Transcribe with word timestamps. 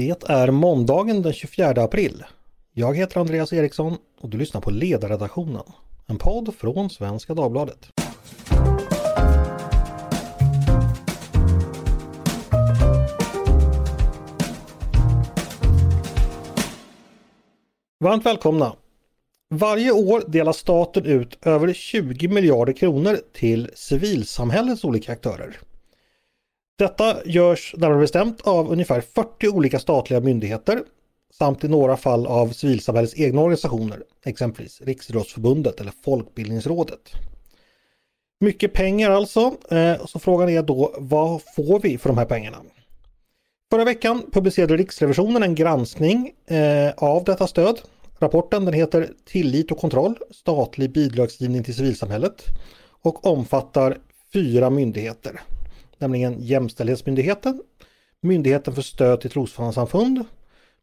Det 0.00 0.30
är 0.30 0.50
måndagen 0.50 1.22
den 1.22 1.32
24 1.32 1.70
april. 1.70 2.24
Jag 2.72 2.96
heter 2.96 3.20
Andreas 3.20 3.52
Eriksson 3.52 3.96
och 4.20 4.28
du 4.28 4.38
lyssnar 4.38 4.60
på 4.60 4.70
Ledarredaktionen. 4.70 5.62
En 6.06 6.18
podd 6.18 6.54
från 6.54 6.90
Svenska 6.90 7.34
Dagbladet. 7.34 7.88
Varmt 18.04 18.26
välkomna! 18.26 18.76
Varje 19.50 19.92
år 19.92 20.22
delar 20.26 20.52
staten 20.52 21.04
ut 21.04 21.38
över 21.46 21.72
20 21.72 22.28
miljarder 22.28 22.72
kronor 22.72 23.18
till 23.32 23.70
civilsamhällets 23.74 24.84
olika 24.84 25.12
aktörer. 25.12 25.60
Detta 26.80 27.16
görs 27.24 27.74
närmare 27.76 28.00
bestämt 28.00 28.40
av 28.40 28.72
ungefär 28.72 29.00
40 29.00 29.48
olika 29.48 29.78
statliga 29.78 30.20
myndigheter 30.20 30.82
samt 31.38 31.64
i 31.64 31.68
några 31.68 31.96
fall 31.96 32.26
av 32.26 32.48
civilsamhällets 32.48 33.14
egna 33.16 33.40
organisationer, 33.40 34.02
exempelvis 34.24 34.80
Riksidrottsförbundet 34.80 35.80
eller 35.80 35.92
Folkbildningsrådet. 36.04 37.00
Mycket 38.40 38.72
pengar 38.72 39.10
alltså, 39.10 39.54
eh, 39.70 40.06
så 40.06 40.18
frågan 40.18 40.48
är 40.48 40.62
då 40.62 40.94
vad 40.98 41.42
får 41.56 41.80
vi 41.80 41.98
för 41.98 42.08
de 42.08 42.18
här 42.18 42.24
pengarna? 42.24 42.58
Förra 43.70 43.84
veckan 43.84 44.22
publicerade 44.32 44.76
Riksrevisionen 44.76 45.42
en 45.42 45.54
granskning 45.54 46.32
eh, 46.46 46.92
av 46.96 47.24
detta 47.24 47.46
stöd. 47.46 47.80
Rapporten 48.18 48.64
den 48.64 48.74
heter 48.74 49.10
Tillit 49.24 49.70
och 49.70 49.78
kontroll, 49.78 50.18
statlig 50.30 50.92
bidragsgivning 50.92 51.64
till 51.64 51.74
civilsamhället 51.74 52.44
och 53.02 53.26
omfattar 53.26 53.98
fyra 54.32 54.70
myndigheter 54.70 55.40
nämligen 56.00 56.36
Jämställdhetsmyndigheten, 56.40 57.62
Myndigheten 58.20 58.74
för 58.74 58.82
stöd 58.82 59.20
till 59.20 59.30
trossamfund, 59.30 60.24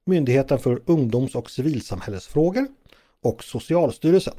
Myndigheten 0.05 0.59
för 0.59 0.81
ungdoms 0.85 1.35
och 1.35 1.51
civilsamhällesfrågor 1.51 2.67
och 3.23 3.43
Socialstyrelsen. 3.43 4.33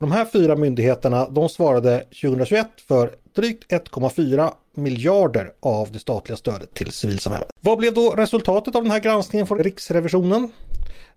De 0.00 0.12
här 0.12 0.24
fyra 0.24 0.56
myndigheterna 0.56 1.28
de 1.28 1.48
svarade 1.48 1.98
2021 2.00 2.66
för 2.88 3.14
drygt 3.34 3.72
1,4 3.72 4.52
miljarder 4.74 5.52
av 5.60 5.92
det 5.92 5.98
statliga 5.98 6.36
stödet 6.36 6.74
till 6.74 6.92
civilsamhället. 6.92 7.48
Vad 7.60 7.78
blev 7.78 7.94
då 7.94 8.10
resultatet 8.10 8.76
av 8.76 8.82
den 8.82 8.92
här 8.92 9.00
granskningen 9.00 9.46
från 9.46 9.58
Riksrevisionen? 9.58 10.52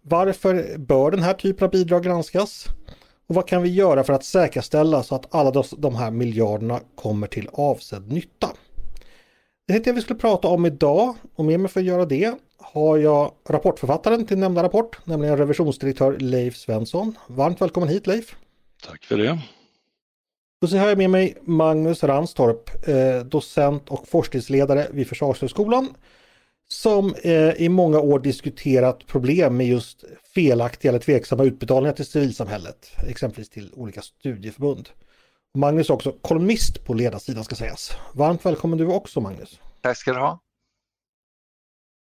Varför 0.02 0.78
bör 0.78 1.12
den 1.12 1.24
här 1.24 1.34
typen 1.34 1.66
av 1.66 1.72
bidrag 1.72 2.04
granskas? 2.04 2.68
Och 3.28 3.36
vad 3.36 3.48
kan 3.48 3.62
vi 3.62 3.70
göra 3.70 4.04
för 4.04 4.14
att 4.14 4.24
säkerställa 4.24 5.04
så 5.04 5.16
att 5.16 5.36
alla 5.36 5.64
de 5.78 5.96
här 5.96 6.12
miljarderna 6.12 6.80
kommer 6.96 7.28
till 7.28 7.50
avsedd 7.54 8.12
nytta? 8.12 8.50
Det 9.68 9.74
tänkte 9.74 9.90
jag 9.90 9.96
vi 9.96 10.02
skulle 10.02 10.20
prata 10.20 10.48
om 10.48 10.66
idag 10.66 11.16
och 11.36 11.46
med 11.46 11.60
mig 11.60 11.72
för 11.72 11.80
att 11.80 11.86
göra 11.86 12.06
det 12.06 12.34
har 12.58 12.98
jag 12.98 13.32
rapportförfattaren 13.50 14.26
till 14.26 14.38
nämnda 14.38 14.64
rapport, 14.64 14.98
nämligen 15.06 15.38
revisionsdirektör 15.38 16.18
Leif 16.20 16.56
Svensson. 16.56 17.16
Varmt 17.28 17.62
välkommen 17.62 17.90
hit 17.90 18.08
Leif! 18.08 18.36
Tack 18.88 19.06
för 19.06 19.18
det! 19.18 19.40
Och 20.62 20.70
så 20.70 20.78
har 20.78 20.90
jag 20.90 20.98
med 20.98 21.10
mig 21.10 21.38
Magnus 21.42 22.04
Ranstorp, 22.04 22.88
eh, 22.88 23.26
docent 23.26 23.90
och 23.90 24.08
forskningsledare 24.08 24.88
vid 24.92 25.08
Försvarshögskolan 25.08 25.88
som 26.74 27.16
eh, 27.24 27.62
i 27.62 27.70
många 27.70 28.00
år 28.00 28.20
diskuterat 28.20 29.08
problem 29.08 29.58
med 29.58 29.68
just 29.68 30.04
felaktiga 30.36 30.90
eller 30.90 31.00
tveksamma 31.00 31.44
utbetalningar 31.44 31.94
till 31.94 32.06
civilsamhället, 32.06 32.92
exempelvis 33.08 33.50
till 33.50 33.74
olika 33.74 34.02
studieförbund. 34.02 34.90
Magnus 35.58 35.90
är 35.90 35.94
också 35.94 36.12
kolumnist 36.22 36.86
på 36.86 36.94
ledarsidan 36.94 37.44
ska 37.44 37.56
sägas. 37.56 37.92
Varmt 38.14 38.46
välkommen 38.46 38.78
du 38.78 38.88
också 38.88 39.22
Magnus. 39.22 39.60
Tack 39.82 39.98
ska 39.98 40.14
du 40.14 40.20
ha. 40.20 40.40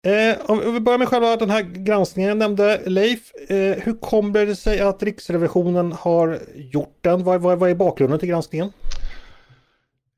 Eh, 0.06 0.38
om 0.46 0.74
vi 0.74 0.80
börjar 0.80 1.00
med 1.00 1.08
själva 1.08 1.36
den 1.36 1.50
här 1.50 1.62
granskningen 1.62 2.30
jag 2.30 2.38
nämnde 2.38 2.82
Leif. 2.86 3.36
Eh, 3.36 3.78
hur 3.78 4.00
kommer 4.00 4.46
det 4.46 4.56
sig 4.56 4.80
att 4.80 5.04
Riksrevisionen 5.04 5.92
har 5.92 6.40
gjort 6.56 6.98
den? 7.02 7.24
Vad, 7.24 7.42
vad, 7.42 7.60
vad 7.60 7.70
är 7.70 7.76
bakgrunden 7.76 8.20
till 8.20 8.30
granskningen? 8.30 8.72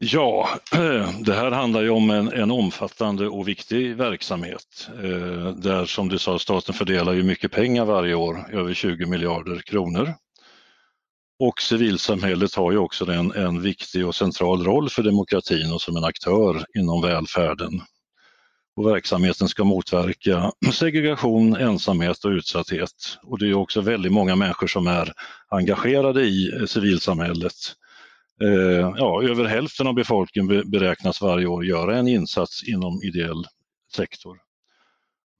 Ja, 0.03 0.49
det 1.19 1.33
här 1.33 1.51
handlar 1.51 1.81
ju 1.81 1.89
om 1.89 2.09
en, 2.09 2.33
en 2.33 2.51
omfattande 2.51 3.27
och 3.27 3.47
viktig 3.47 3.95
verksamhet 3.95 4.89
eh, 5.03 5.51
där 5.55 5.85
som 5.85 6.09
du 6.09 6.17
sa 6.17 6.39
staten 6.39 6.73
fördelar 6.73 7.13
ju 7.13 7.23
mycket 7.23 7.51
pengar 7.51 7.85
varje 7.85 8.15
år, 8.15 8.49
över 8.51 8.73
20 8.73 9.05
miljarder 9.05 9.59
kronor. 9.59 10.13
Och 11.39 11.61
civilsamhället 11.61 12.55
har 12.55 12.71
ju 12.71 12.77
också 12.77 13.11
en, 13.11 13.31
en 13.31 13.61
viktig 13.61 14.07
och 14.07 14.15
central 14.15 14.63
roll 14.63 14.89
för 14.89 15.03
demokratin 15.03 15.73
och 15.73 15.81
som 15.81 15.97
en 15.97 16.03
aktör 16.03 16.65
inom 16.77 17.01
välfärden. 17.01 17.81
Och 18.75 18.87
verksamheten 18.87 19.47
ska 19.47 19.63
motverka 19.63 20.51
segregation, 20.73 21.55
ensamhet 21.55 22.25
och 22.25 22.31
utsatthet. 22.31 23.17
Och 23.23 23.39
det 23.39 23.49
är 23.49 23.53
också 23.53 23.81
väldigt 23.81 24.11
många 24.11 24.35
människor 24.35 24.67
som 24.67 24.87
är 24.87 25.13
engagerade 25.49 26.21
i 26.21 26.51
eh, 26.59 26.65
civilsamhället 26.65 27.53
Eh, 27.63 27.90
Eh, 28.41 28.93
ja, 28.97 29.23
över 29.23 29.45
hälften 29.45 29.87
av 29.87 29.93
befolkningen 29.93 30.71
beräknas 30.71 31.21
varje 31.21 31.47
år 31.47 31.65
göra 31.65 31.97
en 31.97 32.07
insats 32.07 32.63
inom 32.63 33.03
ideell 33.03 33.45
sektor. 33.95 34.37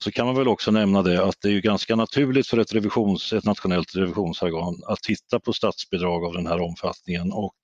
Så 0.03 0.12
kan 0.12 0.25
man 0.25 0.35
väl 0.35 0.47
också 0.47 0.72
nämna 0.72 1.01
det 1.01 1.23
att 1.23 1.35
det 1.41 1.50
är 1.50 1.61
ganska 1.61 1.95
naturligt 1.95 2.47
för 2.47 2.57
ett, 2.57 2.73
revisions, 2.73 3.34
ett 3.34 3.45
nationellt 3.45 3.95
revisionsorgan 3.95 4.81
att 4.88 5.00
titta 5.00 5.40
på 5.40 5.53
statsbidrag 5.53 6.25
av 6.25 6.34
den 6.34 6.47
här 6.47 6.61
omfattningen 6.61 7.31
och 7.31 7.56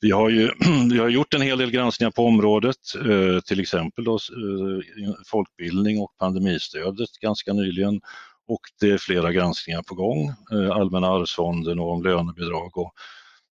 vi 0.00 0.10
har 0.10 0.30
ju 0.30 0.50
vi 0.90 0.98
har 0.98 1.08
gjort 1.08 1.34
en 1.34 1.42
hel 1.42 1.58
del 1.58 1.70
granskningar 1.70 2.10
på 2.10 2.24
området, 2.24 2.76
eh, 2.96 3.40
till 3.40 3.60
exempel 3.60 4.04
då, 4.04 4.14
eh, 4.14 5.14
folkbildning 5.26 6.00
och 6.00 6.10
pandemistödet 6.18 7.10
ganska 7.20 7.52
nyligen 7.52 8.00
och 8.48 8.60
det 8.80 8.90
är 8.90 8.98
flera 8.98 9.32
granskningar 9.32 9.82
på 9.82 9.94
gång, 9.94 10.32
Allmänna 10.72 11.06
arvsfonden 11.06 11.78
och 11.78 11.92
om 11.92 12.02
lönebidrag 12.02 12.78
och 12.78 12.92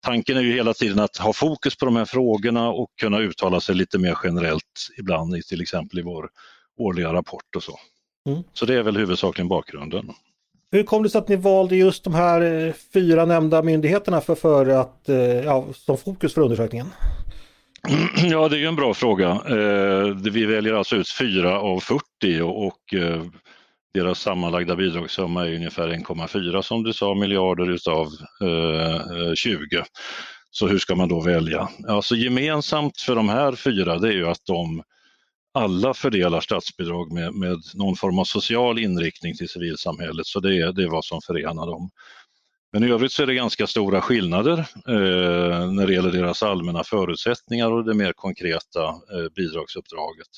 tanken 0.04 0.36
är 0.36 0.40
ju 0.40 0.52
hela 0.52 0.74
tiden 0.74 0.98
att 0.98 1.16
ha 1.16 1.32
fokus 1.32 1.76
på 1.76 1.84
de 1.84 1.96
här 1.96 2.04
frågorna 2.04 2.68
och 2.68 2.88
kunna 3.00 3.18
uttala 3.18 3.60
sig 3.60 3.74
lite 3.74 3.98
mer 3.98 4.18
generellt 4.24 4.88
ibland, 4.98 5.42
till 5.42 5.60
exempel 5.60 5.98
i 5.98 6.02
vår 6.02 6.28
årliga 6.78 7.12
rapport 7.12 7.56
och 7.56 7.62
så. 7.62 7.78
Mm. 8.28 8.42
Så 8.52 8.66
det 8.66 8.74
är 8.74 8.82
väl 8.82 8.96
huvudsakligen 8.96 9.48
bakgrunden. 9.48 10.12
Hur 10.72 10.82
kom 10.82 11.02
det 11.02 11.10
sig 11.10 11.18
att 11.18 11.28
ni 11.28 11.36
valde 11.36 11.76
just 11.76 12.04
de 12.04 12.14
här 12.14 12.66
eh, 12.66 12.72
fyra 12.92 13.24
nämnda 13.24 13.62
myndigheterna 13.62 14.20
för, 14.20 14.34
för 14.34 14.66
att, 14.66 15.08
eh, 15.08 15.16
ja, 15.16 15.64
som 15.74 15.98
fokus 15.98 16.34
för 16.34 16.40
undersökningen? 16.40 16.86
Ja, 18.16 18.48
det 18.48 18.58
är 18.58 18.68
en 18.68 18.76
bra 18.76 18.94
fråga. 18.94 19.28
Eh, 19.30 20.30
vi 20.32 20.46
väljer 20.46 20.74
alltså 20.74 20.96
ut 20.96 21.08
fyra 21.18 21.60
av 21.60 21.80
40 21.80 22.40
och 22.40 22.94
deras 23.94 24.20
sammanlagda 24.20 24.76
bidragssumma 24.76 25.46
är 25.46 25.54
ungefär 25.54 25.88
1,4 25.88 26.62
som 26.62 26.82
du 26.82 26.92
sa 26.92 27.14
miljarder 27.14 27.70
utav 27.70 28.06
eh, 28.40 29.28
eh 29.28 29.34
20. 29.34 29.84
Så 30.50 30.68
hur 30.68 30.78
ska 30.78 30.94
man 30.94 31.08
då 31.08 31.20
välja? 31.20 31.68
Alltså 31.88 32.14
gemensamt 32.14 33.00
för 33.00 33.14
de 33.16 33.28
här 33.28 33.52
fyra 33.52 33.98
det 33.98 34.08
är 34.08 34.12
ju 34.12 34.26
att 34.26 34.46
de 34.46 34.82
alla 35.54 35.94
fördelar 35.94 36.40
statsbidrag 36.40 37.12
med, 37.12 37.34
med 37.34 37.56
någon 37.74 37.96
form 37.96 38.18
av 38.18 38.24
social 38.24 38.78
inriktning 38.78 39.34
till 39.34 39.48
civilsamhället, 39.48 40.26
så 40.26 40.40
det 40.40 40.56
är, 40.56 40.72
det 40.72 40.82
är 40.82 40.88
vad 40.88 41.04
som 41.04 41.20
förenar 41.26 41.66
dem. 41.66 41.90
Men 42.72 42.84
i 42.84 42.90
övrigt 42.90 43.12
så 43.12 43.22
är 43.22 43.26
det 43.26 43.34
ganska 43.34 43.66
stora 43.66 44.00
skillnader 44.00 44.58
eh, 44.88 45.70
när 45.72 45.86
det 45.86 45.92
gäller 45.92 46.12
deras 46.12 46.42
allmänna 46.42 46.84
förutsättningar 46.84 47.70
och 47.70 47.84
det 47.84 47.94
mer 47.94 48.12
konkreta 48.12 48.84
eh, 48.84 49.28
bidragsuppdraget. 49.36 50.28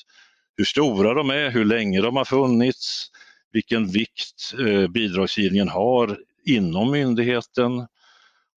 Hur 0.57 0.65
stora 0.65 1.13
de 1.13 1.29
är, 1.29 1.49
hur 1.49 1.65
länge 1.65 2.01
de 2.01 2.15
har 2.15 2.25
funnits, 2.25 3.11
vilken 3.57 3.87
vikt 3.87 4.53
eh, 4.59 4.87
bidragsgivningen 4.87 5.69
har 5.69 6.17
inom 6.45 6.91
myndigheten 6.91 7.87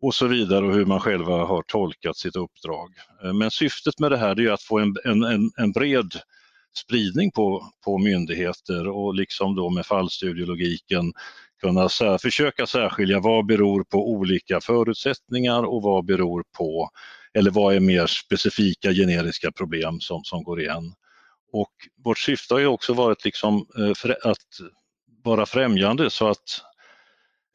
och 0.02 0.14
så 0.14 0.26
vidare 0.26 0.66
och 0.66 0.74
hur 0.74 0.84
man 0.84 1.00
själva 1.00 1.44
har 1.44 1.62
tolkat 1.62 2.16
sitt 2.16 2.36
uppdrag. 2.36 2.90
Eh, 3.24 3.32
men 3.32 3.50
syftet 3.50 3.98
med 3.98 4.10
det 4.10 4.16
här 4.16 4.40
är 4.40 4.52
att 4.52 4.62
få 4.62 4.78
en, 4.78 4.94
en, 5.04 5.50
en 5.56 5.72
bred 5.72 6.12
spridning 6.76 7.30
på, 7.30 7.72
på 7.84 7.98
myndigheter 7.98 8.88
och 8.88 9.14
liksom 9.14 9.56
då 9.56 9.70
med 9.70 9.86
fallstudielogiken 9.86 11.12
kunna 11.60 11.88
sär, 11.88 12.18
försöka 12.18 12.66
särskilja 12.66 13.20
vad 13.20 13.46
beror 13.46 13.84
på 13.84 14.10
olika 14.10 14.60
förutsättningar 14.60 15.62
och 15.62 15.82
vad 15.82 16.04
beror 16.04 16.44
på, 16.58 16.91
eller 17.34 17.50
vad 17.50 17.74
är 17.74 17.80
mer 17.80 18.06
specifika 18.06 18.92
generiska 18.92 19.53
problem 19.53 20.00
som, 20.00 20.20
som 20.24 20.42
går 20.42 20.60
igen. 20.60 20.94
Och 21.53 21.72
vårt 22.04 22.18
syfte 22.18 22.54
har 22.54 22.58
ju 22.58 22.66
också 22.66 22.94
varit 22.94 23.24
liksom, 23.24 23.66
eh, 23.78 24.30
att 24.30 24.36
vara 25.24 25.46
främjande 25.46 26.10
så 26.10 26.28
att 26.28 26.60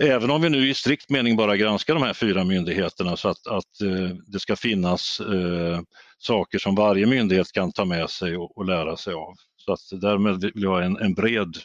även 0.03 0.31
om 0.31 0.41
vi 0.41 0.49
nu 0.49 0.69
i 0.69 0.73
strikt 0.73 1.09
mening 1.09 1.35
bara 1.35 1.57
granskar 1.57 1.93
de 1.93 2.03
här 2.03 2.13
fyra 2.13 2.43
myndigheterna 2.43 3.17
så 3.17 3.29
att, 3.29 3.47
att 3.47 3.81
eh, 3.81 4.17
det 4.27 4.39
ska 4.39 4.55
finnas 4.55 5.19
eh, 5.19 5.79
saker 6.17 6.57
som 6.57 6.75
varje 6.75 7.05
myndighet 7.05 7.51
kan 7.51 7.71
ta 7.71 7.85
med 7.85 8.09
sig 8.09 8.37
och, 8.37 8.57
och 8.57 8.65
lära 8.65 8.97
sig 8.97 9.13
av. 9.13 9.33
Så 9.57 9.73
att 9.73 10.01
därmed 10.01 10.41
vill 10.41 10.63
jag 10.63 10.69
ha 10.69 10.83
en, 10.83 10.97
en, 10.97 11.13
bred, 11.13 11.57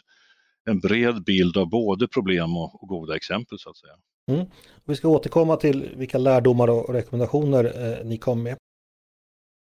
en 0.69 0.79
bred 0.79 1.23
bild 1.23 1.57
av 1.57 1.69
både 1.69 2.07
problem 2.07 2.57
och, 2.57 2.83
och 2.83 2.87
goda 2.87 3.15
exempel 3.15 3.59
så 3.59 3.69
att 3.69 3.77
säga. 3.77 3.93
Mm. 4.31 4.45
Vi 4.85 4.95
ska 4.95 5.07
återkomma 5.07 5.55
till 5.55 5.89
vilka 5.95 6.17
lärdomar 6.17 6.69
och 6.69 6.93
rekommendationer 6.93 7.63
eh, 7.65 8.05
ni 8.05 8.17
kom 8.17 8.43
med 8.43 8.57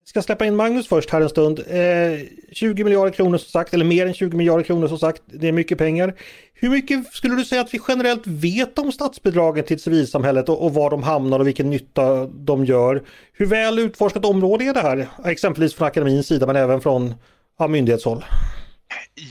ska 0.04 0.22
släppa 0.22 0.46
in 0.46 0.56
Magnus 0.56 0.88
först 0.88 1.10
här 1.10 1.20
en 1.20 1.28
stund. 1.28 1.58
Eh, 1.58 2.26
20 2.52 2.84
miljarder 2.84 3.12
kronor 3.12 3.38
som 3.38 3.50
sagt, 3.50 3.74
eller 3.74 3.84
mer 3.84 4.06
än 4.06 4.14
20 4.14 4.36
miljarder 4.36 4.64
kronor 4.64 4.88
som 4.88 4.98
sagt. 4.98 5.22
Det 5.26 5.48
är 5.48 5.52
mycket 5.52 5.78
pengar. 5.78 6.14
Hur 6.54 6.70
mycket 6.70 7.06
skulle 7.06 7.34
du 7.34 7.44
säga 7.44 7.60
att 7.60 7.74
vi 7.74 7.80
generellt 7.88 8.26
vet 8.26 8.78
om 8.78 8.92
statsbidragen 8.92 9.64
till 9.64 9.80
civilsamhället 9.80 10.48
och, 10.48 10.64
och 10.64 10.74
var 10.74 10.90
de 10.90 11.02
hamnar 11.02 11.38
och 11.38 11.46
vilken 11.46 11.70
nytta 11.70 12.26
de 12.26 12.64
gör? 12.64 13.02
Hur 13.32 13.46
väl 13.46 13.78
utforskat 13.78 14.24
område 14.24 14.64
är 14.64 14.74
det 14.74 14.80
här? 14.80 15.08
Exempelvis 15.24 15.74
från 15.74 15.88
akademins 15.88 16.26
sida 16.26 16.46
men 16.46 16.56
även 16.56 16.80
från 16.80 17.14
ja, 17.58 17.68
myndighetshåll. 17.68 18.24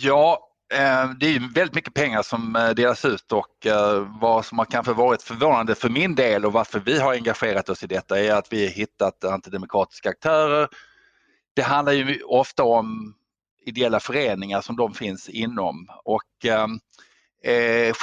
Ja, 0.02 0.53
Eh, 0.74 1.10
det 1.20 1.26
är 1.26 1.54
väldigt 1.54 1.76
mycket 1.76 1.94
pengar 1.94 2.22
som 2.22 2.56
eh, 2.56 2.70
delas 2.70 3.06
ut 3.06 3.32
och 3.32 3.66
eh, 3.66 4.08
vad 4.22 4.46
som 4.46 4.58
har 4.58 4.66
kanske 4.66 4.94
varit 4.94 5.24
förvånande 5.24 5.76
för 5.76 5.90
min 5.90 6.16
del 6.16 6.46
och 6.46 6.54
varför 6.54 6.80
vi 6.80 7.00
har 7.00 7.14
engagerat 7.14 7.70
oss 7.70 7.84
i 7.84 7.88
detta 7.88 8.20
är 8.20 8.34
att 8.34 8.54
vi 8.54 8.66
har 8.66 8.74
hittat 8.74 9.24
antidemokratiska 9.24 10.10
aktörer. 10.10 10.68
Det 11.56 11.62
handlar 11.62 11.94
ju 11.94 12.22
ofta 12.24 12.64
om 12.64 13.16
ideella 13.66 14.00
föreningar 14.00 14.62
som 14.62 14.76
de 14.76 14.94
finns 14.94 15.30
inom 15.30 15.88
och 16.04 16.46
eh, 16.46 16.68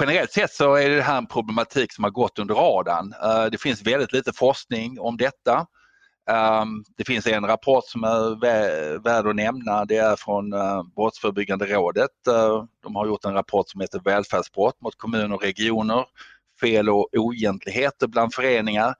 generellt 0.00 0.32
sett 0.32 0.52
så 0.52 0.74
är 0.74 0.90
det 0.90 1.02
här 1.02 1.18
en 1.18 1.26
problematik 1.26 1.92
som 1.92 2.04
har 2.04 2.10
gått 2.10 2.38
under 2.38 2.54
radarn. 2.54 3.14
Eh, 3.22 3.50
det 3.50 3.60
finns 3.60 3.82
väldigt 3.82 4.12
lite 4.12 4.32
forskning 4.32 5.00
om 5.00 5.16
detta. 5.16 5.66
Um, 6.30 6.84
det 6.96 7.04
finns 7.04 7.26
en 7.26 7.46
rapport 7.46 7.84
som 7.86 8.04
är 8.04 8.34
värd 9.02 9.26
att 9.26 9.36
nämna. 9.36 9.84
Det 9.84 9.96
är 9.96 10.16
från 10.16 10.52
uh, 10.52 10.82
Brottsförebyggande 10.96 11.66
rådet. 11.66 12.10
Uh, 12.28 12.64
de 12.82 12.96
har 12.96 13.06
gjort 13.06 13.24
en 13.24 13.34
rapport 13.34 13.68
som 13.68 13.80
heter 13.80 14.00
Välfärdsbrott 14.04 14.80
mot 14.80 14.98
kommuner 14.98 15.32
och 15.32 15.42
regioner. 15.42 16.04
Fel 16.60 16.88
och 16.88 17.08
oegentligheter 17.12 18.06
bland 18.06 18.34
föreningar. 18.34 18.94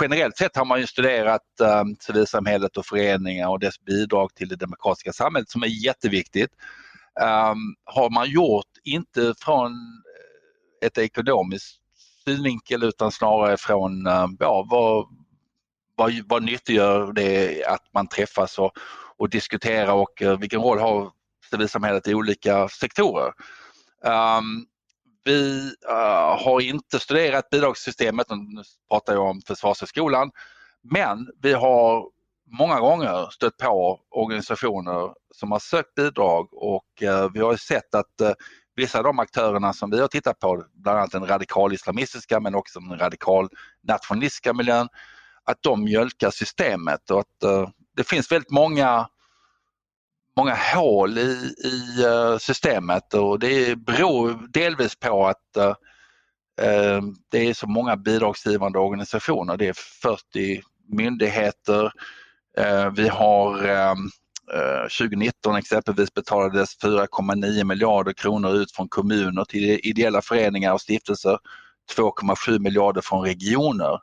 Generellt 0.00 0.36
sett 0.36 0.56
har 0.56 0.64
man 0.64 0.80
ju 0.80 0.86
studerat 0.86 1.42
um, 1.60 1.96
civilsamhället 2.00 2.76
och 2.76 2.86
föreningar 2.86 3.48
och 3.48 3.60
dess 3.60 3.80
bidrag 3.80 4.34
till 4.34 4.48
det 4.48 4.56
demokratiska 4.56 5.12
samhället 5.12 5.50
som 5.50 5.62
är 5.62 5.84
jätteviktigt. 5.84 6.50
Um, 7.20 7.74
har 7.84 8.10
man 8.10 8.30
gjort, 8.30 8.66
inte 8.84 9.34
från 9.38 9.72
eh, 9.72 10.86
ett 10.86 10.98
ekonomiskt 10.98 11.76
synvinkel 12.24 12.82
utan 12.82 13.12
snarare 13.12 13.56
från 13.56 14.06
ja, 14.38 14.66
vad, 14.70 15.06
vad, 15.98 16.12
vad 16.26 16.42
nyttiggör 16.42 17.12
det 17.12 17.64
att 17.64 17.84
man 17.94 18.08
träffas 18.08 18.58
och, 18.58 18.72
och 19.16 19.30
diskuterar 19.30 19.92
och 19.92 20.22
eh, 20.22 20.38
vilken 20.38 20.62
roll 20.62 20.78
har 20.78 21.10
civilsamhället 21.50 22.08
i 22.08 22.14
olika 22.14 22.68
sektorer? 22.68 23.32
Um, 24.04 24.66
vi 25.24 25.72
uh, 25.88 26.44
har 26.44 26.60
inte 26.60 26.98
studerat 26.98 27.50
bidragssystemet, 27.50 28.26
nu 28.30 28.62
pratar 28.90 29.12
jag 29.12 29.22
om 29.22 29.40
Försvarshögskolan, 29.46 30.30
men 30.82 31.28
vi 31.42 31.52
har 31.52 32.04
många 32.58 32.80
gånger 32.80 33.30
stött 33.30 33.56
på 33.56 34.00
organisationer 34.10 35.14
som 35.34 35.52
har 35.52 35.58
sökt 35.58 35.94
bidrag 35.94 36.48
och 36.52 37.02
uh, 37.02 37.28
vi 37.34 37.40
har 37.40 37.56
sett 37.56 37.94
att 37.94 38.36
vissa 38.76 38.98
av 38.98 39.04
de 39.04 39.18
aktörerna 39.18 39.72
som 39.72 39.90
vi 39.90 40.00
har 40.00 40.08
tittat 40.08 40.38
på, 40.38 40.64
bland 40.74 40.98
annat 40.98 41.10
den 41.10 41.26
radikal 41.26 41.72
islamistiska 41.72 42.40
men 42.40 42.54
också 42.54 42.80
den 42.80 42.98
radikal 42.98 43.48
nationalistiska 43.82 44.52
miljön, 44.52 44.88
att 45.48 45.62
de 45.62 45.84
mjölkar 45.84 46.30
systemet 46.30 47.10
och 47.10 47.20
att 47.20 47.44
uh, 47.44 47.68
det 47.96 48.04
finns 48.04 48.32
väldigt 48.32 48.50
många 48.50 49.08
många 50.36 50.54
hål 50.74 51.18
i, 51.18 51.54
i 51.64 52.04
uh, 52.06 52.38
systemet 52.38 53.14
och 53.14 53.38
det 53.38 53.78
beror 53.78 54.48
delvis 54.52 54.96
på 54.96 55.26
att 55.26 55.56
uh, 55.58 57.02
det 57.30 57.38
är 57.48 57.54
så 57.54 57.66
många 57.66 57.96
bidragsgivande 57.96 58.78
organisationer. 58.78 59.56
Det 59.56 59.68
är 59.68 59.72
40 60.02 60.62
myndigheter. 60.88 61.92
Vi 62.96 63.08
har 63.08 63.58
2019 64.98 65.56
exempelvis 65.56 66.14
betalades 66.14 66.78
4,9 66.78 67.64
miljarder 67.64 68.12
kronor 68.12 68.54
ut 68.54 68.72
från 68.72 68.88
kommuner 68.88 69.44
till 69.44 69.80
ideella 69.82 70.22
föreningar 70.22 70.72
och 70.72 70.80
stiftelser. 70.80 71.38
2,7 71.96 72.58
miljarder 72.58 73.00
från 73.00 73.24
regioner. 73.24 73.98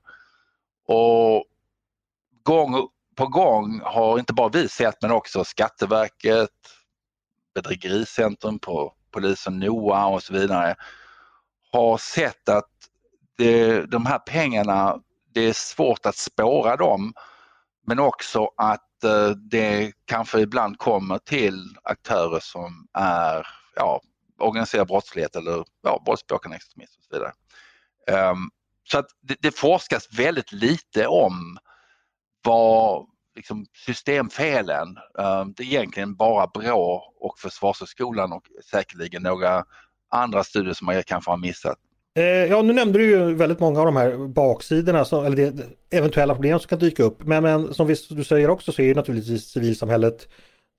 Och 0.85 1.45
gång 2.43 2.87
på 3.15 3.27
gång 3.27 3.81
har 3.83 4.19
inte 4.19 4.33
bara 4.33 4.49
vi 4.49 4.69
sett 4.69 5.01
men 5.01 5.11
också 5.11 5.43
Skatteverket, 5.43 6.49
Bedrägericentrum 7.53 8.59
på 8.59 8.93
polisen 9.11 9.59
NOA 9.59 10.05
och 10.05 10.23
så 10.23 10.33
vidare 10.33 10.75
har 11.71 11.97
sett 11.97 12.49
att 12.49 12.71
det, 13.37 13.81
de 13.85 14.05
här 14.05 14.19
pengarna, 14.19 14.99
det 15.33 15.41
är 15.41 15.53
svårt 15.53 16.05
att 16.05 16.15
spåra 16.15 16.75
dem 16.75 17.13
men 17.87 17.99
också 17.99 18.49
att 18.57 19.03
eh, 19.03 19.29
det 19.29 19.91
kanske 20.05 20.39
ibland 20.39 20.77
kommer 20.77 21.17
till 21.17 21.77
aktörer 21.83 22.39
som 22.39 22.87
är 22.93 23.47
ja, 23.75 24.01
organiserad 24.39 24.87
brottslighet 24.87 25.35
eller 25.35 25.63
ja, 25.81 26.03
våldsbejakande 26.05 26.55
extremism 26.55 26.99
och 26.99 27.05
så 27.05 27.15
vidare. 27.15 27.33
Um, 28.31 28.49
så 28.91 28.97
att 28.97 29.07
det, 29.21 29.35
det, 29.41 29.51
forskas 29.51 30.07
väldigt 30.19 30.51
lite 30.51 31.07
om 31.07 31.57
vad 32.43 33.05
liksom, 33.35 33.65
systemfelen, 33.85 34.97
eh, 35.19 35.45
det 35.45 35.63
är 35.63 35.67
egentligen 35.67 36.15
bara 36.15 36.47
BRÅ 36.47 37.03
och 37.19 37.39
Försvarshögskolan 37.39 38.33
och 38.33 38.43
säkerligen 38.71 39.23
några 39.23 39.65
andra 40.11 40.43
studier 40.43 40.73
som 40.73 40.85
man 40.85 41.03
kanske 41.03 41.31
har 41.31 41.37
missat. 41.37 41.77
Eh, 42.17 42.23
ja, 42.23 42.61
nu 42.61 42.73
nämnde 42.73 42.99
du 42.99 43.05
ju 43.05 43.33
väldigt 43.33 43.59
många 43.59 43.79
av 43.79 43.85
de 43.85 43.95
här 43.95 44.27
baksidorna, 44.27 45.05
som, 45.05 45.25
eller 45.25 45.35
det, 45.35 45.63
eventuella 45.91 46.33
problem 46.33 46.59
som 46.59 46.67
kan 46.67 46.79
dyka 46.79 47.03
upp. 47.03 47.23
Men, 47.23 47.43
men 47.43 47.73
som 47.73 47.87
vi, 47.87 47.95
du 48.09 48.23
säger 48.23 48.49
också 48.49 48.71
så 48.71 48.81
är 48.81 48.85
ju 48.85 48.95
naturligtvis 48.95 49.45
civilsamhället 49.45 50.27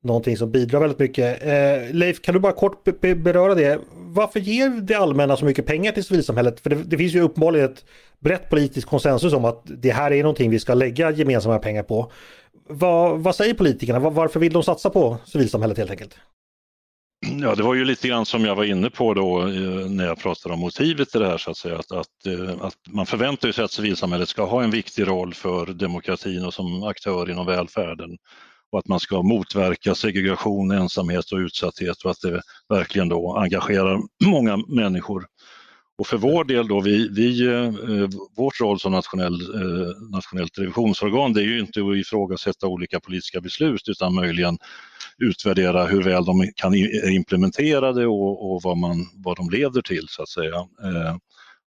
någonting 0.03 0.37
som 0.37 0.51
bidrar 0.51 0.81
väldigt 0.81 0.99
mycket. 0.99 1.43
Eh, 1.43 1.95
Leif, 1.95 2.23
kan 2.23 2.35
du 2.35 2.41
bara 2.41 2.53
kort 2.53 2.85
beröra 3.01 3.55
det? 3.55 3.81
Varför 4.17 4.41
ger 4.41 4.69
det 4.69 4.95
allmänna 4.95 5.37
så 5.37 5.45
mycket 5.45 5.67
pengar 5.67 5.93
till 5.93 6.05
civilsamhället? 6.05 6.61
För 6.61 6.71
det, 6.71 6.77
det, 6.77 6.97
finns 6.97 7.15
ju 7.15 7.21
uppenbarligen 7.21 7.71
ett 7.71 7.85
brett 8.19 8.51
politiskt 8.51 8.87
konsensus 8.87 9.33
om 9.33 9.45
att 9.45 9.63
det 9.65 9.91
här 9.91 10.13
är 10.13 10.23
någonting 10.23 10.51
vi 10.51 10.59
ska 10.59 10.75
lägga 10.75 11.11
gemensamma 11.11 11.59
pengar 11.59 11.83
på. 11.83 12.13
Vad, 12.69 13.19
vad 13.19 13.35
säger 13.35 13.55
politikerna? 13.55 13.99
Var, 13.99 14.11
varför 14.11 14.41
vill 14.41 14.53
de 14.53 14.63
satsa 14.63 14.91
på 14.91 15.17
civilsamhället 15.27 15.79
helt 15.79 15.91
enkelt? 15.91 16.15
Ja, 17.41 17.55
det 17.55 17.63
var 17.63 17.75
ju 17.75 17.85
lite 17.85 18.09
grann 18.09 18.27
som 18.27 18.45
jag 18.45 18.55
var 18.55 18.65
inne 18.65 18.91
på 18.91 19.15
då 19.15 19.41
eh, 19.41 19.91
när 19.91 20.07
jag 20.07 20.19
pratade 20.19 20.55
om 20.55 20.61
motivet 20.61 21.11
till 21.11 21.21
det 21.21 21.27
här 21.27 21.39
så 21.39 21.51
att 21.51 21.57
säga. 21.57 21.79
Att, 21.79 21.93
att, 21.93 22.27
eh, 22.27 22.57
att 22.61 22.79
man 22.89 23.07
förväntar 23.07 23.53
sig 23.53 23.65
att 23.65 23.73
civilsamhället 23.73 24.29
ska 24.29 24.45
ha 24.45 24.63
en 24.63 24.71
viktig 24.71 25.09
roll 25.09 25.35
för 25.35 25.67
demokratin 25.67 26.45
och 26.45 26.55
som 26.55 26.83
aktör 26.83 27.31
inom 27.31 27.47
välfärden 27.47 28.17
och 28.73 28.79
att 28.79 28.89
man 28.89 29.01
ska 29.01 29.23
motverka 29.23 29.95
segregation, 29.95 30.71
ensamhet 30.71 31.33
och 31.33 31.39
utsatthet 31.39 32.03
och 32.05 32.11
att 32.11 32.21
det 32.21 32.43
verkligen 32.69 33.09
då 33.09 33.37
engagerar 33.37 34.01
många 34.25 34.57
människor. 34.57 35.27
Och 35.99 36.07
för 36.07 36.17
vår 36.17 36.45
del 36.45 36.69
då, 36.69 36.81
vi, 36.81 37.09
vi, 37.09 37.47
eh, 37.47 37.71
vårt 38.37 38.61
roll 38.61 38.81
som 38.81 38.93
nationell, 38.93 39.35
eh, 39.35 40.11
nationellt 40.11 40.59
revisionsorgan 40.59 41.33
det 41.33 41.41
är 41.41 41.45
ju 41.45 41.61
inte 41.61 41.81
att 41.81 41.97
ifrågasätta 41.97 42.67
olika 42.67 43.01
politiska 43.01 43.41
beslut 43.41 43.89
utan 43.89 44.15
möjligen 44.15 44.59
utvärdera 45.19 45.87
hur 45.87 46.03
väl 46.03 46.25
de 46.25 46.53
kan 46.57 46.75
är 46.75 47.11
implementerade 47.11 48.07
och, 48.07 48.53
och 48.53 48.61
vad, 48.63 48.77
man, 48.77 48.97
vad 49.15 49.37
de 49.37 49.51
leder 49.51 49.83
till 49.83 50.07
så 50.09 50.23
att 50.23 50.29
säga. 50.29 50.57
Eh, 50.57 51.17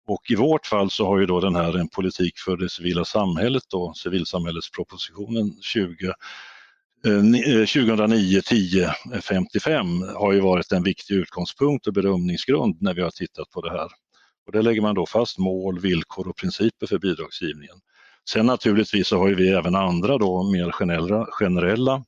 och 0.09 0.31
i 0.31 0.35
vårt 0.35 0.67
fall 0.67 0.91
så 0.91 1.07
har 1.07 1.19
ju 1.19 1.27
då 1.27 1.41
den 1.41 1.57
här 1.57 1.79
en 1.79 1.89
politik 1.89 2.39
för 2.45 2.57
det 2.57 2.69
civila 2.69 3.05
samhället 3.05 3.63
då, 3.71 3.93
civilsamhällespropositionen 3.95 5.53
20 5.61 6.13
2009 7.07 8.41
10 8.41 8.95
55 9.23 10.03
har 10.03 10.33
ju 10.33 10.41
varit 10.41 10.73
en 10.73 10.83
viktig 10.83 11.15
utgångspunkt 11.15 11.87
och 11.87 11.93
bedömningsgrund 11.93 12.83
när 12.83 12.95
vi 12.95 13.03
har 13.03 13.11
tittat 13.11 13.51
på 13.51 13.61
det 13.61 13.71
här. 13.71 13.89
Och 14.47 14.53
där 14.53 14.63
lägger 14.63 14.81
man 14.81 14.95
då 14.95 15.07
fast 15.07 15.39
mål, 15.39 15.81
villkor 15.81 16.29
och 16.29 16.37
principer 16.37 16.87
för 16.87 16.99
bidragsgivningen. 16.99 17.77
Sen 18.31 18.47
naturligtvis 18.47 19.09
så 19.09 19.19
har 19.19 19.29
vi 19.29 19.49
även 19.49 19.75
andra 19.75 20.19
då 20.19 20.43
mer 20.43 20.71
generella, 20.71 21.27
generella 21.31 22.05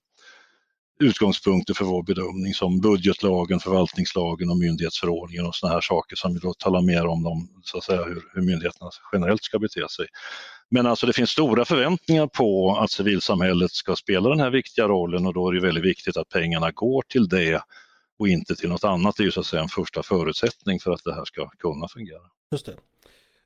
utgångspunkter 0.98 1.74
för 1.74 1.84
vår 1.84 2.02
bedömning 2.02 2.54
som 2.54 2.80
budgetlagen, 2.80 3.60
förvaltningslagen 3.60 4.50
och 4.50 4.58
myndighetsförordningen 4.58 5.46
och 5.46 5.54
sådana 5.54 5.74
här 5.74 5.80
saker 5.80 6.16
som 6.16 6.34
vi 6.34 6.38
då 6.38 6.54
talar 6.54 6.82
mer 6.82 7.06
om 7.06 7.22
dem, 7.22 7.48
så 7.62 7.78
att 7.78 7.84
säga, 7.84 8.04
hur, 8.04 8.22
hur 8.34 8.42
myndigheterna 8.42 8.90
generellt 9.12 9.44
ska 9.44 9.58
bete 9.58 9.88
sig. 9.88 10.06
Men 10.70 10.86
alltså 10.86 11.06
det 11.06 11.12
finns 11.12 11.30
stora 11.30 11.64
förväntningar 11.64 12.26
på 12.26 12.76
att 12.76 12.90
civilsamhället 12.90 13.72
ska 13.72 13.96
spela 13.96 14.28
den 14.28 14.40
här 14.40 14.50
viktiga 14.50 14.88
rollen 14.88 15.26
och 15.26 15.34
då 15.34 15.48
är 15.48 15.54
det 15.54 15.60
väldigt 15.60 15.84
viktigt 15.84 16.16
att 16.16 16.28
pengarna 16.28 16.70
går 16.70 17.02
till 17.08 17.28
det 17.28 17.62
och 18.18 18.28
inte 18.28 18.56
till 18.56 18.68
något 18.68 18.84
annat. 18.84 19.16
Det 19.16 19.22
är 19.22 19.24
ju 19.24 19.30
så 19.30 19.40
att 19.40 19.46
säga 19.46 19.62
en 19.62 19.68
första 19.68 20.02
förutsättning 20.02 20.80
för 20.80 20.90
att 20.90 21.04
det 21.04 21.14
här 21.14 21.24
ska 21.24 21.48
kunna 21.48 21.88
fungera. 21.88 22.22
Just 22.52 22.66
det. 22.66 22.76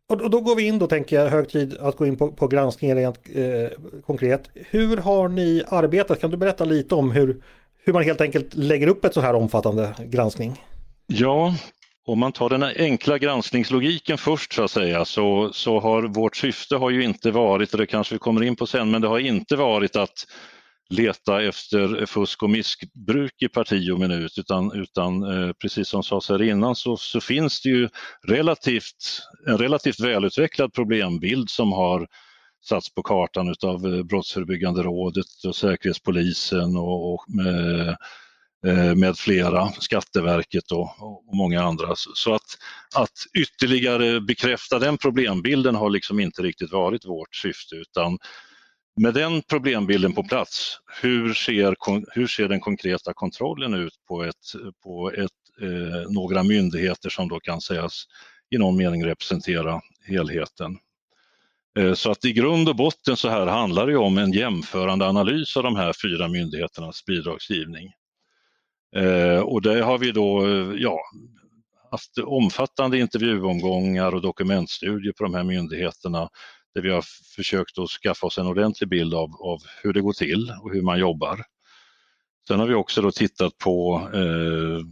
Och 0.09 0.31
då 0.31 0.41
går 0.41 0.57
vi 0.57 0.67
in 0.67 0.79
då 0.79 0.87
tänker 0.87 1.17
jag, 1.17 1.31
hög 1.31 1.49
tid 1.49 1.77
att 1.81 1.97
gå 1.97 2.07
in 2.07 2.17
på, 2.17 2.33
på 2.33 2.49
granskningen 2.49 2.97
rent 2.97 3.19
eh, 3.35 4.01
konkret. 4.07 4.51
Hur 4.55 4.97
har 4.97 5.29
ni 5.29 5.63
arbetat? 5.69 6.21
Kan 6.21 6.31
du 6.31 6.37
berätta 6.37 6.65
lite 6.65 6.95
om 6.95 7.11
hur, 7.11 7.43
hur 7.85 7.93
man 7.93 8.03
helt 8.03 8.21
enkelt 8.21 8.55
lägger 8.55 8.87
upp 8.87 9.05
ett 9.05 9.15
så 9.15 9.21
här 9.21 9.35
omfattande 9.35 9.95
granskning? 9.99 10.65
Ja, 11.07 11.55
om 12.07 12.19
man 12.19 12.33
tar 12.33 12.49
den 12.49 12.63
enkla 12.63 13.19
granskningslogiken 13.19 14.19
först 14.19 14.53
så 14.53 14.65
att 14.65 14.71
säga 14.71 15.05
så, 15.05 15.51
så 15.53 15.81
har 15.81 16.03
vårt 16.03 16.37
syfte 16.37 16.77
har 16.77 16.91
ju 16.91 17.05
inte 17.05 17.31
varit, 17.31 17.73
och 17.73 17.79
det 17.79 17.87
kanske 17.87 18.15
vi 18.15 18.19
kommer 18.19 18.43
in 18.43 18.57
på 18.57 18.67
sen, 18.67 18.91
men 18.91 19.01
det 19.01 19.09
har 19.09 19.19
inte 19.19 19.57
varit 19.57 19.97
att 19.97 20.27
leta 20.91 21.43
efter 21.43 22.07
fusk 22.07 22.43
och 22.43 22.51
missbruk 22.51 23.43
i 23.43 23.49
parti 23.49 23.91
och 23.91 24.01
minut 24.01 24.39
utan, 24.39 24.73
utan 24.73 25.23
eh, 25.23 25.53
precis 25.53 25.89
som 25.89 26.03
sades 26.03 26.29
här 26.29 26.43
innan 26.43 26.77
så, 26.77 26.97
så, 26.97 27.21
finns 27.21 27.63
det 27.63 27.69
ju 27.69 27.89
relativt, 28.29 29.23
en 29.47 29.59
relativt 29.59 30.01
välutvecklad 30.01 30.73
problembild 30.73 31.51
som 31.51 31.73
har 31.73 32.07
satts 32.65 32.95
på 32.95 33.03
kartan 33.03 33.51
utav 33.51 33.87
eh, 33.87 34.03
Brottsförebyggande 34.03 34.83
rådet 34.83 35.27
och 35.47 35.57
Säkerhetspolisen 35.57 36.77
och, 36.77 37.15
och 37.15 37.25
med, 37.29 37.89
eh, 38.67 38.95
med 38.95 39.19
flera, 39.19 39.69
Skatteverket 39.69 40.73
och, 40.73 41.03
och, 41.29 41.37
många 41.37 41.63
andra. 41.63 41.89
Så 42.15 42.35
att, 42.35 42.59
att 42.95 43.19
ytterligare 43.39 44.21
bekräfta 44.21 44.79
den 44.79 44.99
problembilden 44.99 45.75
har 45.75 45.91
liksom 45.91 46.21
inte 46.21 46.43
riktigt 46.43 46.73
varit 46.73 47.05
vårt 47.05 47.35
syfte 47.35 47.75
utan 47.75 48.19
med 49.01 49.15
den 49.15 49.43
problembilden 49.43 50.13
på 50.13 50.23
plats, 50.23 50.81
hur 51.03 51.35
ser, 51.35 51.77
hur 52.15 52.27
ser 52.27 52.49
den 52.49 52.61
konkreta 52.61 53.13
kontrollen 53.13 53.75
ut 53.75 53.95
på, 54.09 54.25
ett, 54.25 54.37
på 54.83 55.11
ett, 55.11 55.31
eh, 55.61 56.11
några 56.11 56.43
myndigheter 56.43 57.11
som 57.11 57.29
då 57.29 57.41
kan 57.41 57.61
sägas 57.61 58.05
i 58.51 58.59
någon 58.59 58.77
mening 58.77 59.05
representera 59.05 59.81
helheten? 60.09 60.79
Eh, 61.79 61.95
så 61.95 62.11
att 62.11 62.25
i 62.25 62.33
grund 62.33 62.69
och 62.69 62.77
botten 62.77 63.17
så 63.17 63.29
här 63.29 63.47
handlar 63.47 63.87
det 63.87 63.97
om 63.97 64.19
en 64.19 64.33
jämförande 64.33 65.07
analys 65.07 65.57
av 65.57 65.63
de 65.63 65.77
här 65.77 65.93
fyra 66.03 66.29
myndigheternas 66.29 67.05
bidragsgivning. 67.05 67.93
Eh, 68.97 69.41
och 69.41 69.63
det 69.63 69.83
har 69.83 69.99
vi 69.99 70.13
då 70.13 70.47
eh, 70.47 70.73
ja, 70.77 71.01
haft 71.91 72.19
omfattande 72.19 72.99
intervjuomgångar 72.99 74.15
och 74.15 74.23
dokumentstudier 74.23 75.13
på 75.13 75.25
de 75.25 75.35
här 75.35 75.45
myndigheterna 75.45 76.29
där 76.75 76.83
vi 76.83 76.91
har 76.91 77.05
försökt 77.37 77.79
att 77.79 77.91
skaffa 77.91 78.27
oss 78.27 78.39
en 78.39 78.47
ordentlig 78.47 78.89
bild 78.89 79.15
av, 79.15 79.31
av 79.41 79.59
hur 79.83 79.93
det 79.93 80.01
går 80.01 80.13
till 80.13 80.53
och 80.63 80.73
hur 80.73 80.83
man 80.83 80.99
jobbar. 80.99 81.45
Sen 82.49 82.61
har 82.61 82.67
vi 82.67 82.75
också 82.75 83.03
då 83.03 83.11
tittat 83.11 83.59
på, 83.59 84.09
eh, 84.15 84.87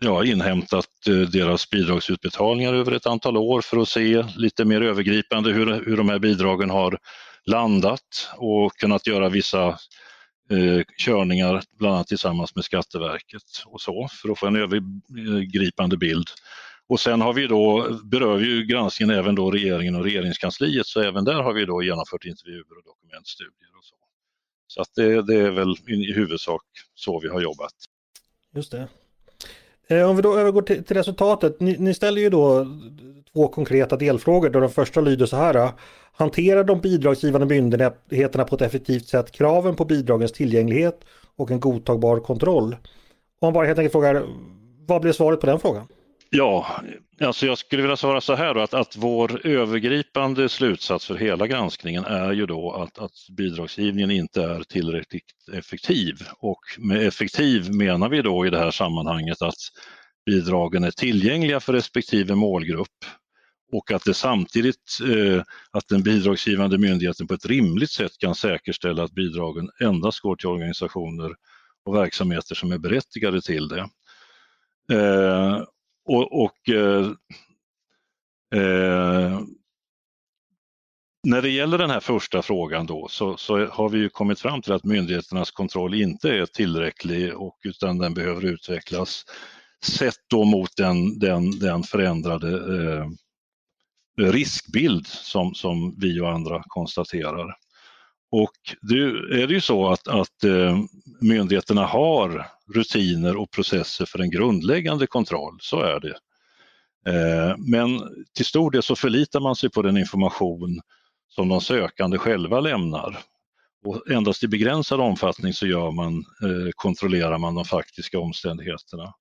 ja, 0.00 0.24
inhämtat 0.24 1.06
eh, 1.08 1.14
deras 1.14 1.70
bidragsutbetalningar 1.70 2.74
över 2.74 2.92
ett 2.92 3.06
antal 3.06 3.36
år 3.36 3.60
för 3.60 3.76
att 3.76 3.88
se 3.88 4.24
lite 4.36 4.64
mer 4.64 4.80
övergripande 4.80 5.52
hur, 5.52 5.84
hur 5.84 5.96
de 5.96 6.08
här 6.08 6.18
bidragen 6.18 6.70
har 6.70 6.98
landat 7.46 8.30
och 8.36 8.72
kunnat 8.76 9.06
göra 9.06 9.28
vissa 9.28 9.68
eh, 10.50 10.82
körningar, 10.98 11.62
bland 11.78 11.94
annat 11.94 12.06
tillsammans 12.06 12.54
med 12.54 12.64
Skatteverket 12.64 13.42
och 13.66 13.80
så, 13.80 14.08
för 14.22 14.28
att 14.28 14.38
få 14.38 14.46
en 14.46 14.56
övergripande 14.56 15.96
bild. 15.96 16.28
Och 16.88 17.00
sen 17.00 17.20
har 17.20 17.32
vi 17.32 17.46
då, 17.46 17.98
berör 18.04 18.38
ju 18.38 18.64
granskningen 18.64 19.14
även 19.14 19.34
då 19.34 19.50
regeringen 19.50 19.94
och 19.94 20.04
regeringskansliet 20.04 20.86
så 20.86 21.00
även 21.00 21.24
där 21.24 21.42
har 21.42 21.52
vi 21.52 21.64
då 21.64 21.82
genomfört 21.82 22.24
intervjuer 22.24 22.76
och 22.78 22.84
dokumentstudier 22.84 23.70
och 23.78 23.84
så. 23.84 23.96
Så 24.66 24.80
att 24.80 24.88
det, 24.94 25.22
det 25.22 25.34
är 25.34 25.50
väl 25.50 25.74
i 25.88 26.12
huvudsak 26.12 26.62
så 26.94 27.20
vi 27.20 27.28
har 27.28 27.40
jobbat. 27.40 27.72
Just 28.54 28.72
det. 28.72 28.88
Eh, 29.88 30.10
om 30.10 30.16
vi 30.16 30.22
då 30.22 30.38
övergår 30.38 30.62
till, 30.62 30.84
till 30.84 30.96
resultatet. 30.96 31.60
Ni, 31.60 31.76
ni, 31.78 31.94
ställer 31.94 32.20
ju 32.20 32.30
då 32.30 32.66
två 33.32 33.48
konkreta 33.48 33.96
delfrågor. 33.96 34.50
Då 34.50 34.60
den 34.60 34.70
första 34.70 35.00
lyder 35.00 35.26
så 35.26 35.36
här. 35.36 35.70
Hanterar 36.12 36.64
de 36.64 36.80
bidragsgivande 36.80 37.46
myndigheterna 37.46 38.44
på 38.44 38.54
ett 38.54 38.62
effektivt 38.62 39.06
sätt 39.06 39.30
kraven 39.30 39.76
på 39.76 39.84
bidragens 39.84 40.32
tillgänglighet 40.32 41.00
och 41.36 41.50
en 41.50 41.60
godtagbar 41.60 42.20
kontroll? 42.20 42.76
Om 43.40 43.46
man 43.46 43.52
bara 43.52 43.66
helt 43.66 43.78
enkelt 43.78 43.92
frågar, 43.92 44.26
vad 44.86 45.02
blir 45.02 45.12
svaret 45.12 45.40
på 45.40 45.46
den 45.46 45.60
frågan? 45.60 45.88
Ja, 46.30 46.82
alltså 47.20 47.46
jag 47.46 47.58
skulle 47.58 47.82
vilja 47.82 47.96
svara 47.96 48.20
så 48.20 48.34
här 48.34 48.54
då, 48.54 48.60
att, 48.60 48.74
att 48.74 48.96
vår 48.96 49.46
övergripande 49.46 50.48
slutsats 50.48 51.06
för 51.06 51.14
hela 51.14 51.46
granskningen 51.46 52.04
är 52.04 52.32
ju 52.32 52.46
då 52.46 52.72
att, 52.72 52.98
att 52.98 53.12
bidragsgivningen 53.36 54.10
inte 54.10 54.42
är 54.42 54.62
tillräckligt 54.62 55.48
effektiv 55.52 56.14
och 56.38 56.60
med 56.78 57.06
effektiv 57.06 57.74
menar 57.74 58.08
vi 58.08 58.22
då 58.22 58.46
i 58.46 58.50
det 58.50 58.58
här 58.58 58.70
sammanhanget 58.70 59.42
att 59.42 59.58
bidragen 60.26 60.84
är 60.84 60.90
tillgängliga 60.90 61.60
för 61.60 61.72
respektive 61.72 62.34
målgrupp 62.34 63.04
och 63.72 63.92
att 63.92 64.04
det 64.04 64.14
samtidigt 64.14 64.98
eh, 65.04 65.42
att 65.70 65.88
den 65.88 66.02
bidragsgivande 66.02 66.78
myndigheten 66.78 67.26
på 67.26 67.34
ett 67.34 67.46
rimligt 67.46 67.90
sätt 67.90 68.18
kan 68.18 68.34
säkerställa 68.34 69.02
att 69.02 69.12
bidragen 69.12 69.70
endast 69.80 70.20
går 70.20 70.36
till 70.36 70.48
organisationer 70.48 71.34
och 71.84 71.94
verksamheter 71.94 72.54
som 72.54 72.72
är 72.72 72.78
berättigade 72.78 73.40
till 73.42 73.68
det. 73.68 73.88
Eh, 74.92 75.62
och, 76.08 76.44
och 76.44 76.68
eh, 76.68 77.06
eh, 78.54 79.40
när 81.22 81.42
det 81.42 81.50
gäller 81.50 81.78
den 81.78 81.90
här 81.90 82.00
första 82.00 82.42
frågan 82.42 82.86
då 82.86 83.08
så, 83.08 83.36
så, 83.36 83.66
har 83.66 83.88
vi 83.88 83.98
ju 83.98 84.08
kommit 84.08 84.40
fram 84.40 84.62
till 84.62 84.72
att 84.72 84.84
myndigheternas 84.84 85.50
kontroll 85.50 85.94
inte 85.94 86.28
är 86.28 86.46
tillräcklig 86.46 87.36
och 87.36 87.58
utan 87.64 87.98
den 87.98 88.14
behöver 88.14 88.44
utvecklas 88.44 89.24
sett 89.84 90.18
då 90.30 90.44
mot 90.44 90.76
den, 90.76 91.18
den, 91.18 91.58
den 91.58 91.82
förändrade 91.82 92.48
eh, 92.56 93.06
riskbild 94.30 95.06
som, 95.06 95.54
som 95.54 95.94
vi 95.98 96.20
och 96.20 96.30
andra 96.30 96.62
konstaterar. 96.66 97.56
Och 98.30 98.56
det 98.80 98.98
är 99.42 99.46
det 99.46 99.54
ju 99.54 99.60
så 99.60 99.88
att, 99.88 100.08
att 100.08 100.44
eh, 100.44 100.78
myndigheterna 101.20 101.86
har 101.86 102.57
rutiner 102.74 103.36
och 103.36 103.50
processer 103.50 104.06
för 104.06 104.18
en 104.18 104.30
grundläggande 104.30 105.06
kontroll, 105.06 105.58
så 105.60 105.80
är 105.80 106.00
det. 106.00 106.18
Eh, 107.10 107.54
men 107.58 108.00
till 108.36 108.46
stor 108.46 108.70
del 108.70 108.82
så 108.82 108.96
förlitar 108.96 109.40
man 109.40 109.56
sig 109.56 109.70
på 109.70 109.82
den 109.82 109.96
information 109.96 110.80
som 111.28 111.48
de 111.48 111.60
sökande 111.60 112.18
själva 112.18 112.60
lämnar. 112.60 113.18
Och 113.84 114.10
endast 114.10 114.42
i 114.42 114.48
begränsad 114.48 115.00
omfattning 115.00 115.52
så 115.52 115.66
gör 115.66 115.90
man, 115.90 116.14
eh, 116.18 116.70
kontrollerar 116.76 117.38
man 117.38 117.54
de 117.54 117.64
faktiska 117.64 118.18
omständigheterna. 118.18 119.14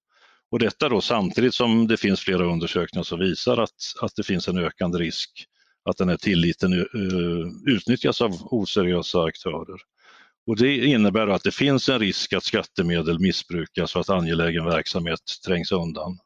Och 0.51 0.59
detta 0.59 0.89
då 0.89 1.01
samtidigt 1.01 1.53
som 1.53 1.87
det 1.87 1.97
finns 1.97 2.19
flera 2.19 2.45
undersökningar 2.45 3.03
som 3.03 3.19
visar 3.19 3.57
att, 3.57 3.69
att 4.01 4.15
det 4.15 4.23
finns 4.23 4.47
en 4.47 4.57
ökande 4.57 4.99
risk 4.99 5.47
att 5.89 5.97
den 5.97 6.09
här 6.09 6.17
tilliten 6.17 6.73
eh, 6.73 7.73
utnyttjas 7.73 8.21
av 8.21 8.31
oseriösa 8.41 9.23
aktörer. 9.23 9.77
Och 10.47 10.57
det 10.57 10.85
innebär 10.85 11.27
att 11.27 11.43
det 11.43 11.51
finns 11.51 11.89
en 11.89 11.99
risk 11.99 12.33
att 12.33 12.43
skattemedel 12.43 13.19
missbrukas 13.19 13.95
och 13.95 14.01
att 14.01 14.09
angelägen 14.09 14.65
verksamhet 14.65 15.19
trängs 15.45 15.71
undan. 15.71 16.19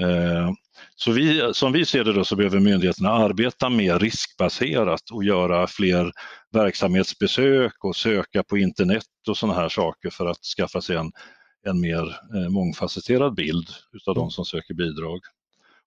Uh, 0.00 0.50
så 0.96 1.12
vi, 1.12 1.50
som 1.54 1.72
vi 1.72 1.84
ser 1.84 2.04
det 2.04 2.12
då 2.12 2.24
så 2.24 2.36
behöver 2.36 2.60
myndigheterna 2.60 3.10
arbeta 3.10 3.68
mer 3.68 3.98
riskbaserat 3.98 5.10
och 5.12 5.24
göra 5.24 5.66
fler 5.66 6.12
verksamhetsbesök 6.52 7.84
och 7.84 7.96
söka 7.96 8.42
på 8.42 8.58
internet 8.58 9.04
och 9.28 9.36
sådana 9.36 9.58
här 9.58 9.68
saker 9.68 10.10
för 10.10 10.26
att 10.26 10.44
skaffa 10.56 10.80
sig 10.80 10.96
en, 10.96 11.12
en 11.66 11.80
mer 11.80 12.18
eh, 12.34 12.48
mångfacetterad 12.48 13.34
bild 13.34 13.68
utav 13.92 14.14
de 14.14 14.30
som 14.30 14.44
söker 14.44 14.74
bidrag 14.74 15.20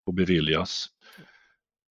och 0.05 0.13
beviljas. 0.13 0.87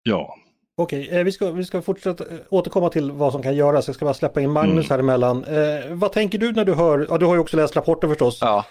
Ja, 0.03 0.35
Okej, 0.81 1.09
eh, 1.13 1.25
vi, 1.25 1.33
ska, 1.33 1.51
vi 1.51 1.65
ska 1.65 1.83
fortsätta 1.83 2.25
eh, 2.25 2.37
återkomma 2.51 2.89
till 2.89 3.11
vad 3.11 3.33
som 3.33 3.43
kan 3.43 3.57
göras. 3.57 3.87
Jag 3.87 3.97
ska 3.97 4.05
bara 4.05 4.15
släppa 4.15 4.41
in 4.41 4.51
Magnus 4.51 4.87
mm. 4.87 4.91
här 4.91 4.99
emellan. 4.99 5.45
Eh, 5.45 5.95
vad 5.95 6.13
tänker 6.13 6.39
du 6.39 6.53
när 6.53 6.65
du 6.65 6.75
hör, 6.75 7.07
ja 7.11 7.19
du 7.19 7.27
har 7.27 7.35
ju 7.35 7.41
också 7.41 7.57
läst 7.57 7.77
rapporten 7.77 8.11
förstås. 8.11 8.39
Ja. 8.41 8.65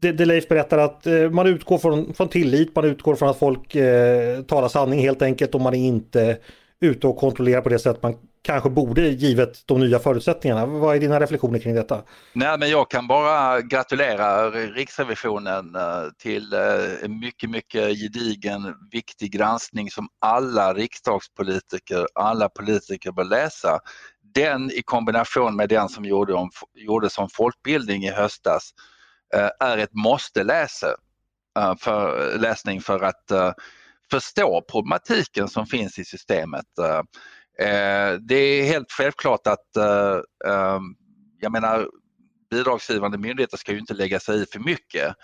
Det, 0.00 0.12
det 0.12 0.24
Leif 0.24 0.48
berättar 0.48 0.78
att 0.78 1.06
eh, 1.06 1.30
man 1.30 1.46
utgår 1.46 1.78
från, 1.78 2.14
från 2.14 2.28
tillit, 2.28 2.74
man 2.74 2.84
utgår 2.84 3.14
från 3.14 3.28
att 3.28 3.38
folk 3.38 3.74
eh, 3.74 4.42
talar 4.42 4.68
sanning 4.68 5.00
helt 5.00 5.22
enkelt 5.22 5.54
och 5.54 5.60
man 5.60 5.74
är 5.74 5.86
inte 5.86 6.36
ute 6.80 7.06
och 7.06 7.16
kontrollerar 7.16 7.60
på 7.60 7.68
det 7.68 7.78
sätt 7.78 8.02
man 8.02 8.14
kanske 8.42 8.70
borde 8.70 9.08
givet 9.08 9.66
de 9.66 9.80
nya 9.80 9.98
förutsättningarna. 9.98 10.66
Vad 10.66 10.96
är 10.96 11.00
dina 11.00 11.20
reflektioner 11.20 11.58
kring 11.58 11.74
detta? 11.74 12.02
Nej, 12.32 12.58
men 12.58 12.70
jag 12.70 12.90
kan 12.90 13.06
bara 13.06 13.60
gratulera 13.60 14.50
Riksrevisionen 14.50 15.74
eh, 15.74 16.04
till 16.18 16.52
eh, 16.52 17.04
en 17.04 17.18
mycket, 17.18 17.50
mycket 17.50 17.98
gedigen, 17.98 18.74
viktig 18.90 19.32
granskning 19.32 19.90
som 19.90 20.08
alla 20.18 20.74
riksdagspolitiker, 20.74 22.06
alla 22.14 22.48
politiker 22.48 23.12
bör 23.12 23.24
läsa. 23.24 23.78
Den 24.34 24.70
i 24.70 24.82
kombination 24.82 25.56
med 25.56 25.68
den 25.68 25.88
som 25.88 26.04
gjorde 26.04 26.34
om, 26.34 26.50
gjordes 26.74 27.18
om 27.18 27.28
folkbildning 27.32 28.04
i 28.04 28.10
höstas 28.10 28.70
eh, 29.34 29.68
är 29.68 29.78
ett 29.78 29.94
måste-läse 29.94 30.86
för 31.80 32.38
läsning 32.38 32.80
för 32.80 33.00
att 33.00 33.54
förstå 34.10 34.64
problematiken 34.70 35.48
som 35.48 35.66
finns 35.66 35.98
i 35.98 36.04
systemet. 36.04 36.66
Eh, 37.58 38.12
det 38.20 38.34
är 38.34 38.64
helt 38.64 38.92
självklart 38.92 39.46
att 39.46 39.76
eh, 39.76 40.20
ehm, 40.52 40.82
jag 41.40 41.52
menar 41.52 41.88
bidragsgivande 42.50 43.18
myndigheter 43.18 43.56
ska 43.56 43.72
ju 43.72 43.78
inte 43.78 43.94
lägga 43.94 44.20
sig 44.20 44.42
i 44.42 44.46
för 44.46 44.60
mycket. 44.60 45.14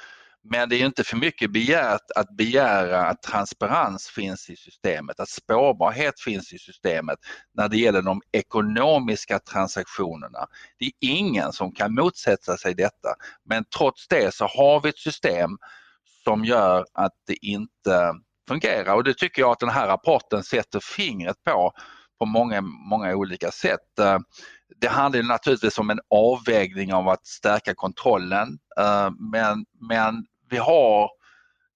Men 0.51 0.69
det 0.69 0.77
är 0.77 0.87
inte 0.87 1.05
för 1.05 1.17
mycket 1.17 1.53
begärt 1.53 2.11
att 2.17 2.37
begära 2.37 3.07
att 3.07 3.23
transparens 3.23 4.09
finns 4.09 4.51
i 4.51 4.57
systemet, 4.57 5.21
att 5.21 5.29
spårbarhet 5.29 6.21
finns 6.21 6.53
i 6.53 6.59
systemet 6.59 7.19
när 7.55 7.69
det 7.69 7.77
gäller 7.77 8.03
de 8.03 8.21
ekonomiska 8.33 9.39
transaktionerna. 9.39 10.47
Det 10.79 10.85
är 10.85 10.93
ingen 11.01 11.53
som 11.53 11.73
kan 11.73 11.95
motsätta 11.95 12.57
sig 12.57 12.75
detta 12.75 13.15
men 13.45 13.65
trots 13.79 14.09
det 14.09 14.35
så 14.35 14.45
har 14.47 14.81
vi 14.81 14.89
ett 14.89 14.99
system 14.99 15.51
som 16.25 16.45
gör 16.45 16.87
att 16.95 17.13
det 17.27 17.47
inte 17.47 18.15
fungerar 18.49 18.95
och 18.95 19.05
det 19.05 19.15
tycker 19.15 19.43
jag 19.43 19.51
att 19.51 19.61
den 19.61 19.69
här 19.69 19.87
rapporten 19.87 20.43
sätter 20.43 20.81
fingret 20.81 21.45
på 21.45 21.73
på 22.19 22.27
många, 22.27 22.61
många 22.61 23.17
olika 23.17 23.51
sätt. 23.51 23.99
Eh, 23.99 24.19
det 24.77 24.89
handlar 24.89 25.23
naturligtvis 25.23 25.79
om 25.79 25.91
en 25.91 26.01
avvägning 26.11 26.95
av 26.95 27.09
att 27.09 27.27
stärka 27.27 27.75
kontrollen 27.75 28.59
eh, 28.81 29.11
men, 29.33 29.67
men 29.81 30.27
vi 30.51 30.57
har 30.57 31.11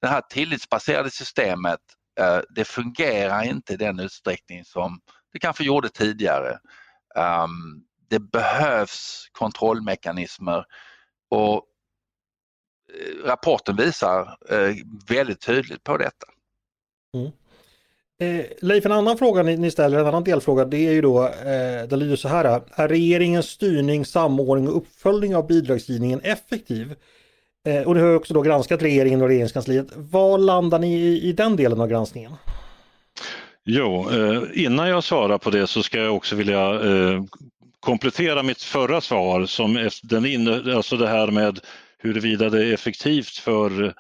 det 0.01 0.09
här 0.09 0.21
tillitsbaserade 0.21 1.11
systemet, 1.11 1.81
eh, 2.21 2.41
det 2.55 2.65
fungerar 2.65 3.43
inte 3.43 3.73
i 3.73 3.77
den 3.77 4.01
utsträckning 4.01 4.65
som 4.65 5.01
det 5.33 5.39
kanske 5.39 5.65
gjorde 5.65 5.89
tidigare. 5.89 6.59
Ehm, 7.17 7.85
det 8.11 8.19
behövs 8.19 9.29
kontrollmekanismer 9.33 10.65
och 11.31 11.65
rapporten 13.25 13.77
visar 13.77 14.37
väldigt 15.09 15.41
tydligt 15.41 15.85
på 15.85 15.97
detta. 15.97 16.27
Mm. 17.15 17.33
Eh, 18.23 18.45
Leif, 18.61 18.87
en 18.87 18.93
annan 18.93 19.19
fråga 19.19 19.43
ni, 19.43 19.57
ni, 19.57 19.71
ställer, 19.71 19.99
en 19.99 20.07
annan 20.07 20.25
delfråga, 20.25 20.65
det 20.65 20.87
är 20.89 20.93
ju 20.93 21.01
då, 21.01 21.25
eh, 21.25 21.89
det 21.89 21.97
lyder 21.97 22.17
så 22.17 22.29
här. 22.29 22.63
Är 22.75 22.89
regeringens 22.89 23.47
styrning, 23.47 24.05
samordning 24.05 24.69
och 24.69 24.77
uppföljning 24.77 25.37
av 25.37 25.47
bidragsgivningen 25.47 26.21
effektiv? 26.21 26.95
Eh, 27.67 27.83
och 27.83 27.95
du 27.95 28.01
har 28.01 28.15
också 28.15 28.35
då 28.35 28.43
granskat 28.43 28.83
regeringen 28.83 29.23
och 29.23 29.29
regeringskansliet. 29.29 29.87
Var 29.97 30.39
landar 30.39 30.79
ni 30.79 30.95
i, 30.95 31.29
i 31.29 31.33
den 31.33 31.57
delen 31.57 31.81
av 31.81 31.89
granskningen? 31.89 32.33
Jo, 33.65 34.11
eh, 34.11 34.43
innan 34.55 34.89
jag 34.89 35.05
svarar 35.05 35.39
på 35.39 35.51
det 35.51 35.67
så 35.67 35.83
ska 35.83 35.99
jag 35.99 36.17
också 36.17 36.37
vilja 36.37 36.71
eh, 36.75 37.23
komplettera 37.81 38.43
mitt 38.43 38.63
förra 38.63 39.01
svar 39.01 39.47
som 39.47 39.91
den 40.03 40.27
inne, 40.27 40.75
alltså 40.77 40.97
det 40.97 41.09
här 41.09 41.27
med 41.27 41.59
huruvida 41.99 42.51
det 42.51 42.67
är 42.67 42.75
effektivt 42.75 43.37
för 43.37 43.85
Eh, 43.87 43.93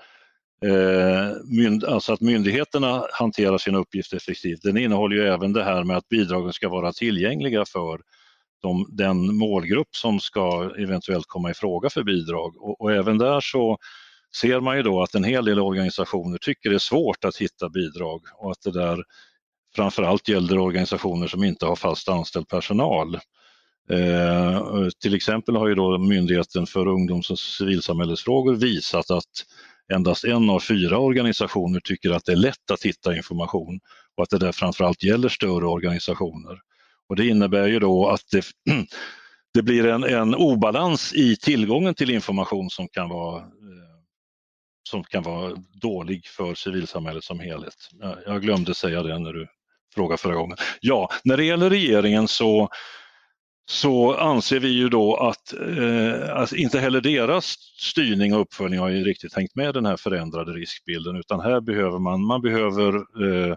Eh, 0.64 1.30
mynd, 1.44 1.84
alltså 1.84 2.12
att 2.12 2.20
myndigheterna 2.20 3.06
hanterar 3.12 3.58
sina 3.58 3.78
uppgifter 3.78 4.16
effektivt. 4.16 4.62
Den 4.62 4.76
innehåller 4.76 5.16
ju 5.16 5.22
även 5.22 5.52
det 5.52 5.64
här 5.64 5.84
med 5.84 5.96
att 5.96 6.08
bidragen 6.08 6.52
ska 6.52 6.68
vara 6.68 6.92
tillgängliga 6.92 7.64
för 7.64 8.00
de, 8.62 8.86
den 8.90 9.36
målgrupp 9.36 9.96
som 9.96 10.20
ska 10.20 10.74
eventuellt 10.78 11.26
komma 11.28 11.50
i 11.50 11.54
fråga 11.54 11.90
för 11.90 12.02
bidrag. 12.02 12.56
Och, 12.56 12.80
och, 12.80 12.92
även 12.92 13.18
där 13.18 13.40
så 13.40 13.78
ser 14.36 14.60
man 14.60 14.76
ju 14.76 14.82
då 14.82 15.02
att 15.02 15.14
en 15.14 15.24
hel 15.24 15.44
del 15.44 15.60
organisationer 15.60 16.38
tycker 16.38 16.70
det 16.70 16.76
är 16.76 16.78
svårt 16.78 17.24
att 17.24 17.36
hitta 17.36 17.68
bidrag 17.68 18.20
och 18.38 18.50
att 18.50 18.62
det 18.64 18.72
där 18.72 19.04
framförallt 19.76 20.28
gäller 20.28 20.58
organisationer 20.58 21.26
som 21.26 21.44
inte 21.44 21.66
har 21.66 21.76
fast 21.76 22.08
anställd 22.08 22.48
personal. 22.48 23.14
Eh, 23.90 24.88
till 25.02 25.14
exempel 25.14 25.56
har 25.56 25.68
ju 25.68 25.74
då 25.74 25.98
Myndigheten 25.98 26.66
för 26.66 26.88
ungdoms 26.88 27.30
och 27.30 27.38
civilsamhällesfrågor 27.38 28.54
visat 28.54 29.10
att 29.10 29.44
endast 29.92 30.24
en 30.24 30.50
av 30.50 30.60
fyra 30.60 30.98
organisationer 30.98 31.80
tycker 31.80 32.10
att 32.10 32.24
det 32.24 32.32
är 32.32 32.36
lätt 32.36 32.70
att 32.72 32.82
hitta 32.82 33.16
information 33.16 33.80
och 34.16 34.22
att 34.22 34.30
det 34.30 34.38
där 34.38 34.52
framförallt 34.52 35.02
gäller 35.02 35.28
större 35.28 35.66
organisationer. 35.66 36.58
Och 37.08 37.16
det 37.16 37.26
innebär 37.26 37.66
ju 37.66 37.78
då 37.78 38.08
att 38.08 38.22
det, 38.30 38.44
det 39.54 39.62
blir 39.62 39.86
en, 39.86 40.04
en, 40.04 40.34
obalans 40.34 41.14
i 41.14 41.36
tillgången 41.36 41.94
till 41.94 42.10
information 42.10 42.70
som 42.70 42.88
kan 42.88 43.08
vara 43.08 43.38
eh, 43.38 43.92
som 44.90 45.04
kan 45.04 45.22
vara 45.22 45.52
dålig 45.72 46.26
för 46.26 46.54
civilsamhället 46.54 47.24
som 47.24 47.40
helhet. 47.40 47.74
Jag 48.26 48.42
glömde 48.42 48.74
säga 48.74 49.02
det 49.02 49.18
när 49.18 49.32
du 49.32 49.46
frågade 49.94 50.18
förra 50.18 50.34
gången. 50.34 50.56
Ja, 50.80 51.08
när 51.24 51.36
det 51.36 51.44
gäller 51.44 51.70
regeringen 51.70 52.28
så 52.28 52.68
så 53.66 54.14
anser 54.14 54.60
vi 54.60 54.68
ju 54.68 54.88
då 54.88 55.16
att 55.16 55.52
eh, 55.52 56.36
alltså 56.36 56.56
inte 56.56 56.80
heller 56.80 57.00
deras 57.00 57.44
styrning 57.78 58.34
och 58.34 58.40
uppföljning 58.40 58.80
har 58.80 58.88
ju 58.88 59.04
riktigt 59.04 59.34
hängt 59.34 59.54
med 59.54 59.74
den 59.74 59.86
här 59.86 59.96
förändrade 59.96 60.52
riskbilden 60.52 61.16
utan 61.16 61.40
här 61.40 61.60
behöver 61.60 61.98
man, 61.98 62.24
man 62.24 62.42
behöver 62.42 62.94
eh, 62.94 63.54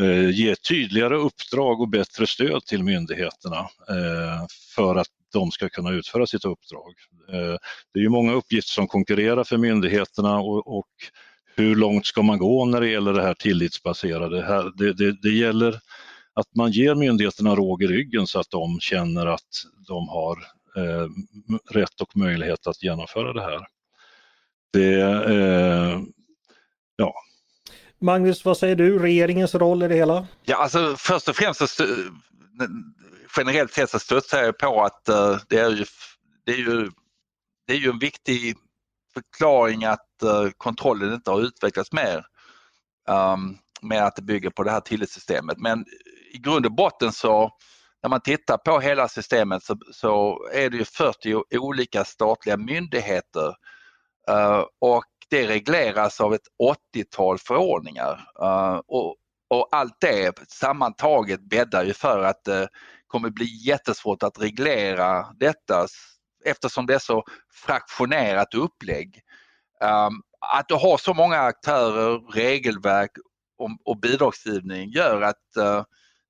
eh 0.00 0.30
ge 0.30 0.54
tydligare 0.56 1.16
uppdrag 1.16 1.80
och 1.80 1.88
bättre 1.88 2.26
stöd 2.26 2.64
till 2.64 2.82
myndigheterna 2.82 3.58
eh, 3.88 4.46
för 4.74 4.94
att 4.94 5.08
de 5.32 5.50
ska 5.50 5.68
kunna 5.68 5.90
utföra 5.90 6.26
sitt 6.26 6.44
uppdrag. 6.44 6.94
Eh, 7.32 7.56
det 7.94 7.98
är 7.98 8.02
ju 8.02 8.08
många 8.08 8.32
uppgifter 8.32 8.72
som 8.72 8.88
konkurrerar 8.88 9.44
för 9.44 9.56
myndigheterna 9.56 10.38
och, 10.38 10.78
och 10.78 10.88
hur 11.56 11.76
långt 11.76 12.06
ska 12.06 12.22
man 12.22 12.38
gå 12.38 12.64
när 12.64 12.80
det 12.80 12.88
gäller 12.88 13.12
det 13.12 13.22
här 13.22 13.34
tillitsbaserade? 13.34 14.70
Det, 14.76 14.92
det, 14.92 15.22
det 15.22 15.30
gäller 15.32 15.80
att 16.38 16.54
man 16.54 16.70
ger 16.70 16.94
myndigheterna 16.94 17.54
råg 17.54 17.82
i 17.82 17.86
ryggen 17.86 18.26
så 18.26 18.40
att 18.40 18.50
de 18.50 18.80
känner 18.80 19.26
att 19.26 19.64
de 19.88 20.08
har 20.08 20.36
eh, 20.76 21.08
rätt 21.70 22.00
och 22.00 22.16
möjlighet 22.16 22.66
att 22.66 22.82
genomföra 22.82 23.32
det 23.32 23.42
här. 23.42 23.66
Det, 24.72 25.00
eh, 25.34 26.00
ja. 26.96 27.14
Magnus, 27.98 28.44
vad 28.44 28.58
säger 28.58 28.76
du? 28.76 28.98
Regeringens 28.98 29.54
roll 29.54 29.82
i 29.82 29.88
det 29.88 29.94
hela? 29.94 30.26
Ja, 30.44 30.56
alltså 30.56 30.94
först 30.98 31.28
och 31.28 31.36
främst 31.36 31.68
så 31.68 31.84
generellt 33.36 33.72
sett 33.72 33.90
så 33.90 33.98
stöttar 33.98 34.42
jag 34.42 34.58
på 34.58 34.82
att 34.82 35.08
uh, 35.10 35.38
det, 35.48 35.58
är 35.58 35.70
ju, 35.70 35.84
det, 36.46 36.52
är 36.52 36.56
ju, 36.56 36.90
det 37.66 37.72
är 37.72 37.76
ju 37.76 37.90
en 37.90 37.98
viktig 37.98 38.56
förklaring 39.14 39.84
att 39.84 40.06
uh, 40.24 40.50
kontrollen 40.56 41.14
inte 41.14 41.30
har 41.30 41.40
utvecklats 41.40 41.92
mer. 41.92 42.24
Um, 43.08 43.58
med 43.82 44.06
att 44.06 44.16
det 44.16 44.22
bygger 44.22 44.50
på 44.50 44.62
det 44.62 44.70
här 44.70 44.80
tillitssystemet. 44.80 45.58
Men 45.58 45.84
i 46.30 46.38
grund 46.38 46.66
och 46.66 46.72
botten 46.72 47.12
så 47.12 47.50
när 48.02 48.10
man 48.10 48.20
tittar 48.20 48.56
på 48.56 48.80
hela 48.80 49.08
systemet 49.08 49.62
så, 49.62 49.78
så 49.92 50.38
är 50.52 50.70
det 50.70 50.76
ju 50.76 50.84
40 50.84 51.58
olika 51.58 52.04
statliga 52.04 52.56
myndigheter 52.56 53.48
uh, 54.30 54.64
och 54.80 55.04
det 55.30 55.48
regleras 55.48 56.20
av 56.20 56.34
ett 56.34 56.46
80-tal 56.94 57.38
förordningar. 57.38 58.28
Uh, 58.42 58.80
och, 58.86 59.16
och, 59.50 59.68
allt 59.72 59.96
det 60.00 60.32
sammantaget 60.48 61.40
bäddar 61.40 61.84
ju 61.84 61.92
för 61.92 62.24
att 62.24 62.44
det 62.44 62.68
kommer 63.06 63.30
bli 63.30 63.66
jättesvårt 63.66 64.22
att 64.22 64.40
reglera 64.40 65.26
detta 65.36 65.86
eftersom 66.44 66.86
det 66.86 66.94
är 66.94 66.98
så 66.98 67.24
fraktionerat 67.66 68.54
upplägg. 68.54 69.20
Um, 69.80 70.22
att 70.40 70.68
du 70.68 70.74
har 70.74 70.96
så 70.96 71.14
många 71.14 71.38
aktörer, 71.38 72.32
regelverk 72.32 73.10
och, 73.58 73.70
och 73.84 74.00
bidragsgivning 74.00 74.90
gör 74.90 75.22
att 75.22 75.36
uh, 75.58 75.82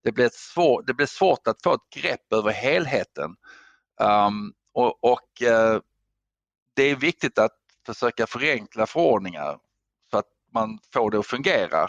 det 0.08 0.12
blir, 0.12 0.30
svår, 0.32 0.82
det 0.86 0.94
blir 0.94 1.06
svårt 1.06 1.46
att 1.46 1.62
få 1.62 1.74
ett 1.74 2.02
grepp 2.02 2.32
över 2.32 2.50
helheten. 2.50 3.36
Um, 4.00 4.52
och, 4.72 5.04
och 5.04 5.42
uh, 5.42 5.80
det 6.74 6.82
är 6.82 6.96
viktigt 6.96 7.38
att 7.38 7.56
försöka 7.86 8.26
förenkla 8.26 8.86
förordningar 8.86 9.58
så 10.10 10.18
att 10.18 10.26
man 10.54 10.78
får 10.92 11.10
det 11.10 11.18
att 11.18 11.26
fungera. 11.26 11.88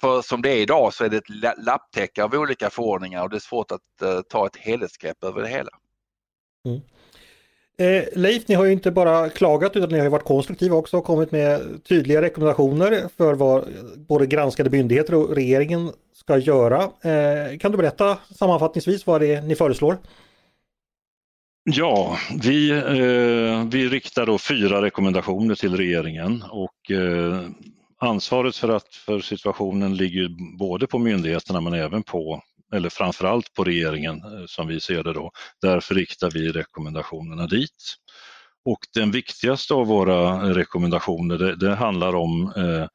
För 0.00 0.22
som 0.22 0.42
det 0.42 0.50
är 0.50 0.56
idag 0.56 0.94
så 0.94 1.04
är 1.04 1.08
det 1.08 1.16
ett 1.16 1.58
lapptäcke 1.58 2.24
av 2.24 2.34
olika 2.34 2.70
förordningar 2.70 3.22
och 3.22 3.30
det 3.30 3.36
är 3.36 3.40
svårt 3.40 3.72
att 3.72 4.02
uh, 4.02 4.20
ta 4.20 4.46
ett 4.46 4.56
helhetsgrepp 4.56 5.24
över 5.24 5.42
det 5.42 5.48
hela. 5.48 5.70
Mm. 6.64 6.80
Eh, 7.78 8.04
Leif, 8.14 8.48
ni 8.48 8.54
har 8.54 8.64
ju 8.64 8.72
inte 8.72 8.90
bara 8.90 9.28
klagat 9.28 9.76
utan 9.76 9.88
ni 9.88 9.98
har 9.98 10.08
varit 10.08 10.24
konstruktiva 10.24 10.76
också 10.76 10.96
och 10.96 11.04
kommit 11.04 11.32
med 11.32 11.60
tydliga 11.88 12.22
rekommendationer 12.22 13.08
för 13.16 13.34
vad 13.34 13.64
både 13.96 14.26
granskade 14.26 14.70
myndigheter 14.70 15.14
och 15.14 15.34
regeringen 15.34 15.90
ska 16.12 16.38
göra. 16.38 16.82
Eh, 16.82 17.58
kan 17.58 17.72
du 17.72 17.76
berätta 17.78 18.18
sammanfattningsvis 18.34 19.06
vad 19.06 19.20
det 19.20 19.34
är 19.34 19.42
ni 19.42 19.54
föreslår? 19.54 19.98
Ja, 21.64 22.18
vi, 22.42 22.70
eh, 22.70 23.68
vi 23.70 23.88
riktar 23.88 24.26
då 24.26 24.38
fyra 24.38 24.82
rekommendationer 24.82 25.54
till 25.54 25.76
regeringen 25.76 26.44
och 26.50 26.90
eh, 26.90 27.40
ansvaret 27.98 28.56
för, 28.56 28.68
att, 28.68 28.94
för 28.94 29.20
situationen 29.20 29.96
ligger 29.96 30.56
både 30.58 30.86
på 30.86 30.98
myndigheterna 30.98 31.60
men 31.60 31.72
även 31.72 32.02
på 32.02 32.42
eller 32.74 32.88
framförallt 32.88 33.54
på 33.54 33.64
regeringen 33.64 34.16
eh, 34.16 34.46
som 34.46 34.66
vi 34.66 34.80
ser 34.80 35.02
det 35.02 35.12
då. 35.12 35.30
Därför 35.62 35.94
riktar 35.94 36.30
vi 36.30 36.52
rekommendationerna 36.52 37.46
dit. 37.46 37.94
Och 38.64 38.80
den 38.94 39.10
viktigaste 39.10 39.74
av 39.74 39.86
våra 39.86 40.50
rekommendationer 40.54 41.38
det, 41.38 41.56
det 41.56 41.74
handlar 41.74 42.14
om 42.14 42.52
eh, 42.56 42.86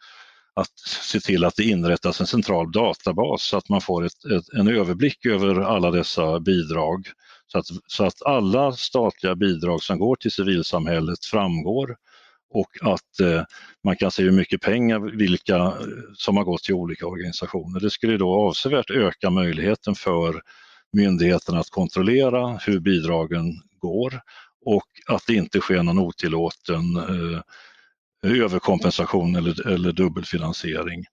att 0.55 0.79
se 0.79 1.19
till 1.19 1.45
att 1.45 1.55
det 1.55 1.63
inrättas 1.63 2.21
en 2.21 2.27
central 2.27 2.71
databas 2.71 3.43
så 3.43 3.57
att 3.57 3.69
man 3.69 3.81
får 3.81 4.05
ett, 4.05 4.25
ett, 4.25 4.53
en 4.59 4.67
överblick 4.67 5.25
över 5.25 5.61
alla 5.61 5.91
dessa 5.91 6.39
bidrag. 6.39 7.07
Så 7.47 7.57
att, 7.57 7.65
så 7.87 8.05
att 8.05 8.21
alla 8.21 8.71
statliga 8.71 9.35
bidrag 9.35 9.83
som 9.83 9.99
går 9.99 10.15
till 10.15 10.31
civilsamhället 10.31 11.25
framgår 11.25 11.95
och 12.53 12.69
att 12.81 13.19
eh, 13.19 13.43
man 13.83 13.95
kan 13.95 14.11
se 14.11 14.23
hur 14.23 14.31
mycket 14.31 14.61
pengar 14.61 14.99
vilka 14.99 15.73
som 16.13 16.37
har 16.37 16.43
gått 16.43 16.63
till 16.63 16.75
olika 16.75 17.07
organisationer. 17.07 17.79
Det 17.79 17.89
skulle 17.89 18.17
då 18.17 18.33
avsevärt 18.33 18.89
öka 18.89 19.29
möjligheten 19.29 19.95
för 19.95 20.41
myndigheterna 20.93 21.59
att 21.59 21.69
kontrollera 21.69 22.57
hur 22.57 22.79
bidragen 22.79 23.53
går 23.79 24.21
och 24.65 24.87
att 25.07 25.23
det 25.27 25.33
inte 25.33 25.59
sker 25.59 25.83
någon 25.83 25.99
otillåten 25.99 26.95
eh, 26.95 27.41
överkompensation 28.23 29.35
eller, 29.35 29.67
eller 29.67 29.91
dubbelfinansiering. 29.91 31.05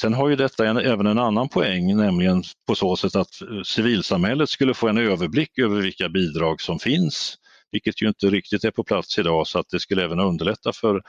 Sen 0.00 0.14
har 0.14 0.28
ju 0.28 0.36
detta 0.36 0.66
en, 0.66 0.76
även 0.76 1.06
en 1.06 1.18
annan 1.18 1.48
poäng, 1.48 1.96
nämligen 1.96 2.42
på 2.66 2.74
så 2.74 2.96
sätt 2.96 3.16
att 3.16 3.42
eh, 3.42 3.62
civilsamhället 3.64 4.48
skulle 4.48 4.74
få 4.74 4.88
en 4.88 4.98
överblick 4.98 5.58
över 5.58 5.80
vilka 5.80 6.08
bidrag 6.08 6.60
som 6.60 6.78
finns 6.78 7.36
vilket 7.72 8.02
ju 8.02 8.08
inte 8.08 8.26
riktigt 8.26 8.64
är 8.64 8.70
på 8.70 8.84
plats 8.84 9.18
idag 9.18 9.46
så 9.46 9.58
att 9.58 9.68
det 9.68 9.80
skulle 9.80 10.04
även 10.04 10.20
underlätta 10.20 10.72
för 10.72 11.02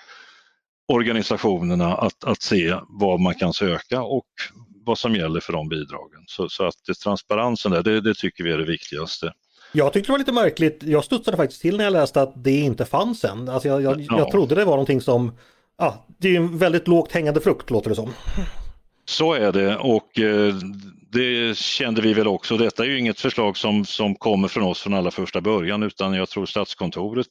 organisationerna 0.88 1.96
att, 1.96 2.24
att 2.24 2.42
se 2.42 2.76
vad 2.90 3.20
man 3.20 3.36
kan 3.36 3.54
söka 3.54 4.02
och 4.02 4.26
vad 4.86 4.98
som 4.98 5.16
gäller 5.16 5.40
för 5.40 5.54
de 5.54 5.70
bidragen. 5.70 6.24
Så, 6.26 6.50
så 6.50 6.64
att 6.66 6.76
det, 6.88 6.94
transparensen 6.94 7.72
där, 7.72 7.84
det, 7.84 8.02
det, 8.02 8.14
tycker 8.14 8.44
vi 8.44 8.52
är 8.52 8.58
det 8.58 8.66
viktigaste. 8.66 9.34
Jag 9.72 9.94
tyckte 9.94 10.08
det 10.08 10.12
var 10.12 10.20
lite 10.20 10.32
märkligt. 10.32 10.84
Jag 10.84 11.04
studsade 11.04 11.38
faktiskt 11.38 11.62
till 11.62 11.78
när 11.78 11.84
jag 11.84 11.94
läste 11.94 12.22
att 12.22 12.44
det 12.44 12.60
inte 12.60 12.86
fanns 12.86 13.24
än. 13.24 13.50
Alltså 13.50 13.68
jag, 13.68 13.82
jag, 13.82 14.02
ja. 14.02 14.18
jag 14.18 14.32
trodde 14.32 14.56
det 14.56 14.66
var 14.66 14.74
någonting 14.74 15.02
som, 15.02 15.38
ja, 15.78 16.06
det 16.18 16.36
är 16.36 16.38
en 16.38 16.58
väldigt 16.58 16.88
lågt 16.88 17.12
hängande 17.12 17.42
frukt 17.42 17.70
låter 17.70 17.90
det 17.90 17.96
som. 17.96 18.14
Så 19.06 19.34
är 19.34 19.52
det 19.52 19.78
och 19.78 20.20
eh, 20.20 20.56
det 21.12 21.58
kände 21.58 22.02
vi 22.02 22.14
väl 22.14 22.28
också. 22.28 22.58
Detta 22.58 22.84
är 22.84 22.88
ju 22.88 23.00
inget 23.00 23.20
förslag 23.20 23.58
som, 23.58 23.86
som 23.86 24.16
kommer 24.16 24.48
från 24.48 24.64
oss 24.64 24.82
från 24.82 24.94
allra 24.94 25.12
första 25.12 25.42
början 25.42 25.84
utan 25.84 26.14
jag 26.14 26.30
tror 26.30 26.46
Statskontoret 26.46 27.28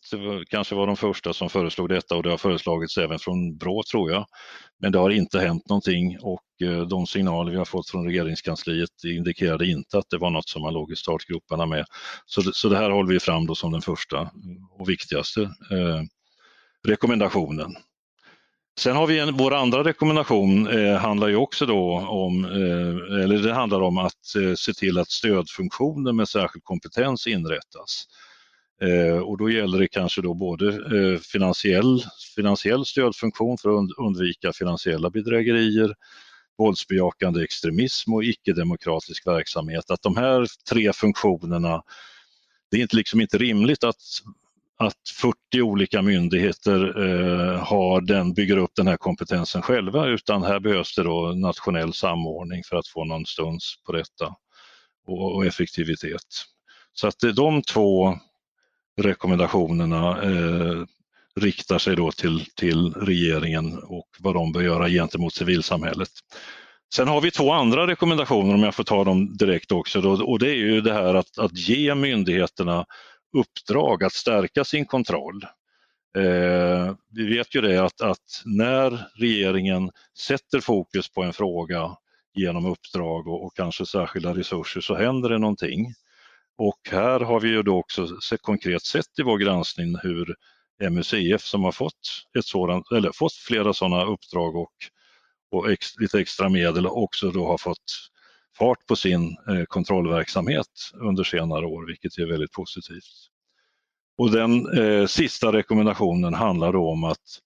kanske 0.51 0.75
var 0.75 0.87
de 0.87 0.97
första 0.97 1.33
som 1.33 1.51
föreslog 1.51 1.88
detta 1.88 2.16
och 2.16 2.23
det 2.23 2.31
har 2.31 2.37
föreslagits 2.37 2.99
även 2.99 3.19
från 3.19 3.57
Brå 3.57 3.83
tror 3.90 4.11
jag. 4.11 4.27
Men 4.81 4.93
det 4.93 4.99
har 4.99 5.11
inte 5.11 5.40
hänt 5.40 5.69
någonting 5.69 6.19
och 6.21 6.69
eh, 6.69 6.81
de 6.87 7.07
signaler 7.07 7.51
vi 7.51 7.59
har 7.59 7.64
fått 7.64 7.90
från 7.90 8.07
regeringskansliet 8.07 9.05
indikerade 9.05 9.66
inte 9.66 9.99
att 9.99 10.11
det 10.11 10.19
var 10.19 10.31
något 10.31 10.49
som 10.49 10.62
man 10.62 10.75
låg 10.75 10.93
i 10.93 10.97
startgroparna 10.97 11.66
med. 11.66 11.85
Så, 12.27 12.43
så 12.43 12.69
det 12.69 12.77
här 12.77 12.90
håller 12.90 13.12
vi 13.12 13.21
fram 13.21 13.47
då 13.47 13.55
som 13.55 13.73
den 13.73 13.83
första 13.83 14.31
och 14.79 14.88
viktigaste 14.88 15.43
eh, 15.43 16.03
rekommendationen. 16.88 17.77
Sen 18.79 18.97
har 18.97 19.07
vi 19.07 19.19
en, 19.19 19.37
vår 19.37 19.55
andra 19.55 19.85
rekommendation 19.85 20.67
eh, 20.67 20.97
handlar 20.97 21.29
ju 21.29 21.37
också 21.37 21.67
då 21.67 21.99
om, 21.99 22.45
eh, 22.45 23.23
eller 23.25 23.39
det 23.39 23.55
handlar 23.55 23.81
om 23.81 23.99
att 23.99 24.35
eh, 24.37 24.55
se 24.55 24.73
till 24.73 24.99
att 24.99 25.11
stödfunktioner 25.11 26.13
med 26.13 26.29
särskild 26.29 26.65
kompetens 26.65 27.27
inrättas. 27.27 28.05
Eh, 28.83 29.19
och 29.19 29.39
då 29.39 29.51
gäller 29.51 29.79
det 29.79 29.89
kanske 29.89 30.23
då 30.23 30.35
både 30.35 30.69
eh, 30.69 31.19
finansiell, 31.19 32.05
finansiell 32.37 32.87
stödfunktion 32.87 33.59
för 33.59 33.69
att 33.69 33.91
undvika 33.99 34.53
finansiella 34.53 35.11
bedrägerier, 35.11 35.95
våldsbejakande 36.59 37.45
extremism 37.45 38.15
och 38.15 38.25
icke-demokratisk 38.25 39.27
verksamhet. 39.27 39.91
Att 39.91 40.03
de 40.03 40.17
här 40.17 40.47
tre 40.71 40.93
funktionerna, 40.93 41.83
det 42.71 42.77
är 42.77 42.83
inte, 42.83 42.97
liksom 42.97 43.21
inte 43.21 43.39
rimligt 43.39 43.85
att 43.85 44.01
att 44.81 45.09
40 45.21 45.62
olika 45.62 46.03
myndigheter 46.03 47.03
eh, 47.03 47.59
har 47.64 48.01
den, 48.01 48.35
bygger 48.35 48.57
upp 48.57 48.71
den 48.77 48.87
här 48.87 48.97
kompetensen 48.97 49.62
själva 49.62 50.07
utan 50.07 50.43
här 50.43 50.61
behövs 50.61 50.95
det 50.95 51.03
då 51.03 51.33
nationell 51.33 51.93
samordning 51.93 52.62
för 52.64 52.77
att 52.77 52.88
få 52.88 53.05
någon 53.05 53.27
stuns 53.27 53.75
på 53.87 53.93
detta 53.93 54.35
och, 55.07 55.35
och 55.35 55.47
effektivitet. 55.47 56.45
Så 56.93 57.09
att 57.09 57.23
eh, 57.23 57.31
de 57.31 57.62
två 57.62 58.19
rekommendationerna 59.01 60.23
eh, 60.23 60.85
riktar 61.40 61.79
sig 61.79 61.97
då 61.97 62.12
till, 62.12 62.45
till 62.57 62.95
regeringen 62.95 63.79
och 63.79 64.09
vad 64.19 64.35
de 64.35 64.53
bör 64.53 64.62
göra 64.62 64.88
gentemot 64.88 65.35
civilsamhället. 65.35 66.11
Sen 66.95 67.09
har 67.09 67.21
vi 67.21 67.31
två 67.31 67.53
andra 67.53 67.87
rekommendationer 67.87 68.55
om 68.55 68.62
jag 68.62 68.75
får 68.75 68.85
ta 68.85 69.05
dem 69.05 69.37
direkt 69.37 69.73
också 69.73 70.01
då, 70.01 70.25
och 70.25 70.38
det 70.38 70.51
är 70.51 70.55
ju 70.55 70.81
det 70.81 70.93
här 70.93 71.14
att, 71.14 71.38
att 71.38 71.59
ge 71.59 71.95
myndigheterna 71.95 72.87
uppdrag 73.33 74.05
att 74.05 74.12
stärka 74.12 74.64
sin 74.64 74.87
kontroll. 74.87 75.45
Eh, 76.16 76.95
vi 77.11 77.37
vet 77.37 77.55
ju 77.55 77.61
det 77.61 77.79
att, 77.85 78.01
att, 78.01 78.43
när 78.45 79.07
regeringen 79.14 79.90
sätter 80.19 80.61
fokus 80.61 81.09
på 81.11 81.23
en 81.23 81.33
fråga 81.33 81.97
genom 82.35 82.66
uppdrag 82.66 83.29
och, 83.29 83.45
och, 83.45 83.57
kanske 83.57 83.87
särskilda 83.87 84.35
resurser 84.35 84.81
så 84.81 84.95
händer 84.95 85.29
det 85.29 85.38
någonting. 85.38 85.95
Och 86.59 86.81
här 86.90 87.21
har 87.21 87.40
vi 87.40 87.49
ju 87.49 87.62
då 87.62 87.79
också 87.79 88.21
sett, 88.21 88.43
konkret 88.43 88.83
sett 88.83 89.19
i 89.19 89.23
vår 89.23 89.38
granskning 89.38 89.97
hur 90.03 90.35
MUCF 90.90 91.43
som 91.43 91.64
har 91.64 91.73
fått, 91.73 92.25
ett 92.38 92.45
sådant, 92.45 92.93
eller 92.93 93.12
fått 93.12 93.33
flera 93.33 93.73
sådana 93.73 94.05
uppdrag 94.05 94.57
och, 94.57 94.73
och 95.51 95.71
ex, 95.71 95.97
lite 95.99 96.21
extra 96.21 96.49
medel 96.49 96.87
också 96.87 97.31
då 97.31 97.47
har 97.47 97.59
fått 97.59 98.10
fart 98.59 98.87
på 98.87 98.97
sin 98.97 99.37
eh, 99.49 99.65
kontrollverksamhet 99.69 100.67
under 100.95 101.25
senare 101.25 101.67
år, 101.67 101.87
vilket 101.87 102.19
är 102.19 102.27
väldigt 102.27 102.53
positivt. 102.53 103.31
Och 104.19 104.31
den 104.31 104.79
eh, 104.79 105.07
sista 105.07 105.53
rekommendationen 105.53 106.35
handlar 106.35 106.73
då 106.73 106.91
om 106.91 107.05
att 107.05 107.41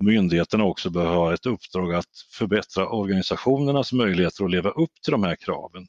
myndigheterna 0.00 0.64
också 0.64 0.90
bör 0.90 1.06
ha 1.06 1.34
ett 1.34 1.46
uppdrag 1.46 1.94
att 1.94 2.18
förbättra 2.32 2.88
organisationernas 2.88 3.92
möjligheter 3.92 4.44
att 4.44 4.50
leva 4.50 4.70
upp 4.70 4.92
till 5.04 5.12
de 5.12 5.22
här 5.22 5.36
kraven. 5.36 5.86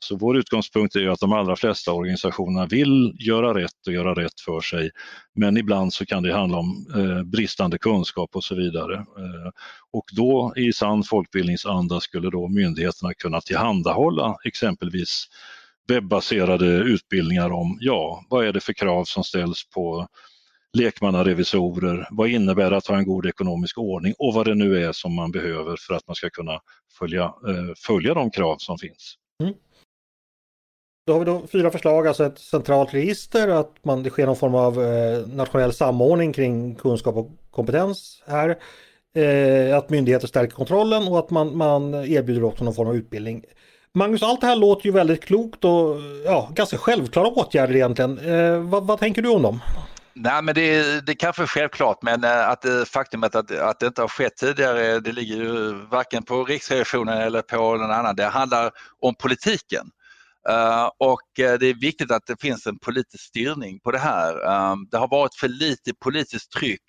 Så 0.00 0.16
vår 0.16 0.38
utgångspunkt 0.38 0.96
är 0.96 1.08
att 1.08 1.20
de 1.20 1.32
allra 1.32 1.56
flesta 1.56 1.92
organisationerna 1.92 2.66
vill 2.66 3.16
göra 3.18 3.54
rätt 3.54 3.86
och 3.86 3.92
göra 3.92 4.14
rätt 4.14 4.40
för 4.44 4.60
sig. 4.60 4.90
Men 5.34 5.56
ibland 5.56 5.92
så 5.92 6.06
kan 6.06 6.22
det 6.22 6.32
handla 6.32 6.58
om 6.58 6.86
eh, 6.96 7.22
bristande 7.22 7.78
kunskap 7.78 8.36
och 8.36 8.44
så 8.44 8.54
vidare. 8.54 8.94
Eh, 8.94 9.50
och 9.92 10.04
då 10.12 10.52
i 10.56 10.72
sann 10.72 11.02
folkbildningsanda 11.02 12.00
skulle 12.00 12.30
då 12.30 12.48
myndigheterna 12.48 13.14
kunna 13.14 13.40
tillhandahålla 13.40 14.36
exempelvis 14.44 15.26
webbaserade 15.88 16.66
utbildningar 16.66 17.50
om, 17.50 17.78
ja, 17.80 18.24
vad 18.28 18.46
är 18.46 18.52
det 18.52 18.60
för 18.60 18.72
krav 18.72 19.04
som 19.04 19.24
ställs 19.24 19.70
på 19.74 20.08
lekmannarevisorer, 20.72 22.08
vad 22.10 22.28
innebär 22.28 22.70
det 22.70 22.76
att 22.76 22.86
ha 22.86 22.96
en 22.96 23.04
god 23.04 23.26
ekonomisk 23.26 23.78
ordning 23.78 24.14
och 24.18 24.34
vad 24.34 24.46
det 24.46 24.54
nu 24.54 24.84
är 24.84 24.92
som 24.92 25.14
man 25.14 25.30
behöver 25.30 25.76
för 25.86 25.94
att 25.94 26.06
man 26.06 26.16
ska 26.16 26.30
kunna 26.30 26.60
följa, 26.98 27.24
eh, 27.24 27.74
följa 27.76 28.14
de 28.14 28.30
krav 28.30 28.56
som 28.58 28.78
finns. 28.78 29.14
Mm. 29.42 29.54
Då 31.08 31.14
har 31.14 31.18
vi 31.18 31.24
då 31.24 31.42
fyra 31.52 31.70
förslag, 31.70 32.06
alltså 32.06 32.24
ett 32.24 32.38
centralt 32.38 32.94
register, 32.94 33.48
att 33.48 33.84
man, 33.84 34.02
det 34.02 34.10
sker 34.10 34.26
någon 34.26 34.36
form 34.36 34.54
av 34.54 34.82
eh, 34.82 35.26
nationell 35.26 35.72
samordning 35.72 36.32
kring 36.32 36.74
kunskap 36.74 37.16
och 37.16 37.30
kompetens 37.50 38.22
här. 38.26 38.58
Eh, 39.16 39.76
att 39.76 39.90
myndigheter 39.90 40.26
stärker 40.26 40.54
kontrollen 40.54 41.08
och 41.08 41.18
att 41.18 41.30
man, 41.30 41.56
man 41.56 41.94
erbjuder 41.94 42.44
också 42.44 42.64
någon 42.64 42.74
form 42.74 42.88
av 42.88 42.96
utbildning. 42.96 43.44
Magnus, 43.94 44.22
allt 44.22 44.40
det 44.40 44.46
här 44.46 44.56
låter 44.56 44.86
ju 44.86 44.92
väldigt 44.92 45.24
klokt 45.24 45.64
och 45.64 45.96
ja, 46.24 46.50
ganska 46.54 46.78
självklara 46.78 47.28
åtgärder 47.28 47.76
egentligen. 47.76 48.18
Eh, 48.18 48.58
vad, 48.58 48.86
vad, 48.86 48.98
tänker 48.98 49.22
du 49.22 49.28
om 49.28 49.42
dem? 49.42 49.60
Nej 50.14 50.42
men 50.42 50.54
det, 50.54 51.00
det 51.06 51.14
kanske 51.14 51.42
är 51.42 51.46
självklart 51.46 52.02
men 52.02 52.24
eh, 52.24 52.48
att 52.48 52.62
det, 52.62 52.88
faktumet 52.88 53.34
att, 53.34 53.58
att 53.58 53.80
det 53.80 53.86
inte 53.86 54.00
har 54.00 54.08
skett 54.08 54.36
tidigare 54.36 55.00
det 55.00 55.12
ligger 55.12 55.36
ju 55.36 55.72
varken 55.90 56.22
på 56.22 56.44
Riksrevisionen 56.44 57.18
eller 57.18 57.42
på 57.42 57.56
någon 57.56 57.90
annan. 57.90 58.16
Det 58.16 58.24
handlar 58.24 58.70
om 59.00 59.14
politiken. 59.14 59.90
Eh, 60.48 60.90
och 60.98 61.40
eh, 61.40 61.58
det 61.58 61.66
är 61.66 61.80
viktigt 61.80 62.10
att 62.10 62.26
det 62.26 62.40
finns 62.40 62.66
en 62.66 62.78
politisk 62.78 63.24
styrning 63.24 63.80
på 63.80 63.90
det 63.90 63.98
här. 63.98 64.46
Ehm, 64.46 64.88
det 64.90 64.98
har 64.98 65.08
varit 65.08 65.34
för 65.34 65.48
lite 65.48 65.94
politiskt 65.94 66.52
tryck 66.52 66.82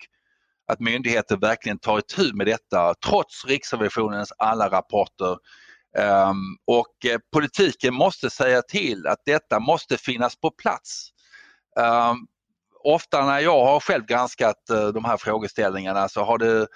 att 0.72 0.80
myndigheter 0.80 1.36
verkligen 1.36 1.78
tar 1.78 1.98
itu 1.98 2.32
med 2.34 2.46
detta 2.46 2.94
trots 3.06 3.44
Riksrevisionens 3.44 4.32
alla 4.38 4.68
rapporter. 4.70 5.36
Ehm, 5.98 6.36
och 6.66 7.06
eh, 7.06 7.18
politiken 7.32 7.94
måste 7.94 8.30
säga 8.30 8.62
till 8.62 9.06
att 9.06 9.22
detta 9.26 9.60
måste 9.60 9.96
finnas 9.96 10.40
på 10.40 10.50
plats. 10.50 11.08
Ehm, 11.80 12.16
ofta 12.84 13.24
när 13.24 13.40
jag 13.40 13.64
har 13.64 13.80
själv 13.80 14.06
granskat 14.06 14.56
de 14.94 15.04
här 15.04 15.16
frågeställningarna 15.16 16.08
så 16.08 16.24
har 16.24 16.38
det 16.38 16.66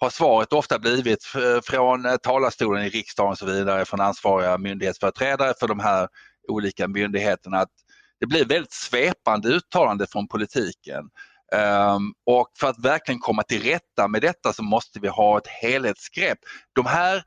har 0.00 0.10
svaret 0.10 0.52
ofta 0.52 0.78
blivit 0.78 1.24
från 1.64 2.18
talarstolen 2.22 2.84
i 2.84 2.88
riksdagen 2.88 3.30
och 3.30 3.38
så 3.38 3.46
vidare 3.46 3.84
från 3.84 4.00
ansvariga 4.00 4.58
myndighetsföreträdare 4.58 5.54
för 5.60 5.68
de 5.68 5.80
här 5.80 6.08
olika 6.48 6.88
myndigheterna 6.88 7.58
att 7.58 7.72
det 8.20 8.26
blir 8.26 8.44
väldigt 8.44 8.72
svepande 8.72 9.48
uttalande 9.48 10.06
från 10.06 10.28
politiken. 10.28 11.10
Um, 11.54 12.14
och 12.26 12.48
för 12.60 12.66
att 12.66 12.84
verkligen 12.84 13.20
komma 13.20 13.42
till 13.42 13.62
rätta 13.62 14.08
med 14.08 14.22
detta 14.22 14.52
så 14.52 14.62
måste 14.62 15.00
vi 15.00 15.08
ha 15.08 15.38
ett 15.38 15.46
helhetsgrepp. 15.46 16.38
De 16.72 16.86
här 16.86 17.22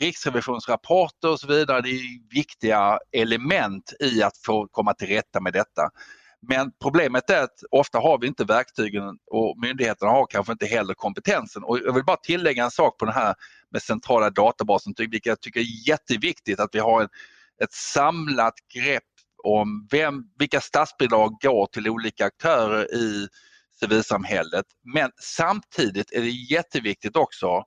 riksrevisionsrapporter 0.00 1.30
och 1.30 1.40
så 1.40 1.46
vidare, 1.46 1.80
det 1.80 1.88
är 1.88 2.34
viktiga 2.34 2.98
element 3.12 3.92
i 4.00 4.22
att 4.22 4.36
få 4.44 4.68
komma 4.70 4.94
till 4.94 5.08
rätta 5.08 5.40
med 5.40 5.52
detta. 5.52 5.90
Men 6.48 6.72
problemet 6.82 7.30
är 7.30 7.42
att 7.42 7.62
ofta 7.70 7.98
har 7.98 8.18
vi 8.18 8.26
inte 8.26 8.44
verktygen 8.44 9.18
och 9.30 9.58
myndigheterna 9.58 10.10
har 10.10 10.26
kanske 10.26 10.52
inte 10.52 10.66
heller 10.66 10.94
kompetensen. 10.94 11.64
Och 11.64 11.78
jag 11.78 11.92
vill 11.92 12.04
bara 12.04 12.16
tillägga 12.16 12.64
en 12.64 12.70
sak 12.70 12.98
på 12.98 13.04
den 13.04 13.14
här 13.14 13.34
med 13.70 13.82
centrala 13.82 14.30
databasen, 14.30 14.94
vilket 14.98 15.26
jag 15.26 15.40
tycker 15.40 15.60
är 15.60 15.88
jätteviktigt 15.88 16.60
att 16.60 16.70
vi 16.72 16.78
har 16.78 17.02
en, 17.02 17.08
ett 17.62 17.72
samlat 17.72 18.54
grepp 18.74 19.02
om 19.44 19.88
vem, 19.90 20.22
vilka 20.38 20.60
statsbidrag 20.60 21.36
går 21.40 21.66
till 21.66 21.88
olika 21.88 22.24
aktörer 22.26 22.94
i 22.94 23.28
civilsamhället. 23.80 24.66
Men 24.94 25.10
samtidigt 25.22 26.12
är 26.12 26.20
det 26.20 26.30
jätteviktigt 26.30 27.16
också 27.16 27.64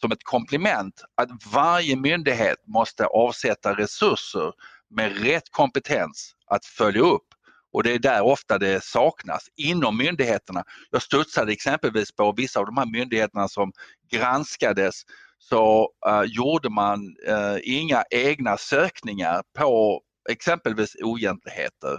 som 0.00 0.12
ett 0.12 0.24
komplement 0.24 1.02
att 1.14 1.28
varje 1.52 1.96
myndighet 1.96 2.58
måste 2.66 3.06
avsätta 3.06 3.76
resurser 3.76 4.52
med 4.90 5.22
rätt 5.22 5.50
kompetens 5.50 6.34
att 6.46 6.64
följa 6.64 7.02
upp 7.02 7.26
och 7.72 7.82
det 7.82 7.92
är 7.92 7.98
där 7.98 8.22
ofta 8.22 8.58
det 8.58 8.84
saknas 8.84 9.48
inom 9.56 9.96
myndigheterna. 9.96 10.64
Jag 10.90 11.02
studsade 11.02 11.52
exempelvis 11.52 12.12
på 12.12 12.32
vissa 12.32 12.60
av 12.60 12.66
de 12.66 12.76
här 12.76 12.86
myndigheterna 12.86 13.48
som 13.48 13.72
granskades 14.10 15.02
så 15.38 15.88
uh, 16.08 16.24
gjorde 16.24 16.70
man 16.70 17.16
uh, 17.28 17.58
inga 17.62 18.04
egna 18.10 18.56
sökningar 18.56 19.42
på 19.58 20.00
exempelvis 20.30 20.96
oegentligheter. 21.02 21.92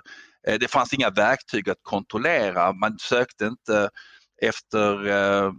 Uh, 0.49 0.55
det 0.59 0.71
fanns 0.71 0.93
inga 0.93 1.09
verktyg 1.09 1.69
att 1.69 1.77
kontrollera, 1.81 2.73
man 2.73 2.99
sökte 2.99 3.45
inte 3.45 3.89
efter 4.41 5.07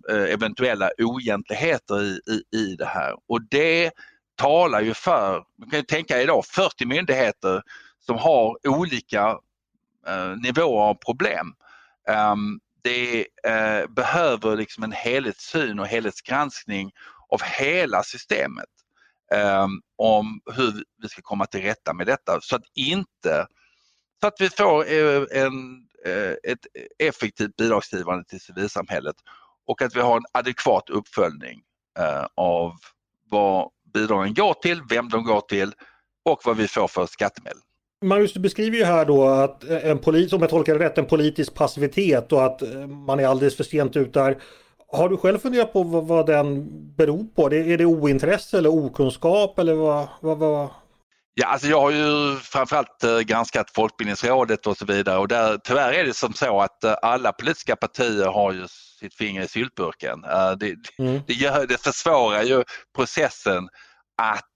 eventuella 0.09 0.91
oegentligheter 0.99 2.03
i, 2.03 2.21
i, 2.31 2.57
i 2.59 2.77
det 2.77 2.87
här 2.87 3.15
och 3.29 3.43
det 3.51 3.91
talar 4.37 4.81
ju 4.81 4.95
för, 4.95 5.45
man 5.59 5.71
kan 5.71 5.79
ju 5.79 5.85
tänka 5.85 6.23
idag 6.23 6.45
40 6.47 6.87
myndigheter 6.87 7.63
som 8.07 8.19
har 8.19 8.69
olika 8.69 9.39
nivåer 10.43 10.83
av 10.83 10.95
problem. 10.95 11.55
Um, 12.33 12.61
det 12.83 13.27
uh, 13.49 13.95
behöver 13.95 14.57
liksom 14.57 14.85
en 14.85 14.93
helhetssyn 14.93 15.79
och 15.79 15.87
helhetsgranskning 15.87 16.91
av 17.31 17.43
hela 17.43 18.03
systemet 18.03 18.69
ehm, 19.35 19.71
om 19.97 20.41
hur 20.57 20.85
vi 21.03 21.09
ska 21.09 21.23
komma 21.23 21.47
till 21.47 21.63
rätta 21.63 21.95
med 21.95 22.07
detta 22.07 22.41
så 22.41 22.57
att 22.57 22.63
inte 22.75 23.47
så 24.21 24.27
att 24.27 24.41
vi 24.41 24.49
får 24.49 24.93
eh, 24.93 25.43
en, 25.43 25.87
eh, 26.07 26.53
ett 26.53 26.67
effektivt 26.99 27.57
bidragsgivande 27.57 28.25
till 28.25 28.41
civilsamhället 28.41 29.17
och 29.67 29.83
att 29.83 29.97
vi 29.97 30.01
har 30.01 30.17
en 30.17 30.25
adekvat 30.33 30.91
uppföljning 30.91 31.61
eh, 31.99 32.27
av 32.35 32.73
vad 33.31 33.71
bidragen 33.95 34.35
går 34.35 34.55
till, 34.55 34.83
vem 34.89 35.09
de 35.09 35.25
går 35.25 35.41
till 35.41 35.73
och 36.25 36.41
vad 36.45 36.57
vi 36.57 36.69
får 36.69 36.89
för 36.89 37.07
skattemedel. 37.07 37.59
Magnus, 38.05 38.33
du 38.33 38.41
beskriver 38.41 38.79
ju 38.79 38.85
här 38.85 39.05
då 39.05 39.29
att 39.29 39.65
en 39.65 39.99
polis, 39.99 40.33
om 40.33 40.41
jag 40.41 40.51
tolkar 40.51 40.79
det 40.79 40.85
rätt, 40.85 40.99
en 40.99 41.07
politisk 41.07 41.55
passivitet 41.55 42.33
och 42.33 42.45
att 42.45 42.63
man 42.89 43.21
är 43.21 43.27
alldeles 43.27 43.57
för 43.57 43.65
sent 43.65 43.97
ut 43.97 44.15
där. 44.15 44.43
Har 44.93 45.09
du 45.09 45.17
själv 45.17 45.39
funderat 45.39 45.73
på 45.73 45.83
vad, 45.83 46.07
vad 46.07 46.27
den 46.27 46.67
beror 46.97 47.25
på? 47.35 47.55
Är 47.55 47.79
det 47.79 47.85
ointresse 47.85 48.59
eller 48.59 48.71
okunskap 48.71 49.59
eller 49.59 49.75
vad, 49.75 50.09
vad, 50.21 50.39
vad, 50.39 50.69
Ja, 51.35 51.47
alltså 51.47 51.69
jag 51.69 51.81
har 51.81 51.91
ju 51.91 52.37
framförallt 52.37 53.05
eh, 53.05 53.19
granskat 53.19 53.71
Folkbildningsrådet 53.75 54.67
och 54.67 54.77
så 54.77 54.85
vidare 54.85 55.19
och 55.19 55.29
där, 55.29 55.59
tyvärr 55.65 55.93
är 55.93 56.05
det 56.05 56.15
som 56.15 56.33
så 56.33 56.61
att 56.61 56.85
eh, 56.85 56.95
alla 57.03 57.33
politiska 57.33 57.77
partier 57.77 58.27
har 58.27 58.53
ju 58.53 58.67
sitt 59.01 59.15
finger 59.15 59.43
i 59.43 59.49
syltburken. 59.49 60.25
Eh, 60.25 60.53
det, 60.53 60.77
mm. 60.99 61.21
det, 61.27 61.33
gör, 61.33 61.67
det 61.67 61.81
försvårar 61.81 62.43
ju 62.43 62.65
processen 62.97 63.69
att 64.23 64.47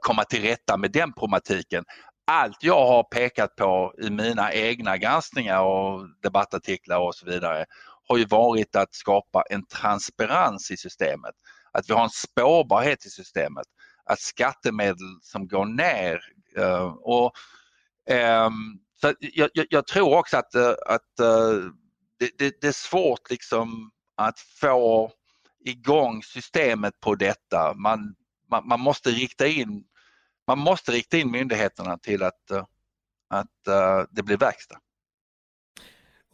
komma 0.00 0.24
till 0.24 0.42
rätta 0.42 0.76
med 0.76 0.92
den 0.92 1.12
problematiken. 1.12 1.84
Allt 2.30 2.56
jag 2.60 2.86
har 2.86 3.02
pekat 3.02 3.56
på 3.56 3.94
i 4.02 4.10
mina 4.10 4.52
egna 4.52 4.96
granskningar 4.96 5.62
och 5.62 6.00
debattartiklar 6.22 6.98
och 6.98 7.14
så 7.14 7.26
vidare 7.26 7.64
har 8.12 8.18
ju 8.18 8.24
varit 8.24 8.76
att 8.76 8.94
skapa 8.94 9.42
en 9.50 9.66
transparens 9.66 10.70
i 10.70 10.76
systemet. 10.76 11.34
Att 11.72 11.90
vi 11.90 11.94
har 11.94 12.04
en 12.04 12.10
spårbarhet 12.10 13.06
i 13.06 13.10
systemet 13.10 13.66
att 14.04 14.20
skattemedel 14.20 15.18
som 15.22 15.48
går 15.48 15.64
ner. 15.64 16.20
Uh, 16.58 16.96
och, 17.02 17.32
um, 18.46 18.80
så 19.00 19.14
jag, 19.20 19.50
jag, 19.54 19.66
jag, 19.70 19.86
tror 19.86 20.18
också 20.18 20.36
att, 20.36 20.54
uh, 20.54 20.74
att 20.86 21.20
uh, 21.20 21.70
det, 22.18 22.30
det, 22.38 22.60
det, 22.60 22.66
är 22.66 22.72
svårt 22.72 23.30
liksom 23.30 23.90
att 24.16 24.40
få 24.40 25.12
igång 25.64 26.22
systemet 26.22 27.00
på 27.00 27.14
detta. 27.14 27.74
Man, 27.74 28.14
man, 28.50 28.68
man, 28.68 28.80
måste 28.80 29.10
rikta 29.10 29.46
in 29.46 29.84
man 30.46 30.58
måste 30.58 30.92
rikta 30.92 31.18
in 31.18 31.30
myndigheterna 31.30 31.98
till 31.98 32.22
att, 32.22 32.50
att 33.30 34.08
det 34.10 34.22
blir 34.22 34.36
verkstad. 34.36 34.78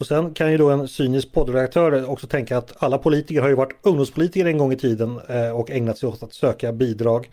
Och 0.01 0.07
sen 0.07 0.35
kan 0.35 0.53
ju 0.53 0.59
då 0.59 0.71
en 0.71 0.89
cynisk 0.89 1.33
poddredaktör 1.33 2.11
också 2.11 2.27
tänka 2.27 2.59
att 2.59 2.83
alla 2.83 2.99
politiker 2.99 3.41
har 3.41 3.49
ju 3.49 3.55
varit 3.55 3.79
ungdomspolitiker 3.83 4.47
en 4.47 4.59
gång 4.59 4.73
i 4.73 4.77
tiden 4.77 5.21
och 5.55 5.71
ägnat 5.71 5.99
sig 5.99 6.09
åt 6.09 6.23
att 6.23 6.35
söka 6.35 6.73
bidrag. 6.73 7.31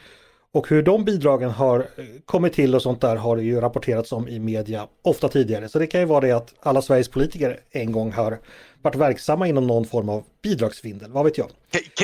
Och 0.51 0.69
hur 0.69 0.83
de 0.83 1.05
bidragen 1.05 1.49
har 1.49 1.87
kommit 2.25 2.53
till 2.53 2.75
och 2.75 2.81
sånt 2.81 3.01
där 3.01 3.15
har 3.15 3.35
det 3.35 3.43
ju 3.43 3.61
rapporterats 3.61 4.11
om 4.11 4.27
i 4.27 4.39
media 4.39 4.87
ofta 5.01 5.27
tidigare. 5.27 5.69
Så 5.69 5.79
det 5.79 5.87
kan 5.87 5.99
ju 5.99 6.05
vara 6.05 6.21
det 6.21 6.31
att 6.31 6.53
alla 6.59 6.81
Sveriges 6.81 7.09
politiker 7.09 7.59
en 7.71 7.91
gång 7.91 8.11
har 8.11 8.39
varit 8.81 8.95
verksamma 8.95 9.47
inom 9.47 9.67
någon 9.67 9.85
form 9.85 10.09
av 10.09 10.23
bidragsvindel, 10.43 11.11
vad 11.11 11.25
vet 11.25 11.37
jag? 11.37 11.47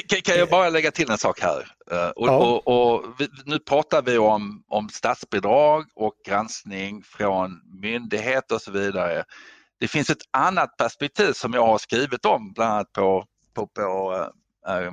Kan, 0.07 0.21
kan 0.21 0.35
jag 0.35 0.49
bara 0.49 0.69
lägga 0.69 0.91
till 0.91 1.11
en 1.11 1.17
sak 1.17 1.39
här? 1.39 1.59
Uh, 1.91 2.09
och, 2.09 2.27
ja. 2.27 2.37
och, 2.37 2.93
och 2.93 3.05
vi, 3.19 3.27
nu 3.45 3.59
pratar 3.59 4.01
vi 4.01 4.17
om, 4.17 4.63
om 4.67 4.89
statsbidrag 4.89 5.85
och 5.95 6.13
granskning 6.27 7.03
från 7.03 7.61
myndigheter 7.81 8.55
och 8.55 8.61
så 8.61 8.71
vidare. 8.71 9.23
Det 9.81 9.87
finns 9.87 10.09
ett 10.09 10.23
annat 10.31 10.77
perspektiv 10.77 11.33
som 11.33 11.53
jag 11.53 11.65
har 11.65 11.77
skrivit 11.77 12.25
om 12.25 12.53
bland 12.53 12.73
annat 12.73 12.93
på, 12.93 13.25
på, 13.53 13.67
på 13.67 14.13
äh, 14.67 14.91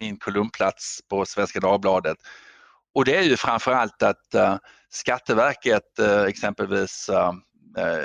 min 0.00 0.18
kolumnplats 0.18 1.00
på 1.10 1.26
Svenska 1.26 1.60
Dagbladet 1.60 2.16
och 2.94 3.04
det 3.04 3.16
är 3.16 3.22
ju 3.22 3.36
framförallt 3.36 4.02
att 4.02 4.34
äh, 4.34 4.56
Skatteverket 4.88 5.98
äh, 5.98 6.22
exempelvis 6.22 7.10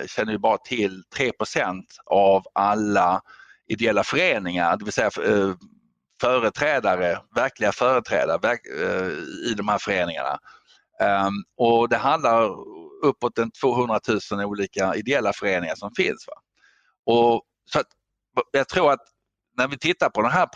känner 0.07 0.31
ju 0.31 0.37
bara 0.37 0.57
till 0.57 1.03
3% 1.17 1.83
av 2.05 2.43
alla 2.53 3.21
ideella 3.67 4.03
föreningar, 4.03 4.77
det 4.77 4.85
vill 4.85 4.93
säga 4.93 5.11
företrädare, 6.21 7.19
verkliga 7.35 7.71
företrädare 7.71 8.37
verk, 8.37 8.61
i 9.49 9.53
de 9.53 9.67
här 9.67 9.77
föreningarna. 9.77 10.39
Ehm, 11.01 11.33
och 11.57 11.89
det 11.89 11.97
handlar 11.97 12.49
uppåt 13.01 13.37
en 13.37 13.51
200 13.51 13.99
000 14.31 14.45
olika 14.45 14.95
ideella 14.95 15.33
föreningar 15.33 15.75
som 15.75 15.91
finns. 15.95 16.27
Va? 16.27 16.33
Och 17.05 17.43
så 17.71 17.79
att, 17.79 17.87
jag 18.51 18.67
tror 18.67 18.91
att 18.91 19.07
när 19.57 19.67
vi 19.67 19.77
tittar 19.77 20.09
på 20.09 20.21
den 20.21 20.31
här 20.31 20.49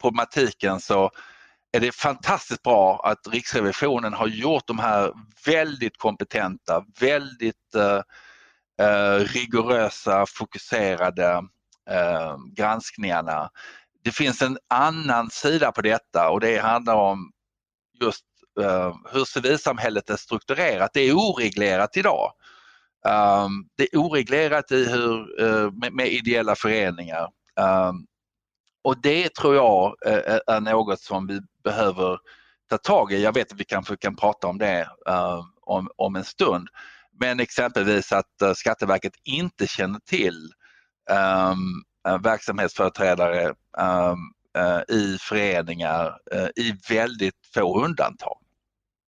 problematiken 0.00 0.80
så 0.80 1.10
är 1.72 1.80
det 1.80 1.92
fantastiskt 1.92 2.62
bra 2.62 3.00
att 3.04 3.28
Riksrevisionen 3.28 4.12
har 4.12 4.26
gjort 4.26 4.66
de 4.66 4.78
här 4.78 5.12
väldigt 5.46 5.96
kompetenta, 5.96 6.84
väldigt 7.00 7.74
eh, 7.74 8.00
eh, 8.86 9.18
rigorösa, 9.18 10.24
fokuserade 10.28 11.42
eh, 11.90 12.36
granskningarna. 12.56 13.50
Det 14.04 14.12
finns 14.12 14.42
en 14.42 14.58
annan 14.70 15.30
sida 15.30 15.72
på 15.72 15.82
detta 15.82 16.30
och 16.30 16.40
det 16.40 16.58
handlar 16.58 16.94
om 16.94 17.32
just 18.00 18.24
Ehm, 18.60 18.94
hur 19.12 19.24
civilsamhället 19.24 20.10
är 20.10 20.16
strukturerat. 20.16 20.90
Det 20.94 21.00
är 21.00 21.12
oreglerat 21.12 21.96
idag. 21.96 22.32
Um, 23.06 23.68
det 23.76 23.82
är 23.92 23.98
oreglerat 23.98 24.72
i 24.72 24.84
hur, 24.84 25.42
uh, 25.42 25.72
med, 25.72 25.92
med, 25.92 26.08
ideella 26.08 26.54
föreningar. 26.54 27.28
Um, 27.60 28.06
och 28.84 29.00
det 29.00 29.34
tror 29.34 29.54
jag 29.54 29.96
är, 30.06 30.42
är 30.46 30.60
något 30.60 31.00
som 31.00 31.26
vi 31.26 31.40
behöver 31.64 32.18
ta 32.70 32.78
tag 32.78 33.12
i. 33.12 33.22
Jag 33.22 33.34
vet 33.34 33.52
att 33.52 33.60
vi 33.60 33.64
kanske 33.64 33.96
kan 33.96 34.16
prata 34.16 34.46
om 34.46 34.58
det 34.58 34.88
uh, 35.08 35.44
om, 35.62 35.88
om 35.96 36.16
en 36.16 36.24
stund. 36.24 36.68
Men 37.20 37.40
exempelvis 37.40 38.12
att 38.12 38.42
uh, 38.42 38.52
Skatteverket 38.52 39.14
inte 39.24 39.66
känner 39.66 40.00
till 40.00 40.52
um, 41.10 41.84
verksamhetsföreträdare 42.22 43.54
um, 43.78 44.32
uh, 44.58 44.96
i 44.96 45.18
föreningar 45.20 46.18
i 46.56 46.74
väldigt 46.88 47.46
få 47.54 47.84
undantag. 47.84 48.38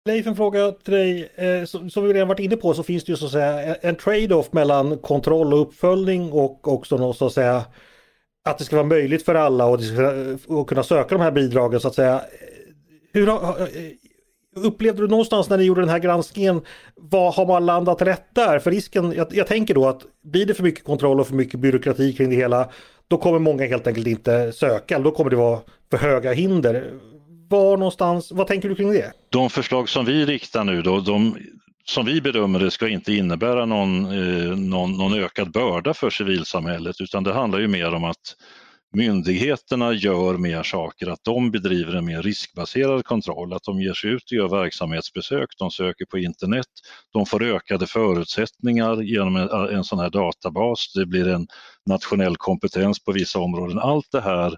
Leif, 0.09 0.27
en 0.27 0.37
fråga 0.37 0.73
till 0.73 0.95
dig. 0.95 1.29
Eh, 1.37 1.65
som 1.65 2.05
vi 2.05 2.13
redan 2.13 2.29
varit 2.29 2.41
inne 2.41 2.57
på 2.57 2.75
så 2.75 2.83
finns 2.83 3.05
det 3.05 3.13
ju 3.13 3.17
så 3.17 3.27
att 3.27 3.33
säga 3.33 3.75
en 3.75 3.97
trade-off 3.97 4.53
mellan 4.53 4.99
kontroll 4.99 5.55
och 5.55 5.61
uppföljning 5.61 6.33
och 6.33 6.69
också 6.69 6.97
något 6.97 7.17
så 7.17 7.27
att 7.27 7.33
säga 7.33 7.65
att 8.45 8.59
det 8.59 8.65
ska 8.65 8.77
vara 8.77 8.87
möjligt 8.87 9.25
för 9.25 9.35
alla 9.35 9.67
och 9.67 9.81
att 10.61 10.67
kunna 10.67 10.83
söka 10.83 11.15
de 11.15 11.21
här 11.21 11.31
bidragen 11.31 11.81
så 11.81 11.89
att 11.89 11.95
säga. 11.95 12.23
Hur 13.13 13.27
har, 13.27 13.61
eh, 13.61 13.67
upplevde 14.57 15.03
du 15.03 15.09
någonstans 15.09 15.49
när 15.49 15.59
ni 15.59 15.65
gjorde 15.65 15.81
den 15.81 15.91
här 15.91 15.99
granskningen, 15.99 16.61
vad 16.95 17.35
har 17.35 17.47
man 17.47 17.67
landat 17.67 18.03
rätt 18.03 18.35
där? 18.35 18.59
För 18.59 18.71
risken, 18.71 19.13
jag, 19.13 19.27
jag, 19.31 19.47
tänker 19.47 19.75
då 19.75 19.89
att 19.89 20.03
blir 20.25 20.47
det 20.47 20.55
för 20.55 20.63
mycket 20.63 20.85
kontroll 20.85 21.21
och 21.21 21.27
för 21.27 21.35
mycket 21.35 21.61
byråkrati 21.61 22.13
kring 22.13 22.31
det 22.31 22.37
hela, 22.37 22.69
då 23.09 23.17
kommer 23.17 23.39
många 23.39 23.67
helt 23.67 23.87
enkelt 23.87 24.07
inte 24.07 24.53
söka, 24.53 24.99
då 24.99 25.11
kommer 25.11 25.31
det 25.31 25.37
vara 25.37 25.61
för 25.91 25.99
höga 25.99 26.33
hinder. 26.33 26.93
Var 27.51 27.77
någonstans, 27.77 28.33
vad 28.33 28.47
tänker 28.47 28.69
du 28.69 28.75
kring 28.75 28.93
det? 28.93 29.13
De 29.29 29.51
förslag 29.51 29.89
som 29.89 30.05
vi 30.05 30.27
riktar 30.27 30.65
nu 30.65 30.83
då, 30.83 31.01
de, 31.01 31.37
som 31.85 32.07
vi 32.07 32.21
bedömer 32.21 32.59
det 32.59 32.71
ska 32.71 32.89
inte 32.89 33.13
innebära 33.13 33.65
någon, 33.65 34.05
eh, 34.05 34.57
någon, 34.57 34.93
någon 34.93 35.15
ökad 35.15 35.53
börda 35.53 35.95
för 35.95 36.11
civilsamhället 36.11 37.01
utan 37.01 37.25
det 37.25 37.33
handlar 37.33 37.59
ju 37.59 37.69
mer 37.69 37.95
om 37.95 38.05
att 38.05 38.35
myndigheterna 38.93 39.93
gör 39.93 40.37
mer 40.37 40.63
saker, 40.63 41.07
att 41.07 41.25
de 41.25 41.51
bedriver 41.51 41.95
en 41.95 42.05
mer 42.05 42.23
riskbaserad 42.23 43.05
kontroll, 43.05 43.53
att 43.53 43.63
de 43.63 43.81
ger 43.81 43.93
sig 43.93 44.11
ut 44.11 44.23
och 44.23 44.33
gör 44.33 44.49
verksamhetsbesök, 44.49 45.49
de 45.59 45.71
söker 45.71 46.05
på 46.05 46.19
internet, 46.19 46.67
de 47.13 47.27
får 47.27 47.43
ökade 47.43 47.87
förutsättningar 47.87 49.03
genom 49.03 49.37
en, 49.37 49.49
en 49.49 49.85
sån 49.85 49.99
här 49.99 50.11
databas, 50.11 50.93
det 50.95 51.07
blir 51.07 51.29
en 51.29 51.47
nationell 51.87 52.37
kompetens 52.37 53.05
på 53.05 53.13
vissa 53.13 53.39
områden. 53.39 53.79
Allt 53.79 54.07
det 54.13 54.21
här 54.21 54.57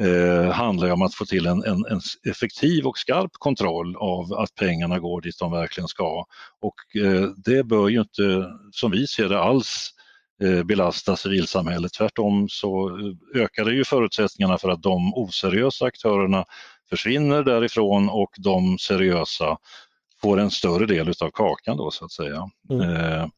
eh, 0.00 0.52
handlar 0.52 0.90
om 0.90 1.02
att 1.02 1.14
få 1.14 1.24
till 1.24 1.46
en, 1.46 1.64
en, 1.64 1.86
en, 1.86 2.00
effektiv 2.30 2.86
och 2.86 2.98
skarp 2.98 3.30
kontroll 3.32 3.96
av 3.96 4.32
att 4.32 4.54
pengarna 4.54 4.98
går 4.98 5.20
dit 5.20 5.38
de 5.38 5.52
verkligen 5.52 5.88
ska. 5.88 6.24
Och 6.60 7.02
eh, 7.02 7.28
det 7.36 7.64
bör 7.64 7.88
ju 7.88 8.00
inte, 8.00 8.46
som 8.72 8.90
vi 8.90 9.06
ser 9.06 9.28
det, 9.28 9.40
alls 9.40 9.92
Eh, 10.42 10.62
belasta 10.62 11.16
civilsamhället. 11.16 11.92
Tvärtom 11.92 12.48
så 12.48 12.98
ökar 13.34 13.64
det 13.64 13.72
ju 13.72 13.84
förutsättningarna 13.84 14.58
för 14.58 14.68
att 14.68 14.82
de 14.82 15.14
oseriösa 15.14 15.84
aktörerna 15.84 16.44
försvinner 16.88 17.42
därifrån 17.42 18.08
och 18.08 18.30
de 18.38 18.78
seriösa 18.78 19.56
får 20.22 20.40
en 20.40 20.50
större 20.50 20.86
del 20.86 21.08
utav 21.08 21.30
kakan 21.30 21.76
då 21.76 21.90
så 21.90 22.04
att 22.04 22.12
säga. 22.12 22.50
Mm. 22.70 23.30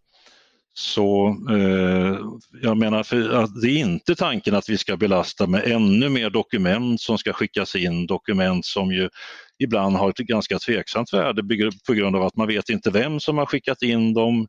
Så 0.81 1.37
eh, 1.51 2.19
jag 2.63 2.77
menar, 2.77 3.03
för 3.03 3.17
det 3.63 3.71
är 3.71 3.79
inte 3.79 4.15
tanken 4.15 4.55
att 4.55 4.69
vi 4.69 4.79
ska 4.79 4.97
belasta 4.97 5.47
med 5.47 5.65
ännu 5.65 6.09
mer 6.09 6.31
dokument 6.31 7.01
som 7.01 7.19
ska 7.19 7.33
skickas 7.33 7.77
in, 7.77 8.07
dokument 8.07 8.67
som 8.67 8.93
ju 8.93 9.09
ibland 9.59 9.97
har 9.97 10.11
ett 10.11 10.17
ganska 10.17 10.59
tveksamt 10.59 11.13
värde 11.13 11.43
på 11.87 11.93
grund 11.93 12.17
av 12.17 12.23
att 12.23 12.37
man 12.37 12.47
vet 12.49 12.69
inte 12.69 12.91
vem 12.91 13.21
som 13.21 13.39
har 13.39 13.47
skickat 13.47 13.83
in 13.83 14.15
dem. 14.15 14.47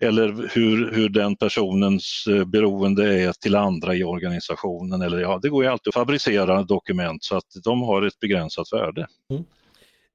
eller 0.00 0.48
hur, 0.54 0.92
hur 0.92 1.08
den 1.08 1.36
personens 1.36 2.24
eh, 2.28 2.44
beroende 2.44 3.22
är 3.22 3.32
till 3.32 3.56
andra 3.56 3.94
i 3.94 4.04
organisationen. 4.04 5.02
Eller, 5.02 5.18
ja, 5.18 5.38
det 5.42 5.48
går 5.48 5.64
ju 5.64 5.70
alltid 5.70 5.88
att 5.88 5.94
fabricera 5.94 6.62
dokument 6.62 7.24
så 7.24 7.36
att 7.36 7.64
de 7.64 7.82
har 7.82 8.02
ett 8.02 8.20
begränsat 8.20 8.72
värde. 8.72 9.06
Mm. 9.30 9.44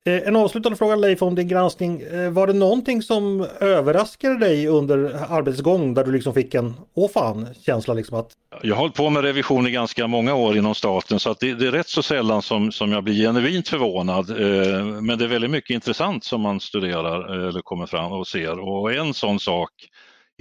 Eh, 0.07 0.27
en 0.27 0.35
avslutande 0.35 0.77
fråga 0.77 0.95
Leif 0.95 1.21
om 1.21 1.35
din 1.35 1.47
granskning. 1.47 2.01
Eh, 2.01 2.29
var 2.29 2.47
det 2.47 2.53
någonting 2.53 3.01
som 3.01 3.47
överraskade 3.59 4.37
dig 4.39 4.67
under 4.67 4.97
arbetets 5.29 5.61
gång 5.61 5.93
där 5.93 6.03
du 6.03 6.11
liksom 6.11 6.33
fick 6.33 6.53
en 6.53 6.73
åh 6.93 7.09
fan 7.11 7.47
känsla 7.65 7.93
liksom 7.93 8.17
att... 8.17 8.31
Jag 8.61 8.75
har 8.75 8.81
hållit 8.81 8.95
på 8.95 9.09
med 9.09 9.23
revision 9.23 9.67
i 9.67 9.71
ganska 9.71 10.07
många 10.07 10.35
år 10.35 10.57
inom 10.57 10.75
staten 10.75 11.19
så 11.19 11.31
att 11.31 11.39
det, 11.39 11.53
det 11.53 11.67
är 11.67 11.71
rätt 11.71 11.89
så 11.89 12.03
sällan 12.03 12.41
som, 12.41 12.71
som 12.71 12.91
jag 12.91 13.03
blir 13.03 13.13
genuint 13.13 13.67
förvånad. 13.67 14.29
Eh, 14.29 14.85
men 14.85 15.17
det 15.17 15.25
är 15.25 15.29
väldigt 15.29 15.51
mycket 15.51 15.73
intressant 15.73 16.23
som 16.23 16.41
man 16.41 16.59
studerar 16.59 17.47
eller 17.47 17.61
kommer 17.61 17.85
fram 17.85 18.11
och 18.11 18.27
ser 18.27 18.59
och 18.59 18.93
en 18.93 19.13
sån 19.13 19.39
sak 19.39 19.71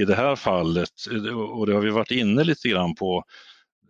i 0.00 0.04
det 0.04 0.14
här 0.14 0.36
fallet, 0.36 0.90
och 1.56 1.66
det 1.66 1.74
har 1.74 1.80
vi 1.80 1.90
varit 1.90 2.10
inne 2.10 2.44
lite 2.44 2.68
grann 2.68 2.94
på, 2.94 3.24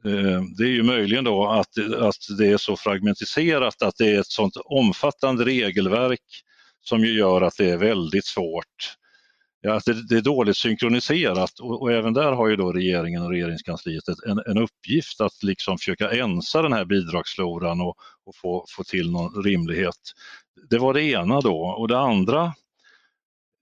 Eh, 0.05 0.43
det 0.59 0.65
är 0.65 0.69
ju 0.69 0.83
möjligen 0.83 1.25
då 1.25 1.49
att, 1.49 1.79
att 1.99 2.39
det 2.39 2.47
är 2.47 2.57
så 2.57 2.77
fragmentiserat 2.77 3.83
att 3.83 3.97
det 3.99 4.11
är 4.11 4.21
ett 4.21 4.27
sånt 4.27 4.57
omfattande 4.65 5.45
regelverk 5.45 6.21
som 6.81 7.05
ju 7.05 7.19
gör 7.19 7.43
att 7.43 7.57
det 7.57 7.71
är 7.71 7.77
väldigt 7.77 8.27
svårt. 8.27 8.97
Ja, 9.63 9.75
att 9.75 9.85
det, 9.85 10.09
det 10.09 10.17
är 10.17 10.21
dåligt 10.21 10.57
synkroniserat 10.57 11.61
och, 11.61 11.83
och, 11.83 11.93
även 11.93 12.13
där 12.13 12.33
har 12.33 12.49
ju 12.49 12.57
då 12.57 12.73
regeringen 12.73 13.23
och 13.23 13.31
regeringskansliet 13.31 14.09
en, 14.27 14.41
en 14.47 14.59
uppgift 14.59 15.21
att 15.21 15.43
liksom 15.43 15.79
försöka 15.79 16.11
ensa 16.11 16.63
den 16.63 16.73
här 16.73 16.85
bidragsfloran 16.85 17.81
och, 17.81 17.97
och 18.27 18.37
få, 18.37 18.65
få 18.69 18.85
till 18.85 19.11
någon 19.11 19.45
rimlighet. 19.45 19.95
Det 20.71 20.79
var 20.79 20.95
det 20.95 21.03
ena 21.03 21.41
då 21.41 21.57
och 21.57 21.89
det 21.89 21.99
andra 21.99 22.53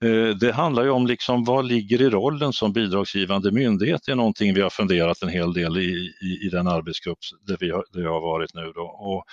Eh, 0.04 0.37
det 0.37 0.52
handlar 0.52 0.84
ju 0.84 0.90
om 0.90 1.06
liksom 1.06 1.44
vad 1.44 1.64
ligger 1.64 2.02
i 2.02 2.11
rollen 2.11 2.52
som 2.52 2.72
bidragsgivande 2.72 3.52
myndighet. 3.52 4.02
Det 4.06 4.12
är 4.12 4.16
någonting 4.16 4.54
vi 4.54 4.61
har 4.61 4.70
funderat 4.70 5.22
en 5.22 5.28
hel 5.28 5.52
del 5.52 5.78
i, 5.78 6.12
i, 6.22 6.46
i 6.46 6.48
den 6.52 6.68
arbetsgrupp 6.68 7.18
där, 7.46 7.56
vi 7.61 7.70
har, 7.70 7.84
där 7.92 8.02
jag 8.02 8.12
har 8.12 8.20
varit 8.20 8.54
nu. 8.54 8.72
Då. 8.74 8.82
Och, 8.82 9.24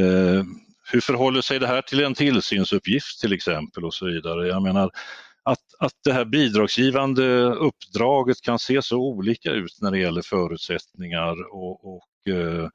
eh, 0.00 0.44
hur 0.92 1.00
förhåller 1.00 1.40
sig 1.40 1.58
det 1.58 1.66
här 1.66 1.82
till 1.82 2.04
en 2.04 2.14
tillsynsuppgift 2.14 3.20
till 3.20 3.32
exempel 3.32 3.84
och 3.84 3.94
så 3.94 4.06
vidare. 4.06 4.48
Jag 4.48 4.62
menar 4.62 4.90
att, 5.42 5.58
att 5.78 5.92
det 6.04 6.12
här 6.12 6.24
bidragsgivande 6.24 7.44
uppdraget 7.44 8.40
kan 8.40 8.58
se 8.58 8.82
så 8.82 8.96
olika 8.96 9.50
ut 9.50 9.78
när 9.80 9.90
det 9.90 9.98
gäller 9.98 10.22
förutsättningar 10.22 11.54
och, 11.54 11.94
och 11.94 12.32
eh, 12.34 12.68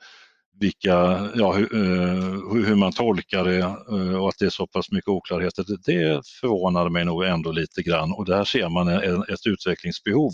vilka, 0.60 1.30
ja, 1.36 1.54
hur, 1.54 1.76
eh, 1.76 2.65
hur, 2.65 2.76
man 2.76 2.91
tolkar 2.91 3.43
det 3.43 3.58
eh, 3.58 4.22
och 4.22 4.30
att 4.30 4.38
det 4.39 4.46
är 4.46 4.50
så 4.50 4.67
pass 4.67 4.91
mycket 4.91 5.08
oklarheter, 5.08 5.65
det 5.86 6.28
förvånar 6.41 6.89
mig 6.89 7.06
nog 7.06 7.24
ändå 7.24 7.52
lite 7.52 7.82
grann 7.82 8.12
och 8.12 8.26
där 8.26 8.43
ser 8.43 8.70
man 8.70 8.88
ett 9.30 9.48
utvecklingsbehov 9.48 10.32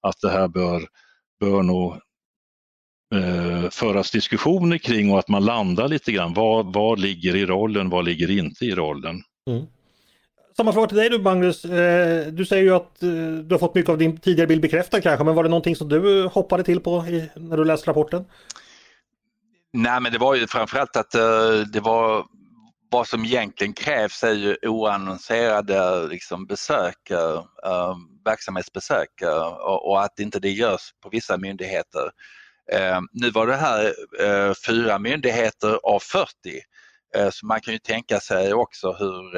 att 0.00 0.20
det 0.20 0.30
här 0.30 0.48
bör, 0.48 0.82
bör 1.40 1.62
nog 1.62 1.92
eh, 3.14 3.70
föras 3.70 4.10
diskussioner 4.10 4.78
kring 4.78 5.12
och 5.12 5.18
att 5.18 5.28
man 5.28 5.44
landar 5.44 5.88
lite 5.88 6.12
grann. 6.12 6.34
Vad, 6.34 6.72
vad 6.72 7.00
ligger 7.00 7.36
i 7.36 7.46
rollen, 7.46 7.90
vad 7.90 8.04
ligger 8.04 8.30
inte 8.30 8.64
i 8.64 8.74
rollen? 8.74 9.22
Mm. 9.50 9.66
Samma 10.56 10.72
fråga 10.72 10.86
till 10.86 10.96
dig 10.96 11.10
du 11.10 11.18
Magnus. 11.18 11.64
Eh, 11.64 12.26
du 12.26 12.46
säger 12.46 12.62
ju 12.62 12.74
att 12.74 13.00
du 13.00 13.48
har 13.50 13.58
fått 13.58 13.74
mycket 13.74 13.90
av 13.90 13.98
din 13.98 14.16
tidigare 14.16 14.46
bild 14.46 14.62
bekräftad 14.62 15.00
kanske, 15.00 15.24
men 15.24 15.34
var 15.34 15.42
det 15.42 15.48
någonting 15.48 15.76
som 15.76 15.88
du 15.88 16.26
hoppade 16.26 16.64
till 16.64 16.80
på 16.80 17.02
när 17.36 17.56
du 17.56 17.64
läste 17.64 17.90
rapporten? 17.90 18.24
Nej 19.72 20.00
men 20.00 20.12
det 20.12 20.18
var 20.18 20.34
ju 20.34 20.46
framförallt 20.46 20.96
att 20.96 21.14
eh, 21.14 21.60
det 21.72 21.80
var 21.80 22.26
vad 22.90 23.08
som 23.08 23.24
egentligen 23.24 23.72
krävs 23.72 24.24
är 24.24 24.32
ju 24.32 24.56
oannonserade 24.62 26.06
liksom, 26.06 26.46
besök, 26.46 27.10
eh, 27.10 27.44
eh, 27.64 27.96
verksamhetsbesök 28.24 29.08
och, 29.60 29.88
och, 29.88 30.02
att 30.02 30.18
inte 30.18 30.40
det 30.40 30.50
görs 30.50 30.80
på 31.02 31.08
vissa 31.08 31.36
myndigheter. 31.36 32.10
Nu 33.12 33.30
var 33.30 33.46
det 33.46 33.56
här 33.56 33.94
fyra 34.66 34.98
myndigheter 34.98 35.78
av 35.82 35.98
40 36.00 36.30
så 37.30 37.46
man 37.46 37.60
kan 37.60 37.74
ju 37.74 37.78
tänka 37.78 38.20
sig 38.20 38.54
också 38.54 38.92
hur 38.92 39.36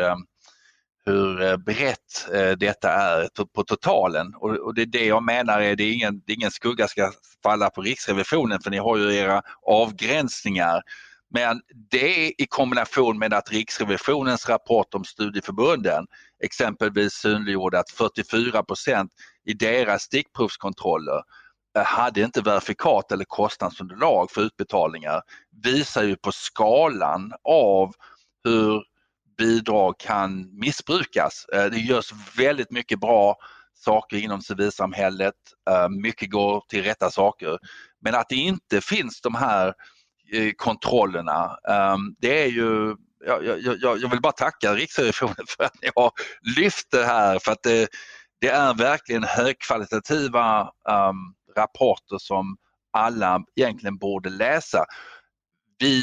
hur 1.07 1.43
eh, 1.43 1.57
brett 1.57 2.29
eh, 2.33 2.51
detta 2.51 2.93
är 2.93 3.29
på 3.55 3.65
totalen 3.65 4.35
och 4.35 4.75
det 4.75 4.83
är 4.83 4.87
det 4.87 5.07
jag 5.07 5.23
menar 5.23 5.61
är 5.61 5.77
det 5.77 5.85
är 5.85 5.93
ingen, 5.93 6.23
det 6.27 6.33
är 6.33 6.37
ingen 6.37 6.51
skugga 6.51 6.89
ska 6.89 7.13
falla 7.43 7.71
på 7.71 7.83
Riksrevisionen 7.83 8.61
för 8.61 8.71
ni 8.71 8.79
har 8.79 8.97
ju 8.97 9.15
era 9.15 9.43
avgränsningar. 9.67 10.83
Men 11.35 11.61
det 11.91 12.43
i 12.43 12.47
kombination 12.49 13.19
med 13.19 13.35
att 13.35 13.51
Riksrevisionens 13.51 14.49
rapport 14.49 14.95
om 14.95 15.05
studieförbunden 15.05 16.07
exempelvis 16.45 17.13
synliggjorde 17.13 17.79
att 17.79 17.91
44 17.91 18.63
procent 18.63 19.13
i 19.45 19.53
deras 19.53 20.03
stickprovskontroller 20.03 21.23
eh, 21.77 21.85
hade 21.85 22.21
inte 22.21 22.41
verifikat 22.41 23.13
eller 23.13 23.25
kostnadsunderlag 23.25 24.31
för 24.31 24.43
utbetalningar 24.43 25.23
visar 25.63 26.03
ju 26.03 26.17
på 26.17 26.33
skalan 26.33 27.33
av 27.45 27.93
hur 28.45 28.90
bidrag 29.41 29.99
kan 29.99 30.59
missbrukas. 30.59 31.47
Eh, 31.53 31.65
det 31.65 31.79
görs 31.79 32.13
väldigt 32.37 32.71
mycket 32.71 33.01
bra 33.01 33.37
saker 33.75 34.17
inom 34.17 34.43
civilsamhället, 34.43 35.35
eh, 35.71 35.89
mycket 35.89 36.31
går 36.31 36.65
till 36.69 36.83
rätta 36.83 37.11
saker. 37.11 37.59
Men 38.01 38.15
att 38.15 38.29
det 38.29 38.35
inte 38.35 38.81
finns 38.81 39.21
de 39.21 39.35
här 39.35 39.75
eh, 40.33 40.53
kontrollerna, 40.57 41.59
ehm, 41.69 42.15
det 42.19 42.43
är 42.43 42.47
ju 42.47 42.97
jag, 43.27 43.45
jag, 43.45 43.99
jag, 43.99 44.11
vill 44.11 44.21
bara 44.21 44.33
tacka 44.33 44.75
Riksrevisionen 44.75 45.47
för 45.49 45.65
att 45.65 45.83
ni 45.83 45.91
har 45.97 46.13
lyft 46.57 46.91
det 46.91 47.05
här 47.05 47.39
för 47.39 47.53
att 47.53 47.63
det, 47.63 47.89
det 48.41 48.49
är 48.49 48.75
verkligen 48.75 49.25
högkvalitativa 49.25 50.61
um, 50.63 51.35
rapporter 51.57 52.19
som 52.19 52.57
alla 52.93 53.45
egentligen 53.57 53.99
borde 53.99 54.31
läsa. 54.31 54.85
Vi 55.79 56.03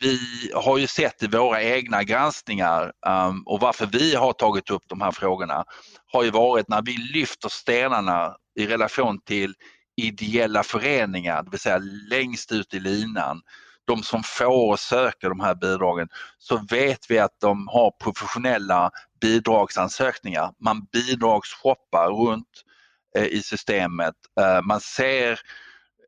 vi 0.00 0.18
har 0.54 0.78
ju 0.78 0.86
sett 0.86 1.22
i 1.22 1.26
våra 1.26 1.62
egna 1.62 2.04
granskningar 2.04 2.92
um, 3.06 3.42
och 3.46 3.60
varför 3.60 3.86
vi 3.86 4.14
har 4.14 4.32
tagit 4.32 4.70
upp 4.70 4.82
de 4.86 5.00
här 5.00 5.10
frågorna 5.10 5.64
har 6.12 6.24
ju 6.24 6.30
varit 6.30 6.68
när 6.68 6.82
vi 6.82 6.96
lyfter 6.96 7.48
stenarna 7.48 8.36
i 8.58 8.66
relation 8.66 9.20
till 9.20 9.54
ideella 9.96 10.62
föreningar, 10.62 11.42
det 11.42 11.50
vill 11.50 11.60
säga 11.60 11.80
längst 12.10 12.52
ut 12.52 12.74
i 12.74 12.80
linan, 12.80 13.40
de 13.86 14.02
som 14.02 14.22
får 14.22 14.70
och 14.70 14.80
söker 14.80 15.28
de 15.28 15.40
här 15.40 15.54
bidragen, 15.54 16.08
så 16.38 16.66
vet 16.70 17.10
vi 17.10 17.18
att 17.18 17.40
de 17.40 17.68
har 17.68 17.90
professionella 17.90 18.90
bidragsansökningar. 19.20 20.50
Man 20.60 20.86
bidragsshoppar 20.92 22.10
runt 22.10 22.62
eh, 23.16 23.24
i 23.24 23.42
systemet. 23.42 24.14
Eh, 24.40 24.62
man 24.62 24.80
ser, 24.80 25.30
eh, 25.32 25.36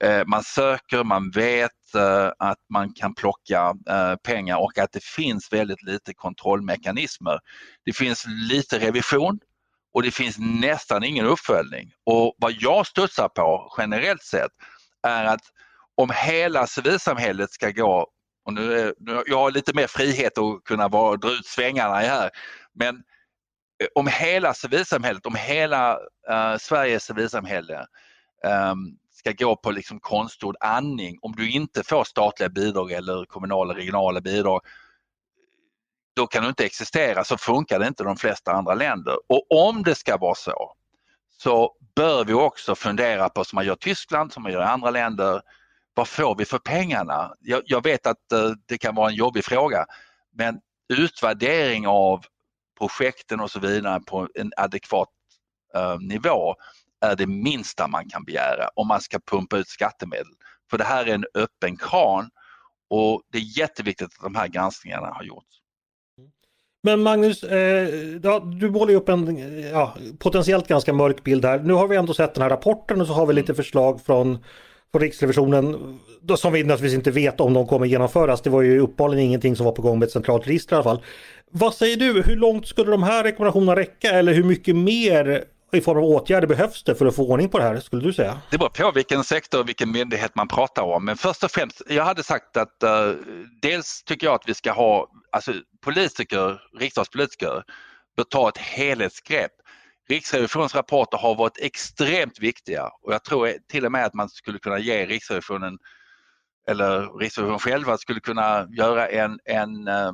Eh, 0.04 0.22
man 0.26 0.44
söker, 0.44 1.04
man 1.04 1.30
vet 1.30 1.94
eh, 1.94 2.30
att 2.38 2.58
man 2.72 2.92
kan 2.94 3.14
plocka 3.14 3.74
eh, 3.90 4.14
pengar 4.16 4.56
och 4.56 4.78
att 4.78 4.92
det 4.92 5.04
finns 5.04 5.52
väldigt 5.52 5.82
lite 5.82 6.14
kontrollmekanismer. 6.14 7.38
Det 7.84 7.92
finns 7.92 8.24
lite 8.50 8.78
revision 8.78 9.38
och 9.94 10.02
det 10.02 10.10
finns 10.10 10.36
nästan 10.38 11.04
ingen 11.04 11.26
uppföljning. 11.26 11.92
Och 12.06 12.34
vad 12.38 12.52
jag 12.52 12.86
studsar 12.86 13.28
på 13.28 13.74
generellt 13.78 14.22
sett 14.22 14.50
är 15.02 15.24
att 15.24 15.42
om 15.94 16.10
hela 16.14 16.66
civilsamhället 16.66 17.50
ska 17.50 17.70
gå, 17.70 18.06
och 18.44 18.52
nu, 18.52 18.78
är, 18.78 18.94
nu 18.98 19.22
jag 19.26 19.38
har 19.38 19.50
lite 19.50 19.74
mer 19.74 19.86
frihet 19.86 20.38
att 20.38 20.64
kunna 20.64 20.88
vara, 20.88 21.16
dra 21.16 21.30
ut 21.30 21.46
svängarna 21.46 21.94
här, 21.94 22.30
men 22.74 23.02
om 23.94 24.06
hela 24.06 24.54
civilsamhället, 24.54 25.26
om 25.26 25.34
hela 25.34 25.98
uh, 26.30 26.56
Sveriges 26.60 27.04
civilsamhälle 27.04 27.86
um, 28.44 28.98
ska 29.18 29.32
gå 29.32 29.56
på 29.56 29.70
liksom 29.70 30.00
konstgjord 30.00 30.56
andning 30.60 31.18
om 31.22 31.32
du 31.36 31.50
inte 31.50 31.82
får 31.82 32.04
statliga 32.04 32.48
bidrag 32.48 32.92
eller 32.92 33.24
kommunala 33.24 33.74
regionala 33.74 34.20
bidrag 34.20 34.60
då 36.18 36.26
kan 36.26 36.42
du 36.42 36.48
inte 36.48 36.64
existera, 36.64 37.24
så 37.24 37.38
funkar 37.38 37.78
det 37.78 37.86
inte 37.86 38.02
i 38.02 38.06
de 38.06 38.16
flesta 38.16 38.52
andra 38.52 38.74
länder. 38.74 39.16
Och 39.28 39.68
om 39.68 39.82
det 39.82 39.94
ska 39.94 40.16
vara 40.16 40.34
så, 40.34 40.72
så 41.42 41.74
bör 41.96 42.24
vi 42.24 42.32
också 42.32 42.74
fundera 42.74 43.28
på 43.28 43.44
som 43.44 43.56
man 43.56 43.66
gör 43.66 43.74
i 43.74 43.78
Tyskland, 43.78 44.32
som 44.32 44.42
man 44.42 44.52
gör 44.52 44.60
i 44.60 44.64
andra 44.64 44.90
länder, 44.90 45.42
vad 45.94 46.08
får 46.08 46.36
vi 46.36 46.44
för 46.44 46.58
pengarna? 46.58 47.34
Jag, 47.40 47.62
jag 47.66 47.84
vet 47.84 48.06
att 48.06 48.32
eh, 48.32 48.50
det 48.66 48.78
kan 48.78 48.94
vara 48.94 49.10
en 49.10 49.14
jobbig 49.14 49.44
fråga, 49.44 49.86
men 50.32 50.60
utvärdering 50.88 51.86
av 51.86 52.24
projekten 52.78 53.40
och 53.40 53.50
så 53.50 53.60
vidare 53.60 54.00
på 54.00 54.28
en 54.34 54.52
adekvat 54.56 55.08
eh, 55.74 55.98
nivå 56.00 56.54
är 57.00 57.16
det 57.16 57.26
minsta 57.26 57.86
man 57.86 58.08
kan 58.08 58.24
begära 58.24 58.68
om 58.74 58.88
man 58.88 59.00
ska 59.00 59.18
pumpa 59.18 59.58
ut 59.58 59.68
skattemedel. 59.68 60.32
För 60.70 60.78
det 60.78 60.84
här 60.84 61.06
är 61.06 61.14
en 61.14 61.24
öppen 61.34 61.76
kran 61.76 62.30
och 62.90 63.22
det 63.32 63.38
är 63.38 63.58
jätteviktigt 63.58 64.06
att 64.06 64.22
de 64.22 64.34
här 64.34 64.48
granskningarna 64.48 65.06
har 65.06 65.22
gjorts. 65.22 65.58
Men 66.82 67.02
Magnus, 67.02 67.44
eh, 67.44 67.88
du 68.60 68.70
målar 68.70 68.94
upp 68.94 69.08
en 69.08 69.38
ja, 69.72 69.96
potentiellt 70.18 70.68
ganska 70.68 70.92
mörk 70.92 71.24
bild 71.24 71.44
här. 71.44 71.58
Nu 71.58 71.72
har 71.72 71.88
vi 71.88 71.96
ändå 71.96 72.14
sett 72.14 72.34
den 72.34 72.42
här 72.42 72.50
rapporten 72.50 73.00
och 73.00 73.06
så 73.06 73.12
har 73.12 73.26
vi 73.26 73.34
lite 73.34 73.54
förslag 73.54 74.00
från, 74.00 74.38
från 74.92 75.00
Riksrevisionen 75.00 75.98
som 76.36 76.52
vi 76.52 76.64
naturligtvis 76.64 76.94
inte 76.94 77.10
vet 77.10 77.40
om 77.40 77.54
de 77.54 77.66
kommer 77.66 77.86
genomföras. 77.86 78.42
Det 78.42 78.50
var 78.50 78.62
ju 78.62 78.78
uppenbarligen 78.78 79.24
ingenting 79.24 79.56
som 79.56 79.66
var 79.66 79.72
på 79.72 79.82
gång 79.82 79.98
med 79.98 80.06
ett 80.06 80.12
centralt 80.12 80.46
register 80.46 80.72
i 80.72 80.76
alla 80.76 80.84
fall. 80.84 81.02
Vad 81.50 81.74
säger 81.74 81.96
du, 81.96 82.22
hur 82.22 82.36
långt 82.36 82.66
skulle 82.66 82.90
de 82.90 83.02
här 83.02 83.24
rekommendationerna 83.24 83.76
räcka 83.76 84.10
eller 84.10 84.32
hur 84.34 84.44
mycket 84.44 84.76
mer 84.76 85.44
i 85.72 85.80
form 85.80 85.98
av 85.98 86.04
åtgärder 86.04 86.46
behövs 86.46 86.82
det 86.84 86.94
för 86.94 87.06
att 87.06 87.16
få 87.16 87.28
ordning 87.28 87.48
på 87.48 87.58
det 87.58 87.64
här 87.64 87.80
skulle 87.80 88.02
du 88.02 88.12
säga? 88.12 88.40
Det 88.50 88.58
beror 88.58 88.68
på 88.68 88.90
vilken 88.90 89.24
sektor 89.24 89.60
och 89.60 89.68
vilken 89.68 89.90
myndighet 89.90 90.34
man 90.34 90.48
pratar 90.48 90.82
om. 90.82 91.04
Men 91.04 91.16
först 91.16 91.44
och 91.44 91.50
främst, 91.50 91.82
jag 91.88 92.04
hade 92.04 92.22
sagt 92.22 92.56
att 92.56 92.82
uh, 92.84 93.14
dels 93.62 94.02
tycker 94.02 94.26
jag 94.26 94.34
att 94.34 94.48
vi 94.48 94.54
ska 94.54 94.72
ha, 94.72 95.06
alltså 95.32 95.52
politiker, 95.84 96.60
riksdagspolitiker 96.78 97.62
bör 98.16 98.24
ta 98.24 98.48
ett 98.48 98.58
helhetsgrepp. 98.58 99.52
Riksrevisionens 100.08 100.74
rapporter 100.74 101.18
har 101.18 101.34
varit 101.34 101.58
extremt 101.58 102.40
viktiga 102.40 102.90
och 103.02 103.12
jag 103.12 103.24
tror 103.24 103.52
till 103.68 103.86
och 103.86 103.92
med 103.92 104.04
att 104.04 104.14
man 104.14 104.28
skulle 104.28 104.58
kunna 104.58 104.78
ge 104.78 105.06
Riksrevisionen 105.06 105.78
eller 106.68 107.18
Riksrevisionen 107.18 107.58
själva 107.58 107.98
skulle 107.98 108.20
kunna 108.20 108.68
göra 108.70 109.08
en, 109.08 109.38
en 109.44 109.88
uh, 109.88 110.12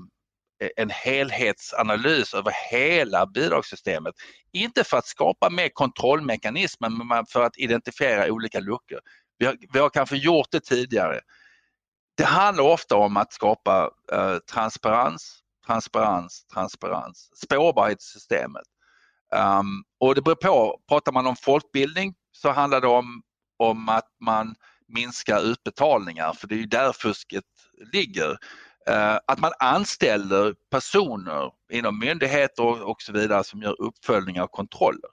en 0.77 0.91
helhetsanalys 0.91 2.35
över 2.35 2.53
hela 2.71 3.27
bidragssystemet. 3.27 4.15
Inte 4.53 4.85
för 4.85 4.97
att 4.97 5.07
skapa 5.07 5.51
mer 5.51 5.69
kontrollmekanismer 5.69 6.89
men 6.89 7.27
för 7.27 7.43
att 7.43 7.59
identifiera 7.59 8.33
olika 8.33 8.61
luckor. 8.61 9.01
Vi 9.39 9.47
har, 9.47 9.57
vi 9.73 9.79
har 9.79 9.91
kanske 9.91 10.17
gjort 10.17 10.49
det 10.51 10.61
tidigare. 10.61 11.21
Det 12.17 12.25
handlar 12.25 12.65
ofta 12.65 12.97
om 12.97 13.17
att 13.17 13.33
skapa 13.33 13.91
eh, 14.13 14.39
transparens, 14.39 15.41
transparens, 15.67 16.47
transparens, 16.55 17.31
spårbarhet 17.45 18.01
i 18.01 18.05
systemet. 18.05 18.63
Um, 19.33 19.41
ehm, 19.41 19.67
och 20.01 20.15
det 20.15 20.23
beror 20.23 20.35
på, 20.35 20.81
pratar 20.89 21.13
man 21.13 21.27
om 21.27 21.37
folkbildning 21.37 22.15
så 22.33 22.51
handlar 22.51 22.81
det 22.81 22.87
om, 22.87 23.23
om 23.59 23.89
att 23.89 24.09
man 24.21 24.55
minskar 24.89 25.41
utbetalningar 25.41 26.33
för 26.33 26.47
det 26.47 26.55
är 26.55 26.59
ju 26.59 26.67
där 26.67 26.93
fusket 26.93 27.45
ligger. 27.93 28.39
Eh, 28.87 29.19
att 29.27 29.39
man 29.39 29.53
anställer 29.59 30.55
personer 30.71 31.53
inom 31.73 31.99
myndigheter 31.99 32.89
och 32.89 33.03
så 33.03 33.13
vidare 33.13 33.45
som 33.45 33.63
gör 33.63 33.81
uppföljningar 33.81 34.43
och 34.43 34.51
kontroller. 34.51 35.11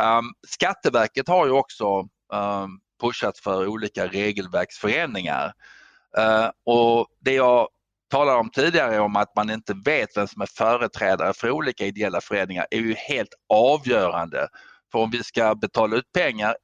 Ehm, 0.00 0.24
Skatteverket 0.46 1.28
har 1.28 1.46
ju 1.46 1.52
också 1.52 2.08
ehm, 2.34 2.70
pushat 3.00 3.38
för 3.38 3.66
olika 3.66 4.06
regelverksförändringar. 4.06 5.52
Eh, 6.18 6.48
och 6.66 7.06
det 7.20 7.34
jag 7.34 7.68
talade 8.10 8.38
om 8.38 8.50
tidigare 8.50 9.00
om 9.00 9.16
att 9.16 9.36
man 9.36 9.50
inte 9.50 9.74
vet 9.84 10.16
vem 10.16 10.28
som 10.28 10.42
är 10.42 10.46
företrädare 10.46 11.32
för 11.34 11.50
olika 11.50 11.86
ideella 11.86 12.20
föreningar 12.20 12.66
är 12.70 12.78
ju 12.78 12.94
helt 12.94 13.34
avgörande 13.48 14.48
för 14.92 14.98
om 14.98 15.10
vi 15.10 15.24
ska 15.24 15.54
betala 15.54 15.96
ut 15.96 16.12
pengar 16.12 16.56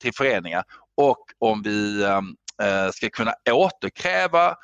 till 0.00 0.14
föreningar 0.14 0.64
och 0.96 1.24
om 1.38 1.62
vi 1.62 2.04
ehm, 2.04 2.36
eh, 2.62 2.90
ska 2.90 3.10
kunna 3.10 3.34
återkräva 3.50 4.56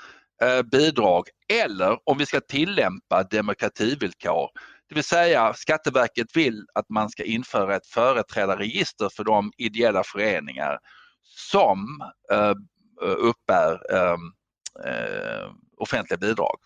Eh, 0.42 0.62
bidrag 0.62 1.24
eller 1.52 1.98
om 2.04 2.18
vi 2.18 2.26
ska 2.26 2.40
tillämpa 2.40 3.22
demokrativillkor. 3.22 4.48
Det 4.88 4.94
vill 4.94 5.04
säga 5.04 5.54
Skatteverket 5.54 6.36
vill 6.36 6.66
att 6.74 6.88
man 6.88 7.10
ska 7.10 7.24
införa 7.24 7.76
ett 7.76 7.86
företrädarregister 7.86 9.08
för 9.16 9.24
de 9.24 9.52
ideella 9.56 10.02
föreningar 10.04 10.78
som 11.22 11.86
eh, 12.32 12.54
uppbär 13.02 13.94
ehm, 13.94 14.32
eh, 14.84 15.50
offentliga 15.76 16.18
bidrag. 16.18 16.56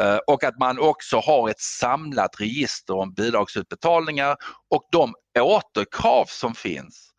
Eh, 0.00 0.18
och 0.26 0.44
att 0.44 0.58
man 0.58 0.78
också 0.78 1.18
har 1.18 1.50
ett 1.50 1.60
samlat 1.60 2.40
register 2.40 2.94
om 2.94 3.14
bidragsutbetalningar 3.14 4.36
och 4.70 4.88
de 4.92 5.14
återkrav 5.38 6.24
som 6.24 6.54
finns. 6.54 7.10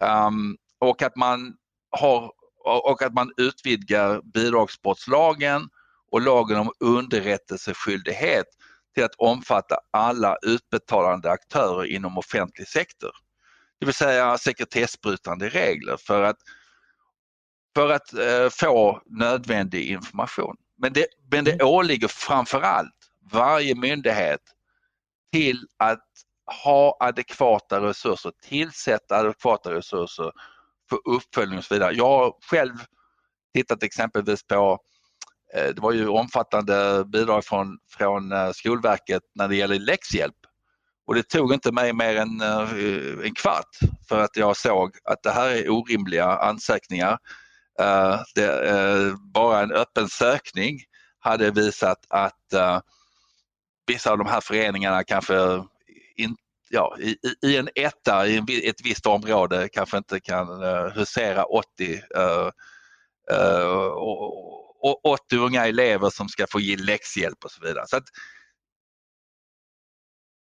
Um, 0.00 0.56
och 0.78 1.02
att 1.02 1.16
man 1.16 1.54
har 1.90 2.32
och 2.66 3.02
att 3.02 3.12
man 3.12 3.32
utvidgar 3.36 4.20
bidragsbrottslagen 4.34 5.68
och 6.10 6.20
lagen 6.20 6.58
om 6.58 6.72
underrättelseskyldighet 6.80 8.46
till 8.94 9.04
att 9.04 9.14
omfatta 9.18 9.78
alla 9.90 10.36
utbetalande 10.42 11.30
aktörer 11.30 11.84
inom 11.84 12.18
offentlig 12.18 12.68
sektor. 12.68 13.10
Det 13.80 13.86
vill 13.86 13.94
säga 13.94 14.38
sekretessbrytande 14.38 15.48
regler 15.48 15.96
för 15.96 16.22
att, 16.22 16.36
för 17.74 17.90
att 17.90 18.12
eh, 18.12 18.48
få 18.50 19.02
nödvändig 19.06 19.90
information. 19.90 20.56
Men 20.78 20.92
det, 20.92 21.06
men 21.30 21.44
det 21.44 21.52
mm. 21.52 21.66
åligger 21.66 22.08
framförallt 22.08 22.94
varje 23.32 23.74
myndighet 23.74 24.40
till 25.32 25.66
att 25.76 26.04
ha 26.64 26.96
adekvata 27.00 27.80
resurser, 27.80 28.32
tillsätta 28.42 29.16
adekvata 29.16 29.74
resurser 29.74 30.32
uppföljning 31.04 31.58
och 31.58 31.64
så 31.64 31.74
vidare. 31.74 31.94
Jag 31.94 32.08
har 32.08 32.34
själv 32.50 32.74
tittat 33.54 33.82
exempelvis 33.82 34.46
på 34.46 34.78
eh, 35.54 35.74
det 35.74 35.80
var 35.80 35.92
ju 35.92 36.08
omfattande 36.08 37.04
bidrag 37.12 37.44
från, 37.44 37.78
från 37.98 38.32
eh, 38.32 38.50
Skolverket 38.52 39.22
när 39.34 39.48
det 39.48 39.56
gäller 39.56 39.78
läxhjälp. 39.78 40.36
Och 41.06 41.14
det 41.14 41.22
tog 41.22 41.52
inte 41.52 41.72
mig 41.72 41.92
mer 41.92 42.16
än 42.16 42.40
eh, 42.40 43.26
en 43.26 43.34
kvart 43.34 43.78
för 44.08 44.20
att 44.20 44.36
jag 44.36 44.56
såg 44.56 44.96
att 45.04 45.22
det 45.22 45.30
här 45.30 45.48
är 45.48 45.70
orimliga 45.70 46.26
ansökningar. 46.26 47.18
Eh, 47.80 48.20
det, 48.34 48.68
eh, 48.68 49.14
bara 49.34 49.60
en 49.62 49.72
öppen 49.72 50.08
sökning 50.08 50.80
hade 51.18 51.50
visat 51.50 52.06
att 52.08 52.54
vissa 53.86 54.12
av 54.12 54.18
de 54.18 54.26
här 54.26 54.40
föreningarna 54.40 55.04
kanske 55.04 55.64
inte 56.16 56.42
ja, 56.70 56.96
i, 57.00 57.16
i, 57.42 57.56
en 57.56 57.68
etta 57.74 58.26
i 58.26 58.36
en, 58.36 58.46
ett 58.64 58.80
visst 58.84 59.06
område 59.06 59.68
kanske 59.72 59.96
inte 59.96 60.20
kan 60.20 60.62
uh, 60.62 60.88
husera 60.94 61.44
80, 61.44 61.94
uh, 61.94 62.50
uh, 63.32 63.86
och, 64.82 65.04
80 65.04 65.36
unga 65.36 65.66
elever 65.66 66.10
som 66.10 66.28
ska 66.28 66.46
få 66.50 66.60
ge 66.60 66.76
läxhjälp 66.76 67.44
och 67.44 67.50
så 67.50 67.60
vidare. 67.62 67.84
Så 67.86 68.00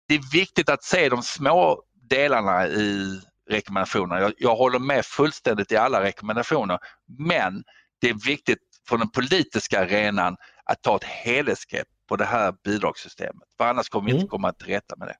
det 0.07 0.15
är 0.15 0.31
viktigt 0.31 0.69
att 0.69 0.83
se 0.83 1.09
de 1.09 1.23
små 1.23 1.83
delarna 2.09 2.67
i 2.67 3.21
rekommendationerna. 3.49 4.21
Jag, 4.21 4.33
jag 4.37 4.55
håller 4.55 4.79
med 4.79 5.05
fullständigt 5.05 5.71
i 5.71 5.77
alla 5.77 6.03
rekommendationer 6.03 6.79
men 7.07 7.63
det 8.01 8.09
är 8.09 8.27
viktigt 8.27 8.59
från 8.87 8.99
den 8.99 9.09
politiska 9.09 9.81
arenan 9.81 10.35
att 10.63 10.81
ta 10.81 10.95
ett 10.95 11.03
helhetsgrepp 11.03 11.87
på 12.09 12.15
det 12.15 12.25
här 12.25 12.53
bidragssystemet. 12.63 13.47
För 13.57 13.65
annars 13.65 13.89
kommer 13.89 14.05
vi 14.05 14.11
inte 14.11 14.21
mm. 14.21 14.29
komma 14.29 14.53
till 14.53 14.67
rätta 14.67 14.95
med 14.95 15.07
det. 15.07 15.15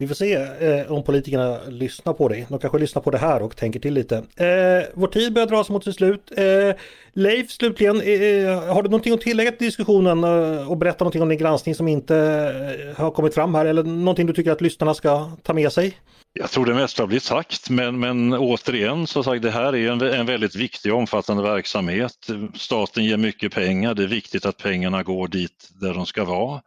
Vi 0.00 0.08
får 0.08 0.14
se 0.14 0.34
eh, 0.34 0.92
om 0.92 1.02
politikerna 1.02 1.58
lyssnar 1.68 2.12
på 2.12 2.28
dig. 2.28 2.46
De 2.48 2.58
kanske 2.58 2.78
lyssnar 2.78 3.02
på 3.02 3.10
det 3.10 3.18
här 3.18 3.42
och 3.42 3.56
tänker 3.56 3.80
till 3.80 3.94
lite. 3.94 4.16
Eh, 4.16 4.86
vår 4.94 5.06
tid 5.06 5.32
börjar 5.32 5.46
dra 5.46 5.64
sig 5.64 5.72
mot 5.72 5.84
sitt 5.84 5.96
slut. 5.96 6.32
Eh, 6.36 6.76
Leif, 7.12 7.50
slutligen, 7.50 8.00
eh, 8.00 8.22
eh 8.22 8.74
har 8.74 8.82
du 8.82 8.88
någonting 8.88 9.14
att 9.14 9.20
tillägga 9.20 9.50
till 9.50 9.66
diskussionen 9.66 10.24
eh, 10.24 10.70
och 10.70 10.76
berätta 10.76 11.04
någonting 11.04 11.22
om 11.22 11.28
din 11.28 11.38
granskning 11.38 11.74
som 11.74 11.88
inte 11.88 12.16
eh, 12.16 13.00
har 13.02 13.10
kommit 13.10 13.34
fram 13.34 13.54
här 13.54 13.66
eller 13.66 13.82
någonting 13.82 14.26
du 14.26 14.32
tycker 14.32 14.52
att 14.52 14.60
lyssnarna 14.60 14.94
ska 14.94 15.30
ta 15.42 15.52
med 15.52 15.72
sig? 15.72 15.98
Jag 16.32 16.50
tror 16.50 16.66
det 16.66 16.74
mesta 16.74 17.02
har 17.02 17.06
blivit 17.06 17.22
sagt 17.22 17.70
men, 17.70 18.00
men 18.00 18.34
återigen 18.34 19.06
så 19.06 19.22
sagt 19.22 19.42
det 19.42 19.50
här 19.50 19.74
är 19.74 19.90
en, 19.90 20.00
en 20.00 20.26
väldigt 20.26 20.56
viktig 20.56 20.92
och 20.92 20.98
omfattande 20.98 21.42
verksamhet. 21.42 22.30
Staten 22.54 23.04
ger 23.04 23.16
mycket 23.16 23.54
pengar, 23.54 23.94
det 23.94 24.02
är 24.02 24.08
viktigt 24.08 24.46
att 24.46 24.56
pengarna 24.56 25.02
går 25.02 25.28
dit 25.28 25.68
där 25.80 25.94
de 25.94 26.06
ska 26.06 26.24
vara. 26.24 26.60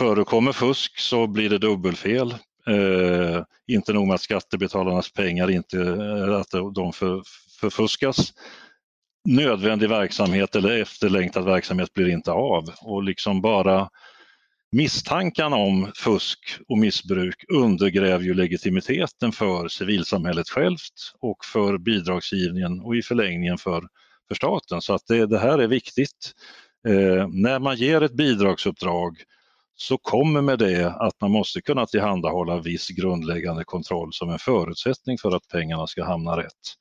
Förekommer 0.00 0.52
fusk 0.52 0.98
så 0.98 1.26
blir 1.26 1.50
det 1.50 1.58
dubbelfel. 1.58 2.34
Eh, 2.66 3.42
inte 3.66 3.92
nog 3.92 4.06
med 4.06 4.14
att 4.14 4.20
skattebetalarnas 4.20 5.12
pengar 5.12 5.50
inte 5.50 5.78
eh, 5.80 6.36
att 6.36 6.74
de 6.74 6.92
för, 6.92 7.22
förfuskas. 7.60 8.32
Nödvändig 9.28 9.88
verksamhet 9.88 10.56
eller 10.56 10.80
efterlängtad 10.80 11.44
verksamhet 11.44 11.94
blir 11.94 12.08
inte 12.08 12.32
av 12.32 12.64
och 12.80 13.02
liksom 13.02 13.40
bara 13.40 13.88
misstankarna 14.72 15.56
om 15.56 15.92
fusk 15.94 16.38
och 16.68 16.78
missbruk 16.78 17.44
undergräver 17.48 18.24
ju 18.24 18.34
legitimiteten 18.34 19.32
för 19.32 19.68
civilsamhället 19.68 20.48
självt 20.48 21.12
och 21.20 21.44
för 21.44 21.78
bidragsgivningen 21.78 22.80
och 22.80 22.96
i 22.96 23.02
förlängningen 23.02 23.58
för, 23.58 23.82
för 24.28 24.34
staten. 24.34 24.80
Så 24.80 24.94
att 24.94 25.06
det, 25.08 25.26
det 25.26 25.38
här 25.38 25.58
är 25.58 25.68
viktigt. 25.68 26.32
Eh, 26.88 27.28
när 27.28 27.58
man 27.58 27.76
ger 27.76 28.02
ett 28.02 28.14
bidragsuppdrag 28.14 29.24
så 29.82 29.98
kommer 29.98 30.40
med 30.40 30.58
det 30.58 30.86
att 30.86 31.20
man 31.20 31.30
måste 31.30 31.62
kunna 31.62 31.86
tillhandahålla 31.86 32.58
viss 32.58 32.88
grundläggande 32.88 33.64
kontroll 33.64 34.12
som 34.12 34.30
en 34.30 34.38
förutsättning 34.38 35.18
för 35.18 35.36
att 35.36 35.48
pengarna 35.48 35.86
ska 35.86 36.04
hamna 36.04 36.36
rätt. 36.36 36.74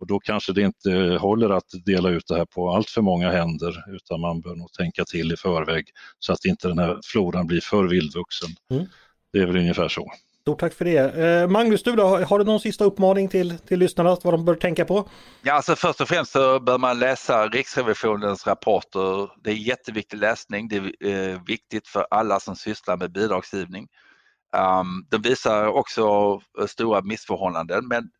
Och 0.00 0.06
då 0.06 0.20
kanske 0.20 0.52
det 0.52 0.62
inte 0.62 1.18
håller 1.20 1.50
att 1.50 1.70
dela 1.84 2.08
ut 2.08 2.26
det 2.26 2.36
här 2.36 2.44
på 2.44 2.70
allt 2.70 2.90
för 2.90 3.02
många 3.02 3.30
händer 3.30 3.94
utan 3.94 4.20
man 4.20 4.40
bör 4.40 4.54
nog 4.54 4.72
tänka 4.72 5.04
till 5.04 5.32
i 5.32 5.36
förväg 5.36 5.84
så 6.18 6.32
att 6.32 6.44
inte 6.44 6.68
den 6.68 6.78
här 6.78 7.00
floran 7.04 7.46
blir 7.46 7.60
för 7.60 7.84
vildvuxen. 7.84 8.50
Mm. 8.70 8.86
Det 9.32 9.38
är 9.38 9.46
väl 9.46 9.56
ungefär 9.56 9.88
så. 9.88 10.12
Stort 10.42 10.60
tack 10.60 10.74
för 10.74 10.84
det. 10.84 10.98
Eh, 10.98 11.48
Magnus, 11.48 11.82
du 11.82 11.96
då, 11.96 12.18
har 12.18 12.38
du 12.38 12.44
någon 12.44 12.60
sista 12.60 12.84
uppmaning 12.84 13.28
till, 13.28 13.58
till 13.58 13.78
lyssnarna 13.78 14.16
vad 14.22 14.34
de 14.34 14.44
bör 14.44 14.54
tänka 14.54 14.84
på? 14.84 15.08
Ja, 15.42 15.52
alltså 15.52 15.76
först 15.76 16.00
och 16.00 16.08
främst 16.08 16.32
så 16.32 16.60
bör 16.60 16.78
man 16.78 16.98
läsa 16.98 17.48
Riksrevisionens 17.48 18.46
rapporter. 18.46 19.30
Det 19.44 19.50
är 19.50 19.54
jätteviktig 19.54 20.18
läsning. 20.18 20.68
Det 20.68 20.76
är 20.76 21.32
eh, 21.32 21.40
viktigt 21.46 21.88
för 21.88 22.06
alla 22.10 22.40
som 22.40 22.56
sysslar 22.56 22.96
med 22.96 23.12
bidragsgivning. 23.12 23.88
Um, 24.56 25.06
de 25.10 25.22
visar 25.22 25.66
också 25.66 26.02
eh, 26.60 26.66
stora 26.66 27.02
missförhållanden 27.02 27.88
men 27.88 28.10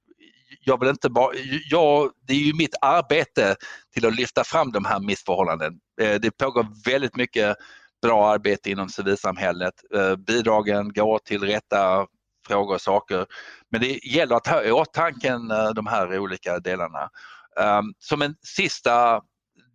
jag 0.64 0.81
vill 0.81 0.89
inte 0.89 1.11
bara, 1.11 1.31
jag, 1.70 2.11
det 2.27 2.33
är 2.33 2.39
ju 2.39 2.55
mitt 2.55 2.75
arbete 2.81 3.57
till 3.95 4.07
att 4.07 4.16
lyfta 4.16 4.45
fram 4.45 4.73
de 4.73 4.85
här 4.85 5.01
missförhållanden. 5.01 5.75
Eh, 6.01 6.14
det 6.20 6.31
pågår 6.31 6.66
väldigt 6.85 7.16
mycket 7.16 7.57
bra 8.03 8.33
arbete 8.33 8.70
inom 8.70 8.89
civilsamhället. 8.89 9.75
Eh, 9.95 10.16
bidragen 10.16 10.93
går 10.93 11.18
till 11.18 11.43
rätta 11.43 12.07
frågor 12.47 12.74
och 12.74 12.80
saker. 12.80 13.26
Men 13.70 13.80
det 13.80 14.05
gäller 14.05 14.36
att 14.36 14.47
ha 14.47 14.62
i 14.62 14.72
åtanke 14.72 15.28
eh, 15.28 15.70
de 15.74 15.86
här 15.86 16.18
olika 16.18 16.59
delarna. 16.59 17.11
Ehm, 17.61 17.84
som 17.99 18.22
en 18.22 18.34
sista 18.43 19.22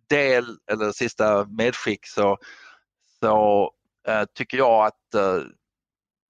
del 0.08 0.56
eller 0.70 0.92
sista 0.92 1.44
medskick 1.44 2.06
så, 2.06 2.38
så 3.20 3.70
eh, 4.08 4.24
tycker 4.34 4.58
jag 4.58 4.86
att 4.86 5.14
eh, 5.14 5.42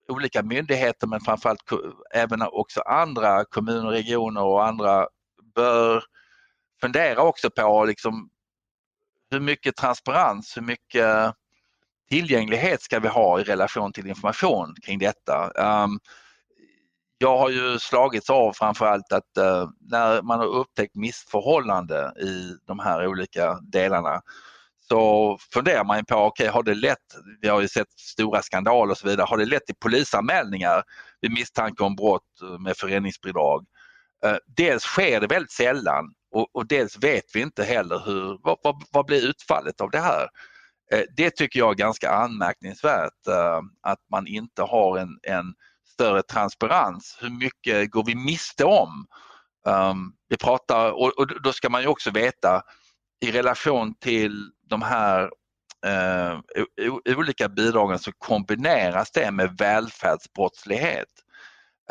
olika 0.08 0.42
myndigheter 0.42 1.06
men 1.06 1.20
framförallt 1.20 1.62
även 2.14 2.42
också 2.42 2.80
andra 2.80 3.44
kommuner, 3.44 3.90
regioner 3.90 4.42
och 4.42 4.66
andra 4.66 5.08
bör 5.54 6.04
fundera 6.80 7.22
också 7.22 7.50
på 7.50 7.84
liksom, 7.84 8.30
hur 9.30 9.40
mycket 9.40 9.76
transparens, 9.76 10.56
hur 10.56 10.62
mycket 10.62 11.34
tillgänglighet 12.08 12.82
ska 12.82 13.00
vi 13.00 13.08
ha 13.08 13.40
i 13.40 13.44
relation 13.44 13.92
till 13.92 14.06
information 14.06 14.74
kring 14.82 14.98
detta. 14.98 15.52
Um, 15.84 16.00
jag 17.18 17.38
har 17.38 17.50
ju 17.50 17.78
slagits 17.78 18.30
av 18.30 18.52
framförallt 18.52 19.12
att 19.12 19.36
eh, 19.36 19.68
när 19.80 20.22
man 20.22 20.38
har 20.38 20.46
upptäckt 20.46 20.94
missförhållande 20.94 22.12
i 22.20 22.56
de 22.66 22.78
här 22.78 23.06
olika 23.06 23.58
delarna 23.60 24.20
så 24.88 25.38
funderar 25.52 25.84
man 25.84 26.04
på, 26.04 26.14
okej 26.14 26.26
okay, 26.26 26.54
har 26.54 26.62
det 26.62 26.74
lett, 26.74 26.98
vi 27.40 27.48
har 27.48 27.60
ju 27.60 27.68
sett 27.68 27.90
stora 27.90 28.42
skandaler 28.42 28.90
och 28.90 28.98
så 28.98 29.08
vidare, 29.08 29.26
har 29.26 29.36
det 29.36 29.44
lett 29.44 29.66
till 29.66 29.74
polisanmälningar 29.80 30.82
vid 31.20 31.32
misstanke 31.32 31.84
om 31.84 31.96
brott 31.96 32.42
eh, 32.42 32.58
med 32.58 32.76
föreningsbidrag? 32.76 33.66
Eh, 34.24 34.36
dels 34.46 34.82
sker 34.82 35.20
det 35.20 35.26
väldigt 35.26 35.52
sällan 35.52 36.04
och, 36.34 36.56
och, 36.56 36.66
dels 36.66 36.98
vet 36.98 37.24
vi 37.34 37.40
inte 37.40 37.64
heller 37.64 38.02
hur, 38.06 38.38
vad, 38.42 38.58
vad, 38.62 38.82
vad 38.92 39.06
blir 39.06 39.28
utfallet 39.28 39.80
av 39.80 39.90
det 39.90 40.00
här? 40.00 40.28
Det 41.16 41.30
tycker 41.30 41.58
jag 41.58 41.70
är 41.70 41.74
ganska 41.74 42.10
anmärkningsvärt 42.10 43.26
att 43.82 43.98
man 44.10 44.26
inte 44.26 44.62
har 44.62 44.98
en, 44.98 45.18
en 45.22 45.54
större 45.98 46.22
transparens. 46.22 47.18
Hur 47.20 47.30
mycket 47.30 47.90
går 47.90 48.04
vi 48.04 48.14
miste 48.14 48.64
om? 48.64 49.06
Um, 49.66 50.12
vi 50.28 50.36
pratar, 50.36 50.90
och, 50.90 51.18
och, 51.18 51.42
då 51.42 51.52
ska 51.52 51.68
man 51.68 51.82
ju 51.82 51.88
också 51.88 52.10
veta 52.10 52.62
i 53.20 53.32
relation 53.32 53.94
till 53.94 54.50
de 54.68 54.82
här 54.82 55.30
eh, 55.86 56.38
olika 57.16 57.48
bidragen 57.48 57.98
så 57.98 58.12
kombineras 58.18 59.10
det 59.10 59.30
med 59.30 59.56
välfärdsbrottslighet. 59.58 61.08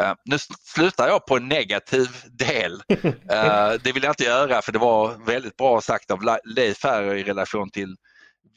Uh, 0.02 0.14
nu 0.26 0.38
slutar 0.62 1.08
jag 1.08 1.26
på 1.26 1.38
en 1.38 1.48
negativ 1.48 2.08
del. 2.32 2.74
Uh, 2.74 3.74
det 3.84 3.92
vill 3.94 4.04
jag 4.04 4.12
inte 4.12 4.24
göra 4.24 4.62
för 4.62 4.72
det 4.72 4.80
var 4.80 5.26
väldigt 5.26 5.58
bra 5.58 5.82
sagt 5.82 6.12
av 6.12 6.40
Leif 6.46 6.84
här 6.84 7.16
i 7.16 7.24
relation 7.24 7.70
till 7.70 7.96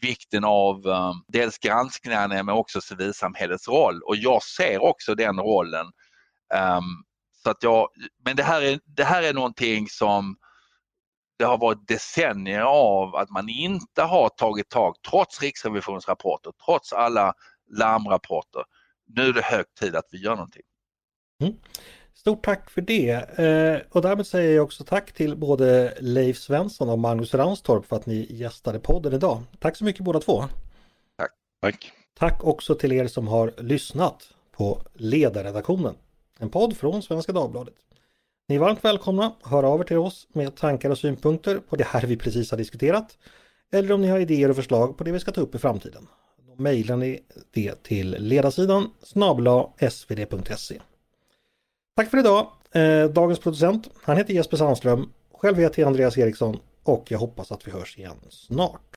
vikten 0.01 0.45
av 0.45 0.87
um, 0.87 1.25
dels 1.29 1.59
granskningarna 1.59 2.43
men 2.43 2.55
också 2.55 2.81
civilsamhällets 2.81 3.69
roll 3.69 4.03
och 4.03 4.17
jag 4.17 4.43
ser 4.43 4.83
också 4.83 5.15
den 5.15 5.41
rollen. 5.41 5.87
Um, 6.55 7.05
så 7.43 7.51
att 7.51 7.63
jag, 7.63 7.89
men 8.25 8.37
det 8.37 8.43
här, 8.43 8.63
är, 8.63 8.81
det 8.85 9.05
här 9.05 9.23
är 9.23 9.35
någonting 9.35 9.89
som 9.89 10.37
det 11.39 11.45
har 11.45 11.59
varit 11.59 11.89
decennier 11.89 12.63
av 12.63 13.17
att 13.17 13.31
man 13.31 13.49
inte 13.49 14.03
har 14.03 14.29
tagit 14.29 14.69
tag 14.69 14.95
trots 15.11 15.43
Riksrevisionsrapporter, 15.43 16.53
trots 16.65 16.93
alla 16.93 17.35
larmrapporter. 17.79 18.65
Nu 19.07 19.29
är 19.29 19.33
det 19.33 19.45
hög 19.45 19.75
tid 19.81 19.97
att 19.97 20.09
vi 20.11 20.19
gör 20.19 20.37
någonting. 20.37 20.63
Mm. 21.43 21.55
Stort 22.15 22.45
tack 22.45 22.71
för 22.71 22.81
det 22.81 23.11
eh, 23.39 23.81
och 23.91 24.03
därmed 24.03 24.27
säger 24.27 24.57
jag 24.57 24.65
också 24.65 24.85
tack 24.85 25.13
till 25.13 25.37
både 25.37 25.95
Leif 26.01 26.39
Svensson 26.39 26.89
och 26.89 26.99
Magnus 26.99 27.35
Ranstorp 27.35 27.87
för 27.87 27.97
att 27.97 28.07
ni 28.07 28.27
gästade 28.31 28.79
podden 28.79 29.13
idag. 29.13 29.43
Tack 29.59 29.77
så 29.77 29.85
mycket 29.85 30.05
båda 30.05 30.21
två. 30.21 30.45
Tack. 31.19 31.31
Tack. 31.63 31.93
Tack 32.19 32.45
också 32.45 32.75
till 32.75 32.93
er 32.93 33.07
som 33.07 33.29
har 33.29 33.55
lyssnat 33.59 34.29
på 34.53 34.83
Ledarredaktionen, 34.95 35.95
en 36.39 36.51
podd 36.51 36.77
från 36.77 37.03
Svenska 37.03 37.33
Dagbladet. 37.33 37.75
Ni 38.49 38.55
är 38.55 38.61
varmt 38.61 38.85
välkomna 38.85 39.27
att 39.43 39.51
höra 39.51 39.69
av 39.69 39.81
er 39.81 39.85
till 39.85 39.99
oss 39.99 40.27
med 40.33 40.57
tankar 40.57 40.91
och 40.91 40.99
synpunkter 40.99 41.59
på 41.59 41.77
det 41.77 41.85
här 41.85 42.07
vi 42.07 42.17
precis 42.17 42.51
har 42.51 42.59
diskuterat. 42.59 43.19
Eller 43.73 43.93
om 43.93 44.03
ni 44.03 44.09
har 44.09 44.19
idéer 44.19 44.49
och 44.49 44.57
förslag 44.57 44.99
på 44.99 45.05
det 45.05 45.13
vi 45.13 45.21
ska 45.21 45.33
ta 45.33 45.41
upp 45.41 45.55
i 45.55 45.59
framtiden. 45.59 46.07
Då 46.47 46.63
mejlar 46.63 46.97
ni 46.97 47.21
det 47.51 47.83
till 47.83 48.17
ledarsidan 48.19 48.91
snabla 49.03 49.69
svd.se. 49.91 50.81
Tack 51.97 52.11
för 52.11 52.19
idag! 52.19 52.47
Eh, 52.73 53.05
dagens 53.05 53.39
producent, 53.39 53.89
han 54.03 54.17
heter 54.17 54.35
Jesper 54.35 54.57
Sandström. 54.57 55.13
Själv 55.35 55.59
heter 55.59 55.83
jag 55.83 55.87
Andreas 55.87 56.19
Eriksson 56.19 56.57
och 56.83 57.07
jag 57.11 57.19
hoppas 57.19 57.53
att 57.53 57.67
vi 57.67 57.73
hörs 57.73 57.99
igen 57.99 58.17
snart. 58.31 58.90